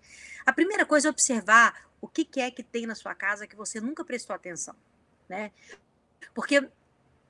A 0.46 0.52
primeira 0.52 0.86
coisa 0.86 1.08
é 1.08 1.10
observar 1.10 1.90
o 2.00 2.06
que, 2.06 2.24
que 2.24 2.40
é 2.40 2.52
que 2.52 2.62
tem 2.62 2.86
na 2.86 2.94
sua 2.94 3.16
casa 3.16 3.48
que 3.48 3.56
você 3.56 3.80
nunca 3.80 4.04
prestou 4.04 4.36
atenção. 4.36 4.76
Né? 5.28 5.50
Porque 6.32 6.68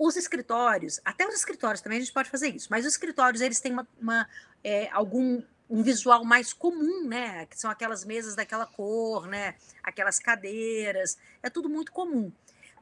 os 0.06 0.16
escritórios, 0.16 1.00
até 1.04 1.26
os 1.26 1.34
escritórios 1.34 1.80
também 1.80 1.98
a 1.98 2.00
gente 2.02 2.12
pode 2.12 2.28
fazer 2.28 2.48
isso, 2.48 2.68
mas 2.70 2.84
os 2.84 2.92
escritórios 2.92 3.40
eles 3.40 3.58
têm 3.58 3.72
uma, 3.72 3.88
uma 4.00 4.28
é, 4.62 4.90
algum 4.90 5.42
um 5.68 5.82
visual 5.82 6.24
mais 6.26 6.52
comum, 6.52 7.08
né? 7.08 7.46
Que 7.46 7.58
são 7.58 7.70
aquelas 7.70 8.04
mesas 8.04 8.36
daquela 8.36 8.66
cor, 8.66 9.26
né? 9.26 9.54
Aquelas 9.82 10.18
cadeiras, 10.18 11.16
é 11.42 11.48
tudo 11.48 11.70
muito 11.70 11.90
comum. 11.90 12.30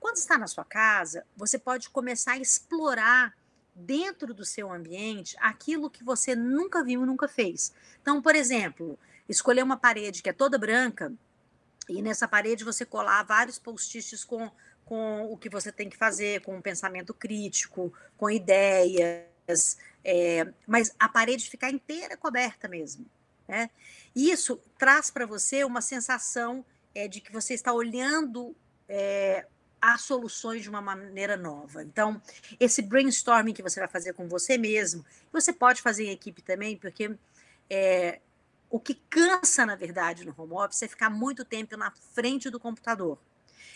Quando 0.00 0.16
está 0.16 0.36
na 0.36 0.48
sua 0.48 0.64
casa, 0.64 1.24
você 1.36 1.58
pode 1.58 1.88
começar 1.90 2.32
a 2.32 2.38
explorar 2.38 3.32
dentro 3.72 4.34
do 4.34 4.44
seu 4.44 4.70
ambiente 4.72 5.36
aquilo 5.38 5.88
que 5.88 6.02
você 6.02 6.34
nunca 6.34 6.82
viu 6.82 7.04
e 7.04 7.06
nunca 7.06 7.28
fez. 7.28 7.72
Então, 8.02 8.20
por 8.20 8.34
exemplo, 8.34 8.98
escolher 9.28 9.62
uma 9.62 9.76
parede 9.76 10.20
que 10.20 10.28
é 10.28 10.32
toda 10.32 10.58
branca 10.58 11.12
e 11.88 12.02
nessa 12.02 12.26
parede 12.26 12.64
você 12.64 12.84
colar 12.84 13.22
vários 13.22 13.60
post-its 13.60 14.24
com 14.24 14.50
com 14.93 15.32
o 15.32 15.38
que 15.38 15.49
você 15.49 15.72
tem 15.72 15.88
que 15.88 15.97
fazer, 15.97 16.43
com 16.43 16.55
um 16.55 16.61
pensamento 16.61 17.14
crítico, 17.14 17.90
com 18.14 18.28
ideias, 18.28 19.78
é, 20.05 20.53
mas 20.66 20.95
a 20.99 21.09
parede 21.09 21.49
ficar 21.49 21.70
inteira 21.70 22.14
coberta 22.14 22.68
mesmo. 22.68 23.07
Né? 23.49 23.70
Isso 24.14 24.61
traz 24.76 25.11
para 25.11 25.24
você 25.24 25.64
uma 25.64 25.80
sensação 25.80 26.62
é, 26.95 27.09
de 27.09 27.22
que 27.22 27.32
você 27.32 27.55
está 27.55 27.72
olhando 27.72 28.55
é, 28.86 29.47
as 29.80 30.03
soluções 30.03 30.61
de 30.61 30.68
uma 30.68 30.82
maneira 30.82 31.38
nova. 31.38 31.82
Então, 31.82 32.20
esse 32.61 32.82
brainstorming 32.82 33.55
que 33.55 33.62
você 33.62 33.80
vai 33.80 33.88
fazer 33.88 34.12
com 34.12 34.28
você 34.28 34.59
mesmo, 34.59 35.03
você 35.32 35.55
pode 35.55 35.80
fazer 35.80 36.05
em 36.05 36.11
equipe 36.11 36.43
também, 36.43 36.76
porque 36.76 37.16
é, 37.70 38.20
o 38.68 38.78
que 38.78 38.93
cansa, 39.09 39.64
na 39.64 39.74
verdade, 39.74 40.26
no 40.26 40.34
home 40.36 40.53
office 40.53 40.82
é 40.82 40.88
ficar 40.88 41.09
muito 41.09 41.47
tempo 41.47 41.78
na 41.78 41.90
frente 41.90 42.51
do 42.51 42.61
computador. 42.61 43.18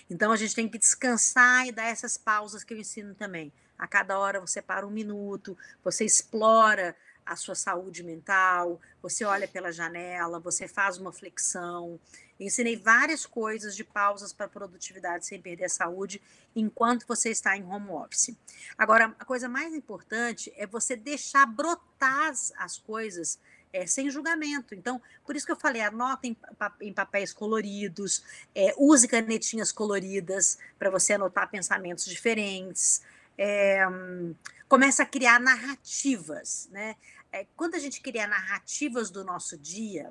Então 0.09 0.31
a 0.33 0.37
gente 0.37 0.55
tem 0.55 0.69
que 0.69 0.79
descansar 0.79 1.67
e 1.67 1.73
dar 1.73 1.87
essas 1.87 2.17
pausas 2.17 2.63
que 2.63 2.73
eu 2.73 2.79
ensino 2.79 3.15
também. 3.15 3.53
A 3.79 3.87
cada 3.87 4.19
hora 4.19 4.41
você 4.41 4.63
para 4.63 4.87
um 4.87 4.91
minuto, 4.91 5.57
você 5.85 6.05
explora 6.05 6.97
a 7.27 7.35
sua 7.35 7.57
saúde 7.57 8.05
mental, 8.05 8.81
você 9.03 9.25
olha 9.25 9.49
pela 9.49 9.73
janela, 9.73 10.39
você 10.39 10.69
faz 10.69 10.97
uma 10.97 11.13
flexão. 11.13 11.99
ensinei 12.39 12.77
várias 12.77 13.27
coisas 13.27 13.75
de 13.75 13.83
pausas 13.83 14.33
para 14.33 14.47
produtividade 14.47 15.27
sem 15.27 15.43
perder 15.43 15.65
a 15.65 15.69
saúde 15.69 16.23
enquanto 16.55 17.05
você 17.07 17.31
está 17.31 17.57
em 17.57 17.65
home 17.65 17.91
office. 17.91 18.37
Agora, 18.79 19.15
a 19.19 19.25
coisa 19.25 19.49
mais 19.49 19.75
importante 19.75 20.53
é 20.57 20.67
você 20.67 20.95
deixar 20.95 21.47
brotar 21.47 22.31
as 22.59 22.79
coisas 22.79 23.41
é, 23.77 23.87
sem 23.87 24.11
julgamento. 24.11 24.74
Então, 24.74 25.01
por 25.24 25.37
isso 25.37 25.45
que 25.45 25.53
eu 25.53 25.57
falei, 25.57 25.83
anota 25.83 26.27
em, 26.27 26.93
papéis 26.93 27.33
coloridos, 27.33 28.24
é, 28.55 28.74
use 28.79 29.07
canetinhas 29.07 29.70
coloridas 29.70 30.59
para 30.79 30.89
você 30.89 31.12
anotar 31.12 31.51
pensamentos 31.51 32.07
diferentes. 32.07 33.03
É, 33.37 33.85
começa 34.66 35.03
a 35.03 35.07
criar 35.07 35.39
narrativas, 35.39 36.68
né? 36.72 36.97
É, 37.31 37.47
quando 37.55 37.74
a 37.74 37.79
gente 37.79 38.01
cria 38.01 38.27
narrativas 38.27 39.11
do 39.11 39.22
nosso 39.22 39.59
dia, 39.59 40.11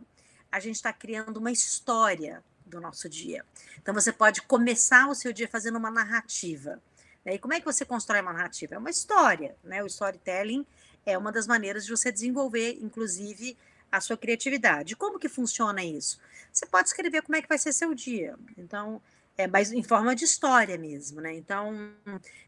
a 0.52 0.60
gente 0.60 0.76
está 0.76 0.94
criando 0.94 1.38
uma 1.38 1.52
história 1.52 2.44
do 2.66 2.80
nosso 2.80 3.10
dia. 3.10 3.44
Então, 3.82 3.94
você 3.94 4.12
pode 4.12 4.44
começar 4.44 5.08
o 5.08 5.16
seu 5.16 5.34
dia 5.34 5.48
fazendo 5.48 5.78
uma 5.78 5.90
narrativa. 5.90 6.80
Né? 7.24 7.36
E 7.36 7.40
como 7.40 7.54
é 7.54 7.60
que 7.60 7.66
você 7.66 7.84
constrói 7.84 8.22
uma 8.22 8.34
narrativa? 8.34 8.76
É 8.76 8.78
uma 8.78 8.92
história, 8.92 9.56
né? 9.64 9.82
O 9.82 9.88
storytelling 9.88 10.66
é 11.06 11.18
uma 11.18 11.32
das 11.32 11.48
maneiras 11.48 11.86
de 11.86 11.92
você 11.92 12.12
desenvolver, 12.12 12.78
inclusive, 12.82 13.58
a 13.92 14.02
sua 14.02 14.18
criatividade. 14.18 14.96
Como 14.96 15.20
que 15.20 15.30
funciona 15.30 15.84
isso? 15.84 16.20
Você 16.52 16.66
pode 16.66 16.88
escrever 16.88 17.22
como 17.22 17.36
é 17.36 17.42
que 17.42 17.50
vai 17.50 17.58
ser 17.58 17.74
seu 17.74 17.94
dia. 17.94 18.36
Então, 18.58 19.02
é 19.38 19.48
mais 19.48 19.72
em 19.72 19.84
forma 19.84 20.16
de 20.16 20.26
história 20.26 20.78
mesmo, 20.78 21.22
né? 21.22 21.34
Então, 21.34 21.92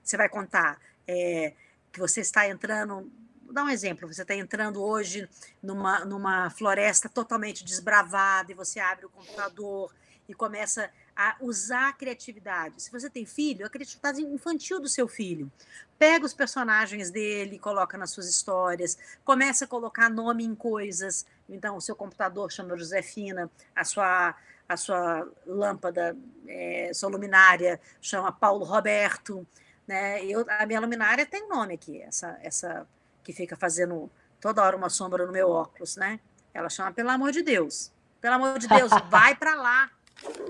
você 0.03 0.18
vai 0.18 0.30
contar 0.30 0.80
é, 1.08 1.53
que 1.91 1.99
você 1.99 2.22
está 2.22 2.47
entrando 2.47 3.12
Vou 3.47 3.53
dar 3.53 3.64
um 3.64 3.70
exemplo. 3.70 4.14
Você 4.14 4.24
está 4.24 4.36
entrando 4.36 4.84
hoje 4.84 5.28
numa, 5.64 6.03
numa 6.03 6.49
floresta 6.49 7.08
totalmente 7.08 7.64
desbravada 7.64 8.51
e 8.51 8.55
você 8.55 8.78
abre 8.78 9.05
o 9.05 9.10
computador 9.10 9.89
e 10.28 10.34
começa 10.34 10.91
a 11.18 11.36
usar 11.41 11.89
a 11.89 11.93
criatividade. 11.93 12.84
Se 12.84 12.91
você 12.91 13.09
tem 13.09 13.26
filho, 13.26 13.65
a 13.65 13.70
criatividade 13.70 14.22
infantil 14.22 14.80
do 14.80 14.88
seu 14.88 15.07
filho. 15.07 15.51
Pega 15.97 16.24
os 16.24 16.34
personagens 16.34 17.09
dele, 17.09 17.57
coloca 17.57 17.97
nas 17.97 18.11
suas 18.11 18.30
histórias, 18.30 18.99
começa 19.26 19.65
a 19.65 19.68
colocar 19.68 20.11
nome 20.11 20.43
em 20.43 20.53
coisas. 20.53 21.26
Então, 21.49 21.76
o 21.76 21.82
seu 21.82 21.95
computador 21.95 22.51
chama 22.51 22.78
Josefina, 22.78 23.49
a 23.76 23.84
sua, 23.84 24.36
a 24.70 24.78
sua 24.78 25.28
lâmpada, 25.47 26.15
é, 26.47 26.91
sua 26.93 27.09
luminária 27.09 27.82
chama 27.99 28.32
Paulo 28.32 28.63
Roberto. 28.63 29.45
Né? 29.88 30.24
Eu, 30.24 30.45
a 30.47 30.68
minha 30.68 30.80
luminária 30.80 31.26
tem 31.26 31.49
nome 31.49 31.74
aqui, 31.74 31.99
essa, 31.99 32.38
essa 32.43 32.88
que 33.24 33.34
fica 33.34 33.55
fazendo 33.55 34.07
toda 34.39 34.61
hora 34.61 34.78
uma 34.78 34.89
sombra 34.89 35.26
no 35.26 35.32
meu 35.32 35.49
óculos, 35.49 35.95
né? 35.95 36.20
Ela 36.53 36.70
chama 36.70 36.91
Pelo 36.91 37.09
amor 37.09 37.32
de 37.32 37.41
Deus. 37.41 37.91
Pelo 38.22 38.36
amor 38.36 38.59
de 38.59 38.68
Deus, 38.68 38.91
vai 39.09 39.36
para 39.36 39.55
lá. 39.55 39.89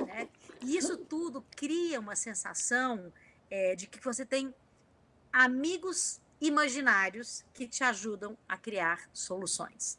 Né? 0.05 0.27
E 0.67 0.75
isso 0.75 0.97
tudo 0.97 1.45
cria 1.55 1.97
uma 1.97 2.13
sensação 2.13 3.13
é, 3.49 3.73
de 3.73 3.87
que 3.87 4.03
você 4.03 4.25
tem 4.25 4.53
amigos 5.31 6.19
imaginários 6.41 7.45
que 7.53 7.65
te 7.65 7.85
ajudam 7.85 8.37
a 8.49 8.57
criar 8.57 9.09
soluções. 9.13 9.97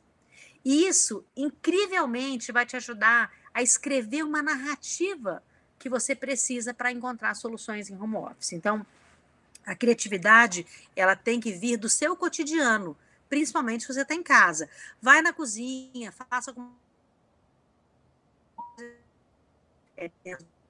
E 0.62 0.86
isso, 0.86 1.24
incrivelmente, 1.34 2.52
vai 2.52 2.66
te 2.66 2.76
ajudar 2.76 3.32
a 3.54 3.62
escrever 3.62 4.22
uma 4.22 4.42
narrativa 4.42 5.42
que 5.78 5.88
você 5.88 6.14
precisa 6.14 6.74
para 6.74 6.92
encontrar 6.92 7.34
soluções 7.34 7.88
em 7.88 7.96
home 7.96 8.16
office. 8.16 8.52
Então, 8.52 8.86
a 9.64 9.74
criatividade, 9.74 10.66
ela 10.94 11.16
tem 11.16 11.40
que 11.40 11.50
vir 11.50 11.78
do 11.78 11.88
seu 11.88 12.14
cotidiano, 12.14 12.94
principalmente 13.26 13.84
se 13.84 13.94
você 13.94 14.02
está 14.02 14.14
em 14.14 14.22
casa. 14.22 14.68
Vai 15.00 15.22
na 15.22 15.32
cozinha, 15.32 16.12
faça 16.12 16.50
alguma 16.50 16.76
é, 19.96 20.10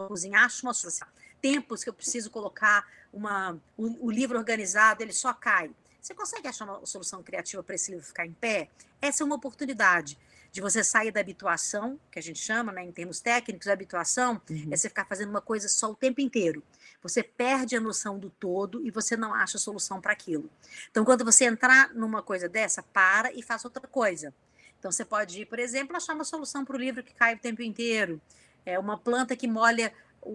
cozinha, 0.07 0.41
acho 0.41 0.67
uma 0.67 0.75
solução. 0.75 1.09
Tempos 1.41 1.83
que 1.83 1.91
eu 1.91 1.95
preciso 1.95 2.31
colocar 2.31 2.87
uma, 3.13 3.59
o, 3.77 4.07
o 4.07 4.11
livro 4.11 4.39
organizado, 4.39 5.03
ele 5.03 5.13
só 5.13 5.33
cai. 5.33 5.71
Você 6.01 6.15
consegue 6.15 6.49
achar 6.49 6.65
uma 6.65 6.87
solução 6.87 7.23
criativa 7.23 7.63
para 7.63 7.75
esse 7.75 7.91
livro 7.91 8.07
ficar 8.07 8.27
em 8.27 8.33
pé? 8.33 8.69
Essa 9.01 9.23
é 9.23 9.27
uma 9.27 9.37
oportunidade 9.37 10.19
de 10.51 10.61
você 10.61 10.83
sair 10.83 11.11
da 11.11 11.21
habituação, 11.21 12.01
que 12.11 12.19
a 12.19 12.23
gente 12.23 12.39
chama, 12.39 12.73
né, 12.73 12.83
em 12.83 12.91
termos 12.91 13.21
técnicos, 13.21 13.69
a 13.69 13.73
habituação 13.73 14.41
uhum. 14.49 14.69
é 14.71 14.77
você 14.77 14.89
ficar 14.89 15.05
fazendo 15.05 15.29
uma 15.29 15.41
coisa 15.41 15.69
só 15.69 15.91
o 15.91 15.95
tempo 15.95 16.21
inteiro. 16.21 16.63
Você 17.03 17.23
perde 17.23 17.77
a 17.77 17.81
noção 17.81 18.19
do 18.19 18.31
todo 18.31 18.85
e 18.85 18.91
você 18.91 19.17
não 19.17 19.35
acha 19.35 19.59
solução 19.59 20.01
para 20.01 20.13
aquilo. 20.13 20.51
Então, 20.91 21.05
quando 21.05 21.25
você 21.25 21.45
entrar 21.45 21.95
numa 21.95 22.23
coisa 22.23 22.49
dessa, 22.49 22.83
para 22.83 23.33
e 23.33 23.43
faça 23.43 23.69
outra 23.69 23.87
coisa. 23.87 24.35
Então, 24.79 24.91
você 24.91 25.05
pode 25.05 25.43
ir, 25.43 25.47
por 25.47 25.59
exemplo, 25.59 25.97
achar 25.97 26.15
uma 26.15 26.25
solução 26.25 26.65
para 26.65 26.75
o 26.75 26.79
livro 26.79 27.03
que 27.03 27.15
cai 27.15 27.35
o 27.35 27.39
tempo 27.39 27.63
inteiro. 27.63 28.21
É 28.69 28.79
uma 28.79 28.99
planta 28.99 29.37
que 29.37 29.49
molha 29.49 29.93
o, 30.21 30.31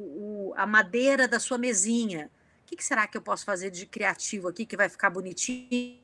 o, 0.49 0.53
a 0.55 0.65
madeira 0.65 1.27
da 1.27 1.39
sua 1.39 1.57
mesinha. 1.57 2.29
O 2.61 2.65
que, 2.65 2.75
que 2.75 2.83
será 2.83 3.07
que 3.07 3.17
eu 3.17 3.21
posso 3.21 3.45
fazer 3.45 3.69
de 3.69 3.85
criativo 3.85 4.47
aqui 4.47 4.65
que 4.65 4.77
vai 4.77 4.89
ficar 4.89 5.09
bonitinho? 5.09 5.99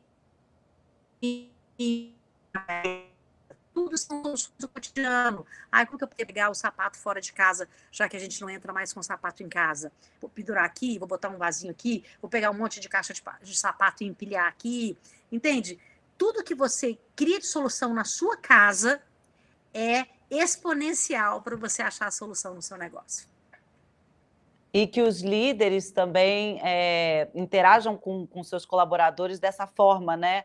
tudo 3.73 3.97
são 3.97 4.21
do 4.57 4.67
cotidiano. 4.67 5.45
Ai, 5.71 5.85
como 5.85 5.97
que 5.97 6.03
eu 6.03 6.07
poderia 6.07 6.25
pegar 6.25 6.49
o 6.49 6.53
sapato 6.53 6.97
fora 6.97 7.21
de 7.21 7.31
casa, 7.31 7.67
já 7.91 8.09
que 8.09 8.17
a 8.17 8.19
gente 8.19 8.41
não 8.41 8.49
entra 8.49 8.73
mais 8.73 8.91
com 8.91 9.01
sapato 9.01 9.41
em 9.41 9.49
casa? 9.49 9.91
Vou 10.19 10.29
pendurar 10.29 10.65
aqui, 10.65 10.99
vou 10.99 11.07
botar 11.07 11.29
um 11.29 11.37
vasinho 11.37 11.71
aqui, 11.71 12.03
vou 12.21 12.29
pegar 12.29 12.51
um 12.51 12.53
monte 12.53 12.79
de 12.79 12.89
caixa 12.89 13.13
de, 13.13 13.23
de 13.41 13.55
sapato 13.55 14.03
e 14.03 14.07
empilhar 14.07 14.47
aqui. 14.47 14.97
Entende? 15.31 15.79
Tudo 16.17 16.43
que 16.43 16.53
você 16.53 16.97
cria 17.15 17.39
de 17.39 17.47
solução 17.47 17.93
na 17.93 18.03
sua 18.03 18.35
casa 18.35 19.01
é 19.73 20.07
exponencial 20.29 21.41
para 21.41 21.55
você 21.55 21.81
achar 21.81 22.07
a 22.07 22.11
solução 22.11 22.53
no 22.53 22.61
seu 22.61 22.77
negócio. 22.77 23.27
E 24.71 24.85
que 24.85 25.01
os 25.01 25.21
líderes 25.21 25.91
também 25.91 26.59
é, 26.63 27.29
interajam 27.33 27.97
com, 27.97 28.27
com 28.27 28.43
seus 28.43 28.65
colaboradores 28.65 29.39
dessa 29.39 29.65
forma, 29.65 30.15
né? 30.15 30.43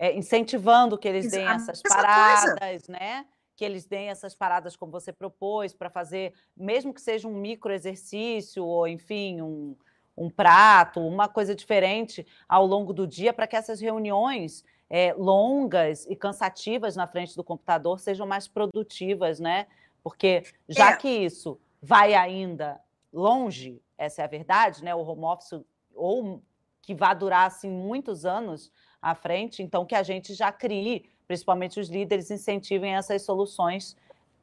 é, 0.00 0.16
incentivando 0.16 0.96
que 0.96 1.06
eles 1.06 1.30
deem 1.30 1.46
essas 1.46 1.82
paradas, 1.82 2.58
coisa. 2.58 2.92
né? 2.92 3.26
Que 3.54 3.66
eles 3.66 3.84
deem 3.84 4.08
essas 4.08 4.34
paradas 4.34 4.74
como 4.74 4.90
você 4.90 5.12
propôs, 5.12 5.74
para 5.74 5.90
fazer, 5.90 6.32
mesmo 6.56 6.94
que 6.94 7.02
seja 7.02 7.28
um 7.28 7.34
micro 7.34 7.70
exercício, 7.70 8.64
ou 8.64 8.88
enfim, 8.88 9.42
um, 9.42 9.76
um 10.16 10.30
prato, 10.30 11.06
uma 11.06 11.28
coisa 11.28 11.54
diferente 11.54 12.26
ao 12.48 12.64
longo 12.64 12.94
do 12.94 13.06
dia, 13.06 13.30
para 13.30 13.46
que 13.46 13.54
essas 13.54 13.78
reuniões 13.78 14.64
é, 14.90 15.14
longas 15.16 16.04
e 16.06 16.16
cansativas 16.16 16.96
na 16.96 17.06
frente 17.06 17.36
do 17.36 17.44
computador 17.44 17.98
sejam 17.98 18.26
mais 18.26 18.48
produtivas, 18.48 19.38
né? 19.38 19.68
Porque 20.02 20.42
já 20.68 20.90
é. 20.90 20.96
que 20.96 21.08
isso 21.08 21.58
vai 21.80 22.14
ainda 22.14 22.80
longe, 23.12 23.80
essa 23.96 24.22
é 24.22 24.24
a 24.24 24.28
verdade, 24.28 24.84
né? 24.84 24.94
O 24.94 25.02
home 25.02 25.24
office, 25.24 25.62
ou 25.94 26.42
que 26.82 26.94
vai 26.94 27.14
durar 27.14 27.46
assim 27.46 27.70
muitos 27.70 28.24
anos, 28.24 28.72
à 29.00 29.14
frente, 29.14 29.62
então 29.62 29.86
que 29.86 29.94
a 29.94 30.02
gente 30.02 30.34
já 30.34 30.52
crie, 30.52 31.08
principalmente 31.26 31.80
os 31.80 31.88
líderes, 31.88 32.30
incentivem 32.30 32.94
essas 32.94 33.22
soluções 33.22 33.96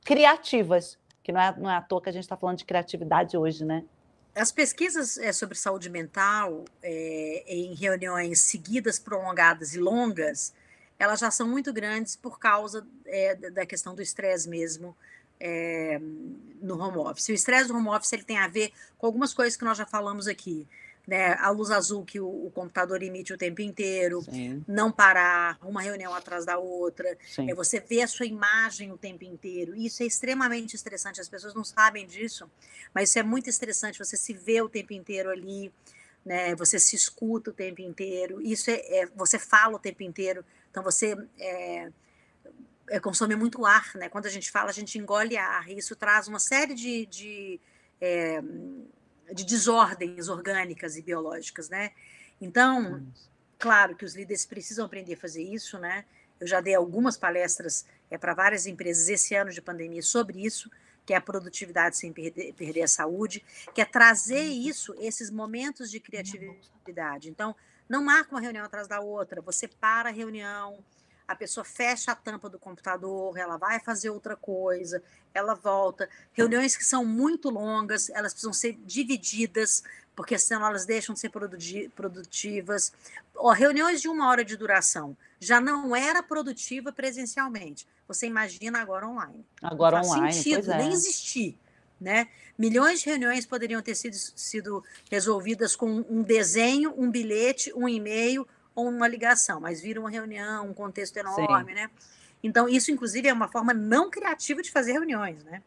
criativas, 0.03 0.97
que 1.21 1.31
não 1.31 1.41
é, 1.41 1.55
não 1.57 1.69
é 1.69 1.75
à 1.75 1.81
toa 1.81 2.01
que 2.01 2.09
a 2.09 2.11
gente 2.11 2.23
está 2.23 2.37
falando 2.37 2.57
de 2.57 2.65
criatividade 2.65 3.37
hoje, 3.37 3.63
né? 3.63 3.83
As 4.37 4.51
pesquisas 4.51 5.17
é, 5.17 5.33
sobre 5.33 5.57
saúde 5.57 5.89
mental, 5.89 6.63
é, 6.83 7.43
em 7.47 7.73
reuniões 7.73 8.39
seguidas, 8.41 8.99
prolongadas 8.99 9.73
e 9.73 9.79
longas, 9.79 10.53
elas 10.99 11.19
já 11.19 11.31
são 11.31 11.47
muito 11.47 11.73
grandes 11.73 12.15
por 12.15 12.37
causa 12.37 12.85
é, 13.07 13.33
da 13.35 13.65
questão 13.65 13.95
do 13.95 14.01
estresse 14.01 14.47
mesmo 14.47 14.95
no 16.59 16.81
home 16.81 16.97
office. 16.97 17.29
O 17.29 17.31
estresse 17.31 17.67
do 17.67 17.75
home 17.75 17.89
office 17.89 18.11
ele 18.13 18.23
tem 18.23 18.39
a 18.39 18.47
ver 18.47 18.71
com 18.97 19.05
algumas 19.05 19.35
coisas 19.35 19.55
que 19.55 19.63
nós 19.63 19.77
já 19.77 19.85
falamos 19.85 20.27
aqui 20.27 20.67
né, 21.07 21.35
a 21.39 21.49
luz 21.49 21.71
azul 21.71 22.03
que 22.03 22.19
o, 22.19 22.27
o, 22.27 22.51
computador 22.51 23.01
emite 23.01 23.31
o 23.31 23.37
tempo 23.37 23.61
inteiro, 23.61 24.21
Sim. 24.23 24.61
não 24.67 24.91
parar, 24.91 25.57
uma 25.63 25.81
reunião 25.81 26.13
atrás 26.13 26.45
da 26.45 26.57
outra, 26.57 27.17
Sim. 27.25 27.49
é 27.49 27.55
você 27.55 27.79
ver 27.79 28.01
a 28.01 28.07
sua 28.07 28.25
imagem 28.25 28.91
o 28.91 28.97
tempo 28.97 29.23
inteiro. 29.23 29.73
Isso 29.73 30.03
é 30.03 30.05
extremamente 30.05 30.75
estressante, 30.75 31.21
as 31.21 31.29
pessoas 31.29 31.53
não 31.53 31.63
sabem 31.63 32.05
disso, 32.05 32.51
mas 32.93 33.09
isso 33.09 33.19
é 33.19 33.23
muito 33.23 33.49
estressante, 33.49 33.97
você 33.97 34.17
se 34.17 34.33
vê 34.33 34.61
o 34.61 34.67
tempo 34.67 34.91
inteiro 34.91 35.29
ali, 35.29 35.71
né, 36.25 36.53
você 36.55 36.77
se 36.77 36.97
escuta 36.97 37.51
o 37.51 37.53
tempo 37.53 37.81
inteiro, 37.81 38.41
isso 38.41 38.69
é, 38.69 38.75
é 38.75 39.05
você 39.15 39.39
fala 39.39 39.77
o 39.77 39.79
tempo 39.79 40.03
inteiro, 40.03 40.43
então 40.69 40.83
você 40.83 41.15
é, 41.39 41.89
é, 42.89 42.99
consome 42.99 43.33
muito 43.35 43.65
ar, 43.65 43.95
né? 43.95 44.09
Quando 44.09 44.25
a 44.25 44.29
gente 44.29 44.51
fala, 44.51 44.69
a 44.69 44.73
gente 44.73 44.97
engole 44.97 45.37
ar, 45.37 45.69
e 45.69 45.77
isso 45.77 45.95
traz 45.95 46.27
uma 46.27 46.39
série 46.39 46.73
de, 46.73 47.05
de 47.05 47.59
é, 48.01 48.41
de 49.33 49.45
desordens 49.45 50.27
orgânicas 50.27 50.97
e 50.97 51.01
biológicas, 51.01 51.69
né? 51.69 51.91
Então, 52.39 53.05
claro 53.57 53.95
que 53.95 54.05
os 54.05 54.15
líderes 54.15 54.45
precisam 54.45 54.85
aprender 54.85 55.13
a 55.13 55.17
fazer 55.17 55.43
isso, 55.43 55.77
né? 55.77 56.05
Eu 56.39 56.47
já 56.47 56.61
dei 56.61 56.75
algumas 56.75 57.17
palestras 57.17 57.85
é, 58.09 58.17
para 58.17 58.33
várias 58.33 58.65
empresas 58.65 59.09
esse 59.09 59.35
ano 59.35 59.51
de 59.51 59.61
pandemia 59.61 60.01
sobre 60.01 60.45
isso, 60.45 60.69
que 61.05 61.13
é 61.13 61.17
a 61.17 61.21
produtividade 61.21 61.97
sem 61.97 62.11
perder, 62.11 62.53
perder 62.53 62.83
a 62.83 62.87
saúde, 62.87 63.43
que 63.73 63.81
é 63.81 63.85
trazer 63.85 64.47
uhum. 64.47 64.69
isso, 64.69 64.95
esses 64.99 65.31
momentos 65.31 65.89
de 65.89 65.99
criatividade. 65.99 67.29
Então, 67.29 67.55
não 67.87 68.03
marca 68.03 68.31
uma 68.31 68.41
reunião 68.41 68.65
atrás 68.65 68.87
da 68.87 68.99
outra, 68.99 69.41
você 69.41 69.67
para 69.67 70.09
a 70.09 70.11
reunião, 70.11 70.77
a 71.27 71.35
pessoa 71.35 71.65
fecha 71.65 72.11
a 72.11 72.15
tampa 72.15 72.49
do 72.49 72.57
computador, 72.57 73.37
ela 73.37 73.57
vai 73.57 73.79
fazer 73.79 74.09
outra 74.09 74.35
coisa, 74.35 75.03
ela 75.33 75.53
volta. 75.53 76.07
Reuniões 76.31 76.77
que 76.77 76.85
são 76.85 77.03
muito 77.03 77.49
longas, 77.49 78.09
elas 78.09 78.33
precisam 78.33 78.53
ser 78.53 78.77
divididas, 78.85 79.83
porque 80.15 80.39
senão 80.39 80.65
elas 80.65 80.85
deixam 80.85 81.13
de 81.13 81.19
ser 81.19 81.29
produtivas. 81.93 82.93
Ó, 83.35 83.51
reuniões 83.51 84.01
de 84.01 84.07
uma 84.07 84.29
hora 84.29 84.45
de 84.45 84.55
duração 84.55 85.17
já 85.39 85.59
não 85.59 85.95
era 85.95 86.23
produtiva 86.23 86.91
presencialmente. 86.91 87.85
Você 88.07 88.25
imagina 88.25 88.79
agora 88.79 89.07
online. 89.07 89.45
Agora 89.61 89.97
não 89.97 90.05
faz 90.05 90.17
online, 90.17 90.33
sentido, 90.33 90.71
é. 90.71 90.77
nem 90.77 90.93
existir. 90.93 91.57
Né? 91.99 92.27
Milhões 92.57 92.99
de 92.99 93.07
reuniões 93.07 93.45
poderiam 93.45 93.81
ter 93.81 93.95
sido, 93.95 94.15
sido 94.15 94.83
resolvidas 95.09 95.75
com 95.75 96.05
um 96.09 96.21
desenho, 96.21 96.93
um 96.95 97.09
bilhete, 97.09 97.73
um 97.75 97.89
e-mail, 97.89 98.47
ou 98.77 98.87
uma 98.87 99.07
ligação, 99.07 99.59
mas 99.59 99.81
vira 99.81 99.99
uma 99.99 100.09
reunião, 100.09 100.67
um 100.67 100.73
contexto 100.73 101.17
enorme, 101.17 101.73
Sim. 101.73 101.79
né? 101.79 101.89
Então, 102.43 102.69
isso, 102.69 102.91
inclusive, 102.91 103.27
é 103.27 103.33
uma 103.33 103.47
forma 103.47 103.73
não 103.73 104.11
criativa 104.11 104.61
de 104.61 104.69
fazer 104.69 104.91
reuniões, 104.91 105.43
né? 105.43 105.63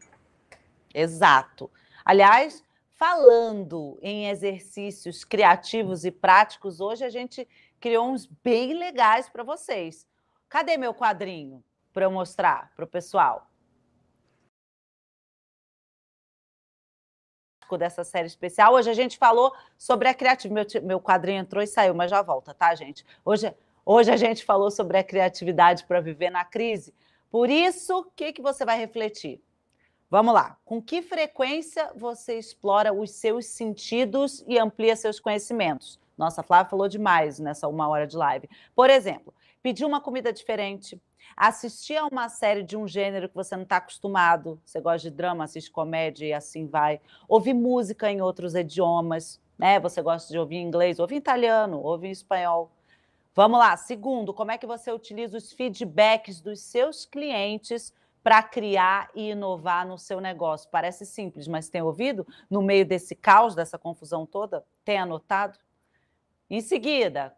Exato. 0.95 1.69
Aliás, 2.05 2.63
falando 2.89 3.99
em 4.01 4.29
exercícios 4.29 5.25
criativos 5.25 6.05
e 6.05 6.13
práticos, 6.13 6.81
hoje 6.81 7.05
a 7.05 7.09
gente 7.09 7.49
criou 7.81 8.09
uns 8.09 8.27
bem 8.45 8.75
legais 8.75 9.29
para 9.29 9.43
vocês. 9.43 10.07
Cadê 10.49 10.77
meu 10.77 10.95
quadrinho 10.95 11.65
para 11.93 12.05
eu 12.05 12.13
mostrar 12.13 12.71
para 12.77 12.85
o 12.85 12.89
pessoal? 12.89 13.50
Dessa 17.79 18.05
série 18.05 18.27
especial. 18.27 18.75
Hoje 18.75 18.91
a 18.91 18.95
gente 18.95 19.19
falou 19.19 19.53
sobre 19.77 20.09
a 20.09 20.15
criatividade. 20.15 20.75
Meu, 20.81 20.87
meu 20.87 21.01
quadrinho 21.01 21.41
entrou 21.41 21.63
e 21.63 21.67
saiu, 21.67 21.95
mas 21.95 22.11
já 22.11 22.23
volta, 22.23 22.55
tá, 22.55 22.75
gente? 22.75 23.05
Hoje, 23.25 23.55
Hoje 23.85 24.11
a 24.11 24.17
gente 24.17 24.45
falou 24.45 24.71
sobre 24.71 24.99
a 24.99 25.03
criatividade 25.05 25.85
para 25.85 26.01
viver 26.01 26.31
na 26.31 26.45
crise. 26.45 26.95
Por 27.31 27.49
isso, 27.49 27.99
o 27.99 28.05
que, 28.05 28.33
que 28.33 28.43
você 28.43 28.65
vai 28.65 28.79
refletir? 28.79 29.43
Vamos 30.11 30.35
lá. 30.35 30.57
Com 30.65 30.83
que 30.83 31.03
frequência 31.03 31.91
você 31.97 32.39
explora 32.39 32.93
os 32.93 33.11
seus 33.11 33.47
sentidos 33.47 34.45
e 34.47 34.59
amplia 34.59 34.95
seus 34.97 35.19
conhecimentos? 35.19 35.99
Nossa, 36.17 36.41
a 36.41 36.45
Flávia 36.45 36.71
falou 36.71 36.89
demais 36.89 37.39
nessa 37.39 37.67
uma 37.69 37.89
hora 37.89 38.07
de 38.07 38.17
live. 38.17 38.49
Por 38.75 38.91
exemplo, 38.91 39.33
pedir 39.63 39.85
uma 39.85 40.01
comida 40.01 40.33
diferente, 40.33 41.01
assistir 41.37 41.97
a 41.97 42.07
uma 42.07 42.29
série 42.29 42.63
de 42.63 42.77
um 42.77 42.87
gênero 42.87 43.29
que 43.29 43.35
você 43.35 43.57
não 43.57 43.63
está 43.63 43.77
acostumado. 43.77 44.61
Você 44.65 44.81
gosta 44.81 45.11
de 45.11 45.15
drama, 45.15 45.45
assiste 45.45 45.71
comédia 45.71 46.27
e 46.27 46.33
assim 46.33 46.67
vai. 46.67 47.01
Ouvir 47.29 47.55
música 47.55 48.11
em 48.11 48.21
outros 48.21 48.55
idiomas, 48.55 49.41
né? 49.59 49.79
Você 49.81 50.03
gosta 50.03 50.33
de 50.33 50.39
ouvir 50.39 50.57
inglês, 50.57 50.99
ouvir 50.99 51.17
italiano, 51.17 51.81
ouvir 51.81 52.11
espanhol. 52.11 52.71
Vamos 53.35 53.59
lá. 53.59 53.77
Segundo, 53.77 54.35
como 54.35 54.51
é 54.51 54.59
que 54.59 54.67
você 54.67 54.91
utiliza 54.91 55.37
os 55.37 55.53
feedbacks 55.53 56.41
dos 56.41 56.61
seus 56.61 57.05
clientes 57.05 57.95
para 58.23 58.43
criar 58.43 59.09
e 59.15 59.31
inovar 59.31 59.87
no 59.87 59.97
seu 59.97 60.21
negócio? 60.21 60.69
Parece 60.71 61.07
simples, 61.07 61.47
mas 61.47 61.69
tem 61.69 61.81
ouvido? 61.81 62.27
No 62.51 62.61
meio 62.61 62.85
desse 62.85 63.15
caos, 63.15 63.55
dessa 63.55 63.79
confusão 63.79 64.27
toda? 64.27 64.65
Tem 64.85 64.99
anotado? 64.99 65.59
Em 66.49 66.61
seguida, 66.61 67.35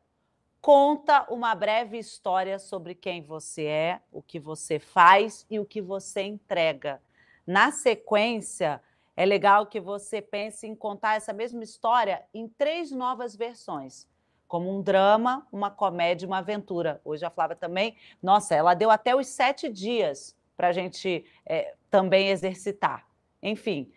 conta 0.63 1.27
uma 1.29 1.57
breve 1.57 1.99
história 1.99 2.57
sobre 2.57 2.95
quem 2.95 3.21
você 3.21 3.65
é, 3.65 4.01
o 4.13 4.23
que 4.23 4.39
você 4.39 4.79
faz 4.79 5.45
e 5.51 5.59
o 5.59 5.65
que 5.67 5.83
você 5.83 6.23
entrega. 6.23 7.03
Na 7.45 7.73
sequência, 7.73 8.81
é 9.17 9.27
legal 9.27 9.67
que 9.67 9.81
você 9.81 10.23
pense 10.23 10.65
em 10.65 10.77
contar 10.77 11.17
essa 11.17 11.33
mesma 11.33 11.65
história 11.65 12.23
em 12.33 12.49
três 12.49 12.93
novas 12.93 13.35
versões 13.35 14.07
como 14.47 14.71
um 14.71 14.83
drama, 14.83 15.47
uma 15.51 15.71
comédia, 15.71 16.29
uma 16.29 16.39
aventura. 16.39 17.01
Hoje 17.05 17.25
a 17.25 17.31
Flávia 17.31 17.57
também, 17.57 17.97
nossa, 18.23 18.55
ela 18.55 18.75
deu 18.75 18.91
até 18.91 19.17
os 19.17 19.27
sete 19.27 19.67
dias 19.67 20.37
para 20.57 20.69
a 20.69 20.73
gente 20.73 21.25
é, 21.47 21.75
também 21.91 22.29
exercitar. 22.29 23.07
Enfim, 23.43 23.91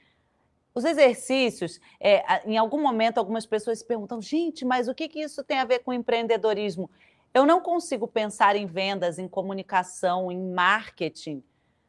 os 0.76 0.84
exercícios, 0.84 1.80
é, 2.02 2.42
em 2.46 2.58
algum 2.58 2.82
momento, 2.82 3.18
algumas 3.18 3.46
pessoas 3.46 3.80
se 3.80 3.86
perguntam, 3.86 4.22
gente, 4.22 4.66
mas 4.66 4.90
o 4.90 4.94
que, 4.94 5.08
que 5.08 5.22
isso 5.22 5.42
tem 5.42 5.58
a 5.58 5.66
ver 5.66 5.80
com 5.80 5.94
empreendedorismo? 5.94 6.92
Eu 7.34 7.46
não 7.46 7.62
consigo 7.62 8.06
pensar 8.06 8.58
em 8.58 8.66
vendas, 8.66 9.18
em 9.18 9.28
comunicação, 9.28 10.30
em 10.30 10.38
marketing, 10.54 11.42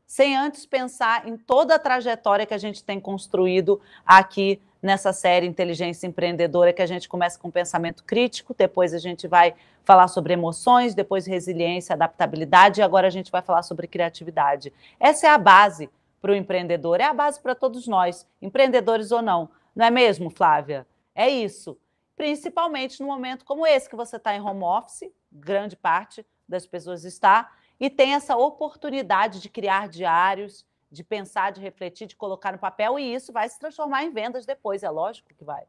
sem 0.07 0.37
antes 0.37 0.65
pensar 0.65 1.27
em 1.27 1.37
toda 1.37 1.75
a 1.75 1.79
trajetória 1.81 2.47
que 2.47 2.55
a 2.55 2.59
gente 2.59 2.85
tem 2.85 3.01
construído 3.01 3.81
aqui 4.07 4.61
nessa 4.81 5.13
série 5.13 5.47
Inteligência 5.47 6.07
Empreendedora, 6.07 6.73
que 6.73 6.83
a 6.83 6.87
gente 6.87 7.09
começa 7.09 7.37
com 7.39 7.51
pensamento 7.51 8.05
crítico, 8.05 8.55
depois 8.57 8.95
a 8.95 8.99
gente 8.99 9.27
vai 9.27 9.53
falar 9.85 10.07
sobre 10.07 10.33
emoções, 10.33 10.95
depois 10.95 11.27
resiliência, 11.27 11.95
adaptabilidade, 11.95 12.81
e 12.81 12.85
agora 12.85 13.09
a 13.09 13.11
gente 13.11 13.33
vai 13.33 13.43
falar 13.43 13.63
sobre 13.63 13.89
criatividade. 13.89 14.73
Essa 15.01 15.27
é 15.27 15.31
a 15.31 15.39
base 15.39 15.91
para 16.27 16.33
o 16.33 16.35
empreendedor, 16.35 17.01
é 17.01 17.05
a 17.05 17.15
base 17.15 17.41
para 17.41 17.55
todos 17.55 17.87
nós, 17.87 18.27
empreendedores 18.43 19.13
ou 19.13 19.23
não. 19.23 19.49
Não 19.77 19.87
é 19.87 19.91
mesmo, 19.93 20.29
Flávia? 20.29 20.85
É 21.15 21.29
isso. 21.29 21.79
Principalmente 22.17 23.01
no 23.01 23.07
momento 23.07 23.45
como 23.45 23.65
esse, 23.65 23.89
que 23.89 23.95
você 23.95 24.17
está 24.17 24.35
em 24.35 24.41
home 24.41 24.65
office, 24.65 25.09
grande 25.31 25.77
parte 25.77 26.27
das 26.49 26.67
pessoas 26.67 27.05
está, 27.05 27.53
e 27.79 27.89
tem 27.89 28.15
essa 28.15 28.37
oportunidade 28.37 29.39
de 29.39 29.49
criar 29.49 29.89
diários, 29.89 30.67
de 30.91 31.05
pensar, 31.05 31.53
de 31.53 31.61
refletir, 31.61 32.09
de 32.09 32.17
colocar 32.17 32.51
no 32.51 32.59
papel, 32.59 32.99
e 32.99 33.15
isso 33.15 33.33
vai 33.33 33.49
se 33.49 33.61
transformar 33.61 34.03
em 34.03 34.11
vendas 34.11 34.45
depois, 34.45 34.83
é 34.83 34.91
lógico 34.91 35.29
que 35.33 35.45
vai. 35.45 35.63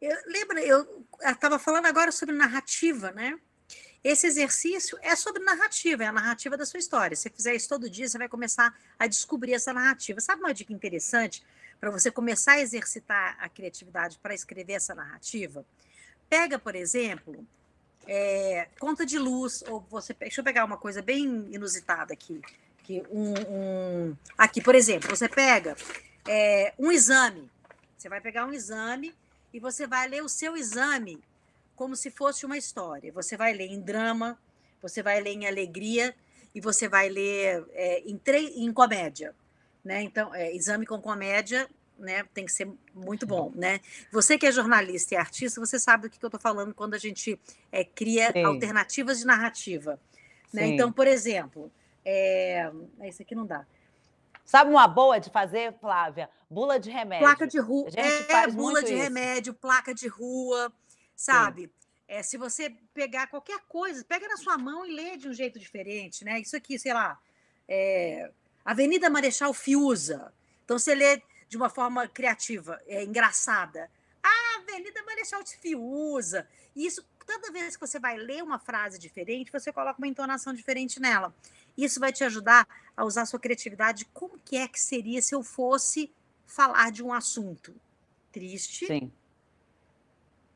Eu, 0.00 0.16
lembra, 0.26 0.60
eu 0.64 1.06
estava 1.20 1.60
falando 1.60 1.86
agora 1.86 2.10
sobre 2.10 2.34
narrativa, 2.34 3.12
né? 3.12 3.38
Esse 4.04 4.26
exercício 4.26 4.98
é 5.00 5.14
sobre 5.14 5.44
narrativa, 5.44 6.02
é 6.02 6.08
a 6.08 6.12
narrativa 6.12 6.56
da 6.56 6.66
sua 6.66 6.80
história. 6.80 7.16
Se 7.16 7.22
você 7.22 7.30
fizer 7.30 7.54
isso 7.54 7.68
todo 7.68 7.88
dia, 7.88 8.08
você 8.08 8.18
vai 8.18 8.28
começar 8.28 8.76
a 8.98 9.06
descobrir 9.06 9.54
essa 9.54 9.72
narrativa. 9.72 10.20
Sabe 10.20 10.40
uma 10.40 10.52
dica 10.52 10.72
interessante 10.72 11.44
para 11.78 11.88
você 11.90 12.10
começar 12.10 12.52
a 12.52 12.60
exercitar 12.60 13.36
a 13.40 13.48
criatividade 13.48 14.18
para 14.20 14.34
escrever 14.34 14.72
essa 14.72 14.92
narrativa? 14.92 15.64
Pega, 16.28 16.58
por 16.58 16.74
exemplo, 16.74 17.46
é, 18.06 18.68
conta 18.80 19.06
de 19.06 19.18
luz, 19.18 19.62
ou 19.68 19.80
você. 19.88 20.12
Deixa 20.14 20.40
eu 20.40 20.44
pegar 20.44 20.64
uma 20.64 20.76
coisa 20.76 21.00
bem 21.00 21.24
inusitada 21.52 22.12
aqui. 22.12 22.40
Que 22.82 23.04
um, 23.08 23.34
um 23.48 24.16
aqui, 24.36 24.60
por 24.60 24.74
exemplo, 24.74 25.08
você 25.08 25.28
pega 25.28 25.76
é, 26.26 26.74
um 26.76 26.90
exame. 26.90 27.48
Você 27.96 28.08
vai 28.08 28.20
pegar 28.20 28.46
um 28.46 28.52
exame 28.52 29.14
e 29.52 29.60
você 29.60 29.86
vai 29.86 30.08
ler 30.08 30.24
o 30.24 30.28
seu 30.28 30.56
exame 30.56 31.22
como 31.76 31.96
se 31.96 32.10
fosse 32.10 32.46
uma 32.46 32.56
história. 32.56 33.12
Você 33.12 33.36
vai 33.36 33.52
ler 33.52 33.66
em 33.66 33.80
drama, 33.80 34.38
você 34.80 35.02
vai 35.02 35.20
ler 35.20 35.32
em 35.32 35.46
alegria 35.46 36.14
e 36.54 36.60
você 36.60 36.88
vai 36.88 37.08
ler 37.08 37.64
é, 37.72 38.00
em, 38.00 38.20
em 38.56 38.72
comédia. 38.72 39.34
Né? 39.84 40.02
Então, 40.02 40.34
é, 40.34 40.54
exame 40.54 40.86
com 40.86 41.00
comédia 41.00 41.68
né? 42.02 42.24
Tem 42.34 42.44
que 42.44 42.52
ser 42.52 42.68
muito 42.94 43.26
bom, 43.26 43.52
né? 43.54 43.80
Você 44.10 44.36
que 44.36 44.46
é 44.46 44.52
jornalista 44.52 45.14
e 45.14 45.16
artista, 45.16 45.60
você 45.60 45.78
sabe 45.78 46.08
do 46.08 46.10
que 46.10 46.22
eu 46.22 46.28
estou 46.28 46.40
falando 46.40 46.74
quando 46.74 46.94
a 46.94 46.98
gente 46.98 47.38
é, 47.70 47.84
cria 47.84 48.32
Sim. 48.32 48.44
alternativas 48.44 49.20
de 49.20 49.26
narrativa. 49.26 49.98
Né? 50.52 50.66
Então, 50.66 50.92
por 50.92 51.06
exemplo, 51.06 51.70
é... 52.04 52.70
esse 53.02 53.22
aqui 53.22 53.34
não 53.34 53.46
dá. 53.46 53.64
Sabe 54.44 54.70
uma 54.70 54.88
boa 54.88 55.18
de 55.18 55.30
fazer, 55.30 55.72
Flávia? 55.80 56.28
Bula 56.50 56.78
de 56.78 56.90
remédio. 56.90 57.24
Placa 57.24 57.46
de 57.46 57.58
rua. 57.58 57.88
É, 57.94 58.46
bula 58.48 58.82
de 58.82 58.92
isso. 58.92 59.02
remédio, 59.02 59.54
placa 59.54 59.94
de 59.94 60.08
rua, 60.08 60.70
sabe? 61.14 61.70
É, 62.08 62.22
se 62.22 62.36
você 62.36 62.70
pegar 62.92 63.26
qualquer 63.28 63.60
coisa, 63.68 64.04
pega 64.04 64.28
na 64.28 64.36
sua 64.36 64.58
mão 64.58 64.84
e 64.84 64.92
lê 64.92 65.16
de 65.16 65.28
um 65.28 65.32
jeito 65.32 65.58
diferente, 65.58 66.24
né? 66.24 66.40
Isso 66.40 66.56
aqui, 66.56 66.78
sei 66.78 66.92
lá, 66.92 67.18
é... 67.68 68.30
Avenida 68.64 69.10
Marechal 69.10 69.52
Fiuza. 69.52 70.32
Então 70.64 70.78
você 70.78 70.94
lê 70.94 71.22
de 71.48 71.56
uma 71.56 71.68
forma 71.68 72.06
criativa, 72.08 72.80
é, 72.86 73.02
engraçada. 73.02 73.90
Ah, 74.22 74.60
Avenida 74.60 75.02
Marechal 75.04 75.44
Fiuza. 75.46 76.48
Isso, 76.74 77.04
toda 77.26 77.52
vez 77.52 77.76
que 77.76 77.86
você 77.86 77.98
vai 77.98 78.16
ler 78.16 78.42
uma 78.42 78.58
frase 78.58 78.98
diferente, 78.98 79.50
você 79.50 79.72
coloca 79.72 79.98
uma 79.98 80.06
entonação 80.06 80.54
diferente 80.54 81.00
nela. 81.00 81.34
Isso 81.76 81.98
vai 81.98 82.12
te 82.12 82.24
ajudar 82.24 82.66
a 82.96 83.04
usar 83.04 83.22
a 83.22 83.26
sua 83.26 83.40
criatividade. 83.40 84.04
Como 84.12 84.38
que 84.38 84.56
é 84.56 84.68
que 84.68 84.80
seria 84.80 85.20
se 85.20 85.34
eu 85.34 85.42
fosse 85.42 86.12
falar 86.46 86.92
de 86.92 87.02
um 87.02 87.12
assunto 87.12 87.74
triste, 88.30 88.86
Sim. 88.86 89.12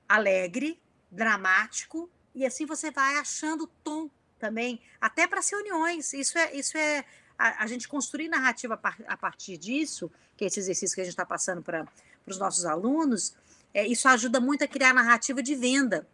Alegre, 0.08 0.80
dramático, 1.10 2.10
e 2.34 2.44
assim 2.44 2.66
você 2.66 2.90
vai 2.90 3.16
achando 3.16 3.66
tom 3.82 4.10
também, 4.38 4.80
até 5.00 5.26
para 5.26 5.38
as 5.38 5.50
reuniões. 5.50 6.12
Isso 6.12 6.38
é, 6.38 6.54
isso 6.54 6.76
é 6.76 7.04
a, 7.38 7.64
a 7.64 7.66
gente 7.66 7.88
construir 7.88 8.28
narrativa 8.28 8.78
a 9.06 9.16
partir 9.16 9.56
disso, 9.56 10.10
que 10.36 10.44
é 10.44 10.46
esse 10.48 10.60
exercício 10.60 10.94
que 10.94 11.00
a 11.00 11.04
gente 11.04 11.12
está 11.12 11.26
passando 11.26 11.62
para 11.62 11.86
os 12.26 12.38
nossos 12.38 12.64
alunos, 12.64 13.34
é, 13.72 13.86
isso 13.86 14.08
ajuda 14.08 14.40
muito 14.40 14.64
a 14.64 14.68
criar 14.68 14.94
narrativa 14.94 15.42
de 15.42 15.54
venda, 15.54 16.06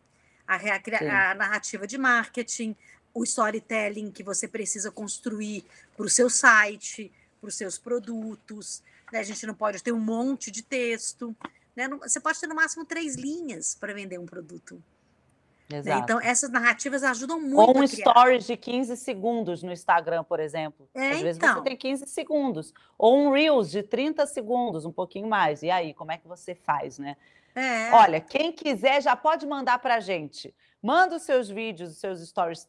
a, 0.47 0.57
a, 0.57 1.31
a 1.31 1.35
narrativa 1.35 1.87
de 1.87 1.97
marketing, 1.97 2.77
o 3.15 3.23
storytelling 3.25 4.11
que 4.11 4.23
você 4.23 4.49
precisa 4.49 4.91
construir 4.91 5.65
para 5.97 6.07
o 6.07 6.09
seu 6.09 6.31
site, 6.31 7.13
para 7.41 7.49
os 7.49 7.55
seus 7.55 7.79
produtos. 7.79 8.83
Né? 9.13 9.21
A 9.21 9.23
gente 9.23 9.47
não 9.47 9.55
pode 9.55 9.83
ter 9.83 9.93
um 9.93 10.01
monte 10.01 10.51
de 10.51 10.63
texto. 10.63 11.37
Né? 11.75 11.89
Você 12.03 12.21
pode 12.21 12.41
ter 12.41 12.47
no 12.47 12.55
máximo 12.55 12.85
três 12.85 13.17
linhas 13.17 13.75
para 13.75 13.93
vender 13.95 14.19
um 14.19 14.27
produto. 14.27 14.83
Né? 15.81 15.99
Então, 16.03 16.21
essas 16.21 16.51
narrativas 16.51 17.03
ajudam 17.03 17.41
muito. 17.41 17.77
Ou 17.77 17.79
um 17.79 17.87
stories 17.87 18.47
de 18.47 18.57
15 18.57 18.97
segundos 18.97 19.63
no 19.63 19.73
Instagram, 19.73 20.25
por 20.25 20.41
exemplo. 20.41 20.89
É, 20.95 21.13
Às 21.13 21.21
vezes 21.23 21.37
então. 21.37 21.55
você 21.55 21.63
tem 21.63 21.77
15 21.77 22.07
segundos. 22.07 22.75
Ou 22.99 23.17
um 23.17 23.31
Reels 23.33 23.71
de 23.71 23.83
30 23.83 24.27
segundos, 24.27 24.85
um 24.85 24.93
pouquinho 24.93 25.29
mais. 25.29 25.63
E 25.63 25.71
aí, 25.71 25.95
como 25.95 26.13
é 26.13 26.19
que 26.19 26.29
você 26.29 26.55
faz, 26.55 26.99
né? 26.99 27.17
É. 27.55 27.93
Olha, 27.93 28.21
quem 28.21 28.53
quiser 28.53 29.03
já 29.03 29.15
pode 29.15 29.47
mandar 29.47 29.79
para 29.79 29.97
a 29.97 30.01
gente. 30.01 30.55
Manda 30.83 31.17
os 31.17 31.23
seus 31.23 31.49
vídeos, 31.49 31.93
os 31.93 31.99
seus 31.99 32.21
stories, 32.27 32.67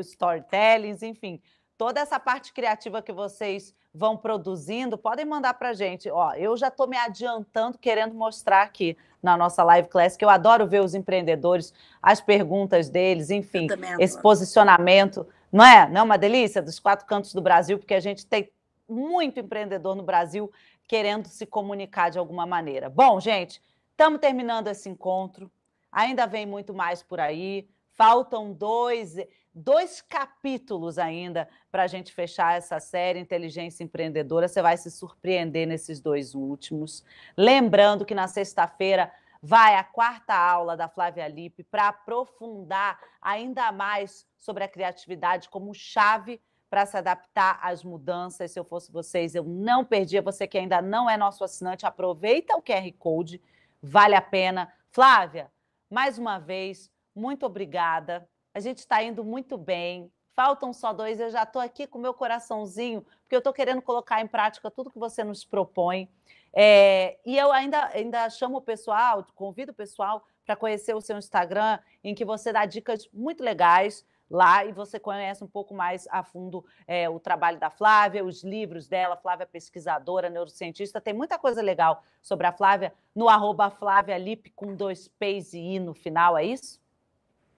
storytellings, 0.00 1.02
enfim. 1.02 1.40
Toda 1.76 2.00
essa 2.00 2.20
parte 2.20 2.52
criativa 2.52 3.02
que 3.02 3.12
vocês 3.12 3.74
vão 3.92 4.16
produzindo, 4.16 4.96
podem 4.96 5.24
mandar 5.24 5.54
para 5.54 5.70
a 5.70 5.74
gente. 5.74 6.08
Ó, 6.08 6.32
eu 6.34 6.56
já 6.56 6.68
estou 6.68 6.86
me 6.86 6.96
adiantando, 6.96 7.78
querendo 7.78 8.14
mostrar 8.14 8.62
aqui 8.62 8.96
na 9.22 9.36
nossa 9.36 9.64
live 9.64 9.88
class, 9.88 10.16
que 10.16 10.24
eu 10.24 10.28
adoro 10.28 10.66
ver 10.66 10.82
os 10.82 10.94
empreendedores, 10.94 11.72
as 12.00 12.20
perguntas 12.20 12.88
deles, 12.88 13.30
enfim, 13.30 13.66
esse 13.98 14.20
posicionamento. 14.20 15.26
Não 15.50 15.64
é? 15.64 15.88
Não 15.88 16.00
é 16.00 16.04
uma 16.04 16.18
delícia? 16.18 16.62
Dos 16.62 16.78
quatro 16.78 17.06
cantos 17.06 17.32
do 17.32 17.40
Brasil, 17.40 17.78
porque 17.78 17.94
a 17.94 18.00
gente 18.00 18.26
tem 18.26 18.50
muito 18.88 19.40
empreendedor 19.40 19.96
no 19.96 20.02
Brasil 20.02 20.50
querendo 20.86 21.26
se 21.26 21.46
comunicar 21.46 22.10
de 22.10 22.18
alguma 22.18 22.46
maneira. 22.46 22.88
Bom, 22.88 23.18
gente, 23.18 23.62
estamos 23.90 24.20
terminando 24.20 24.68
esse 24.68 24.88
encontro. 24.88 25.50
Ainda 25.90 26.26
vem 26.26 26.46
muito 26.46 26.74
mais 26.74 27.02
por 27.02 27.18
aí. 27.18 27.68
Faltam 27.92 28.52
dois 28.52 29.16
dois 29.54 30.00
capítulos 30.00 30.98
ainda 30.98 31.48
para 31.70 31.84
a 31.84 31.86
gente 31.86 32.12
fechar 32.12 32.56
essa 32.56 32.80
série 32.80 33.20
Inteligência 33.20 33.84
Empreendedora. 33.84 34.48
Você 34.48 34.60
vai 34.60 34.76
se 34.76 34.90
surpreender 34.90 35.66
nesses 35.66 36.00
dois 36.00 36.34
últimos. 36.34 37.04
Lembrando 37.36 38.04
que 38.04 38.14
na 38.14 38.26
sexta-feira 38.26 39.12
vai 39.40 39.76
a 39.76 39.84
quarta 39.84 40.34
aula 40.34 40.76
da 40.76 40.88
Flávia 40.88 41.28
Lippe 41.28 41.62
para 41.62 41.88
aprofundar 41.88 42.98
ainda 43.20 43.70
mais 43.70 44.26
sobre 44.38 44.64
a 44.64 44.68
criatividade 44.68 45.48
como 45.48 45.74
chave 45.74 46.40
para 46.68 46.86
se 46.86 46.96
adaptar 46.96 47.60
às 47.62 47.84
mudanças. 47.84 48.50
Se 48.50 48.58
eu 48.58 48.64
fosse 48.64 48.90
vocês, 48.90 49.34
eu 49.34 49.44
não 49.44 49.84
perdia. 49.84 50.22
Você 50.22 50.46
que 50.46 50.58
ainda 50.58 50.82
não 50.82 51.08
é 51.08 51.16
nosso 51.16 51.44
assinante, 51.44 51.86
aproveita 51.86 52.56
o 52.56 52.62
QR 52.62 52.90
Code, 52.98 53.40
vale 53.80 54.16
a 54.16 54.22
pena. 54.22 54.72
Flávia, 54.90 55.52
mais 55.88 56.18
uma 56.18 56.38
vez, 56.38 56.90
muito 57.14 57.46
obrigada. 57.46 58.28
A 58.54 58.60
gente 58.60 58.78
está 58.78 59.02
indo 59.02 59.24
muito 59.24 59.58
bem. 59.58 60.10
Faltam 60.34 60.72
só 60.72 60.92
dois, 60.92 61.18
eu 61.18 61.30
já 61.30 61.42
estou 61.42 61.60
aqui 61.60 61.86
com 61.86 61.98
meu 61.98 62.14
coraçãozinho, 62.14 63.02
porque 63.02 63.34
eu 63.34 63.38
estou 63.38 63.52
querendo 63.52 63.82
colocar 63.82 64.20
em 64.20 64.26
prática 64.26 64.70
tudo 64.70 64.90
que 64.90 64.98
você 64.98 65.24
nos 65.24 65.44
propõe. 65.44 66.08
É, 66.52 67.18
e 67.26 67.36
eu 67.36 67.50
ainda, 67.50 67.86
ainda 67.86 68.30
chamo 68.30 68.58
o 68.58 68.62
pessoal, 68.62 69.26
convido 69.34 69.72
o 69.72 69.74
pessoal 69.74 70.24
para 70.46 70.54
conhecer 70.54 70.94
o 70.94 71.00
seu 71.00 71.18
Instagram, 71.18 71.80
em 72.02 72.14
que 72.14 72.24
você 72.24 72.52
dá 72.52 72.64
dicas 72.64 73.08
muito 73.12 73.42
legais 73.42 74.06
lá 74.30 74.64
e 74.64 74.72
você 74.72 74.98
conhece 74.98 75.42
um 75.42 75.48
pouco 75.48 75.74
mais 75.74 76.06
a 76.10 76.22
fundo 76.22 76.64
é, 76.86 77.08
o 77.08 77.18
trabalho 77.18 77.58
da 77.58 77.70
Flávia, 77.70 78.24
os 78.24 78.42
livros 78.42 78.88
dela, 78.88 79.16
Flávia 79.16 79.46
pesquisadora, 79.46 80.30
neurocientista, 80.30 81.00
tem 81.00 81.14
muita 81.14 81.38
coisa 81.38 81.60
legal 81.60 82.02
sobre 82.22 82.46
a 82.46 82.52
Flávia 82.52 82.92
no 83.14 83.28
arroba 83.28 83.70
Flávia 83.70 84.16
Lip 84.16 84.50
com 84.50 84.74
dois 84.74 85.08
P's 85.08 85.54
e 85.54 85.58
I 85.58 85.78
no 85.78 85.94
final, 85.94 86.36
é 86.36 86.44
isso? 86.44 86.83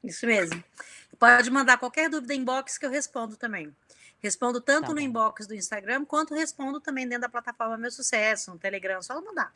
Isso 0.06 0.26
mesmo. 0.26 0.62
Pode 1.18 1.50
mandar 1.50 1.78
qualquer 1.78 2.08
dúvida 2.08 2.34
em 2.34 2.40
inbox 2.40 2.78
que 2.78 2.86
eu 2.86 2.90
respondo 2.90 3.36
também. 3.36 3.74
Respondo 4.18 4.60
tanto 4.60 4.88
tá 4.88 4.94
no 4.94 5.00
inbox 5.00 5.46
do 5.46 5.54
Instagram, 5.54 6.04
quanto 6.04 6.34
respondo 6.34 6.80
também 6.80 7.06
dentro 7.06 7.22
da 7.22 7.28
plataforma 7.28 7.76
Meu 7.76 7.90
Sucesso, 7.90 8.50
no 8.50 8.58
Telegram, 8.58 9.00
só 9.02 9.20
mandar. 9.20 9.52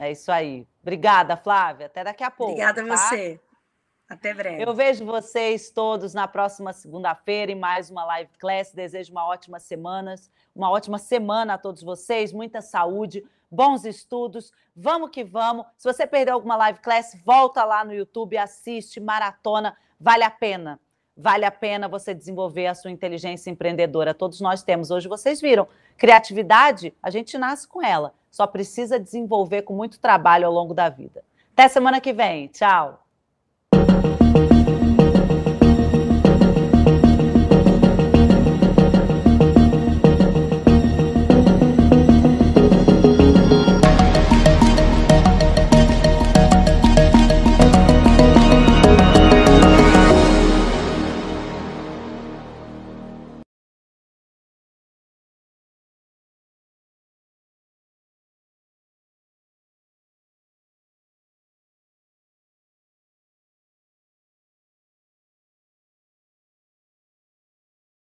É 0.00 0.10
isso 0.10 0.32
aí. 0.32 0.66
Obrigada, 0.80 1.36
Flávia. 1.36 1.86
Até 1.86 2.02
daqui 2.02 2.24
a 2.24 2.30
pouco. 2.30 2.52
Obrigada 2.52 2.82
a 2.82 2.86
tá? 2.86 2.96
você. 2.96 3.40
Até 4.08 4.34
breve. 4.34 4.62
Eu 4.62 4.74
vejo 4.74 5.04
vocês 5.04 5.70
todos 5.70 6.12
na 6.12 6.28
próxima 6.28 6.72
segunda-feira 6.72 7.52
em 7.52 7.58
mais 7.58 7.90
uma 7.90 8.04
live 8.04 8.30
class. 8.38 8.72
Desejo 8.72 9.12
uma 9.12 9.26
ótima 9.26 9.58
semana, 9.58 10.14
uma 10.54 10.70
ótima 10.70 10.98
semana 10.98 11.54
a 11.54 11.58
todos 11.58 11.82
vocês, 11.82 12.32
muita 12.32 12.60
saúde, 12.60 13.24
bons 13.52 13.84
estudos. 13.84 14.50
Vamos 14.74 15.10
que 15.10 15.22
vamos. 15.22 15.66
Se 15.76 15.92
você 15.92 16.06
perdeu 16.06 16.34
alguma 16.34 16.56
live 16.56 16.78
class, 16.80 17.16
volta 17.24 17.62
lá 17.64 17.84
no 17.84 17.92
YouTube, 17.92 18.38
assiste, 18.38 18.98
maratona, 18.98 19.76
vale 20.00 20.24
a 20.24 20.30
pena. 20.30 20.80
Vale 21.14 21.44
a 21.44 21.50
pena 21.50 21.88
você 21.88 22.14
desenvolver 22.14 22.66
a 22.66 22.74
sua 22.74 22.90
inteligência 22.90 23.50
empreendedora. 23.50 24.14
Todos 24.14 24.40
nós 24.40 24.62
temos. 24.62 24.90
Hoje 24.90 25.08
vocês 25.08 25.42
viram. 25.42 25.68
Criatividade, 25.98 26.94
a 27.02 27.10
gente 27.10 27.36
nasce 27.36 27.68
com 27.68 27.82
ela. 27.82 28.14
Só 28.30 28.46
precisa 28.46 28.98
desenvolver 28.98 29.62
com 29.62 29.74
muito 29.74 30.00
trabalho 30.00 30.46
ao 30.46 30.52
longo 30.52 30.72
da 30.72 30.88
vida. 30.88 31.22
Até 31.52 31.68
semana 31.68 32.00
que 32.00 32.14
vem. 32.14 32.48
Tchau. 32.48 33.11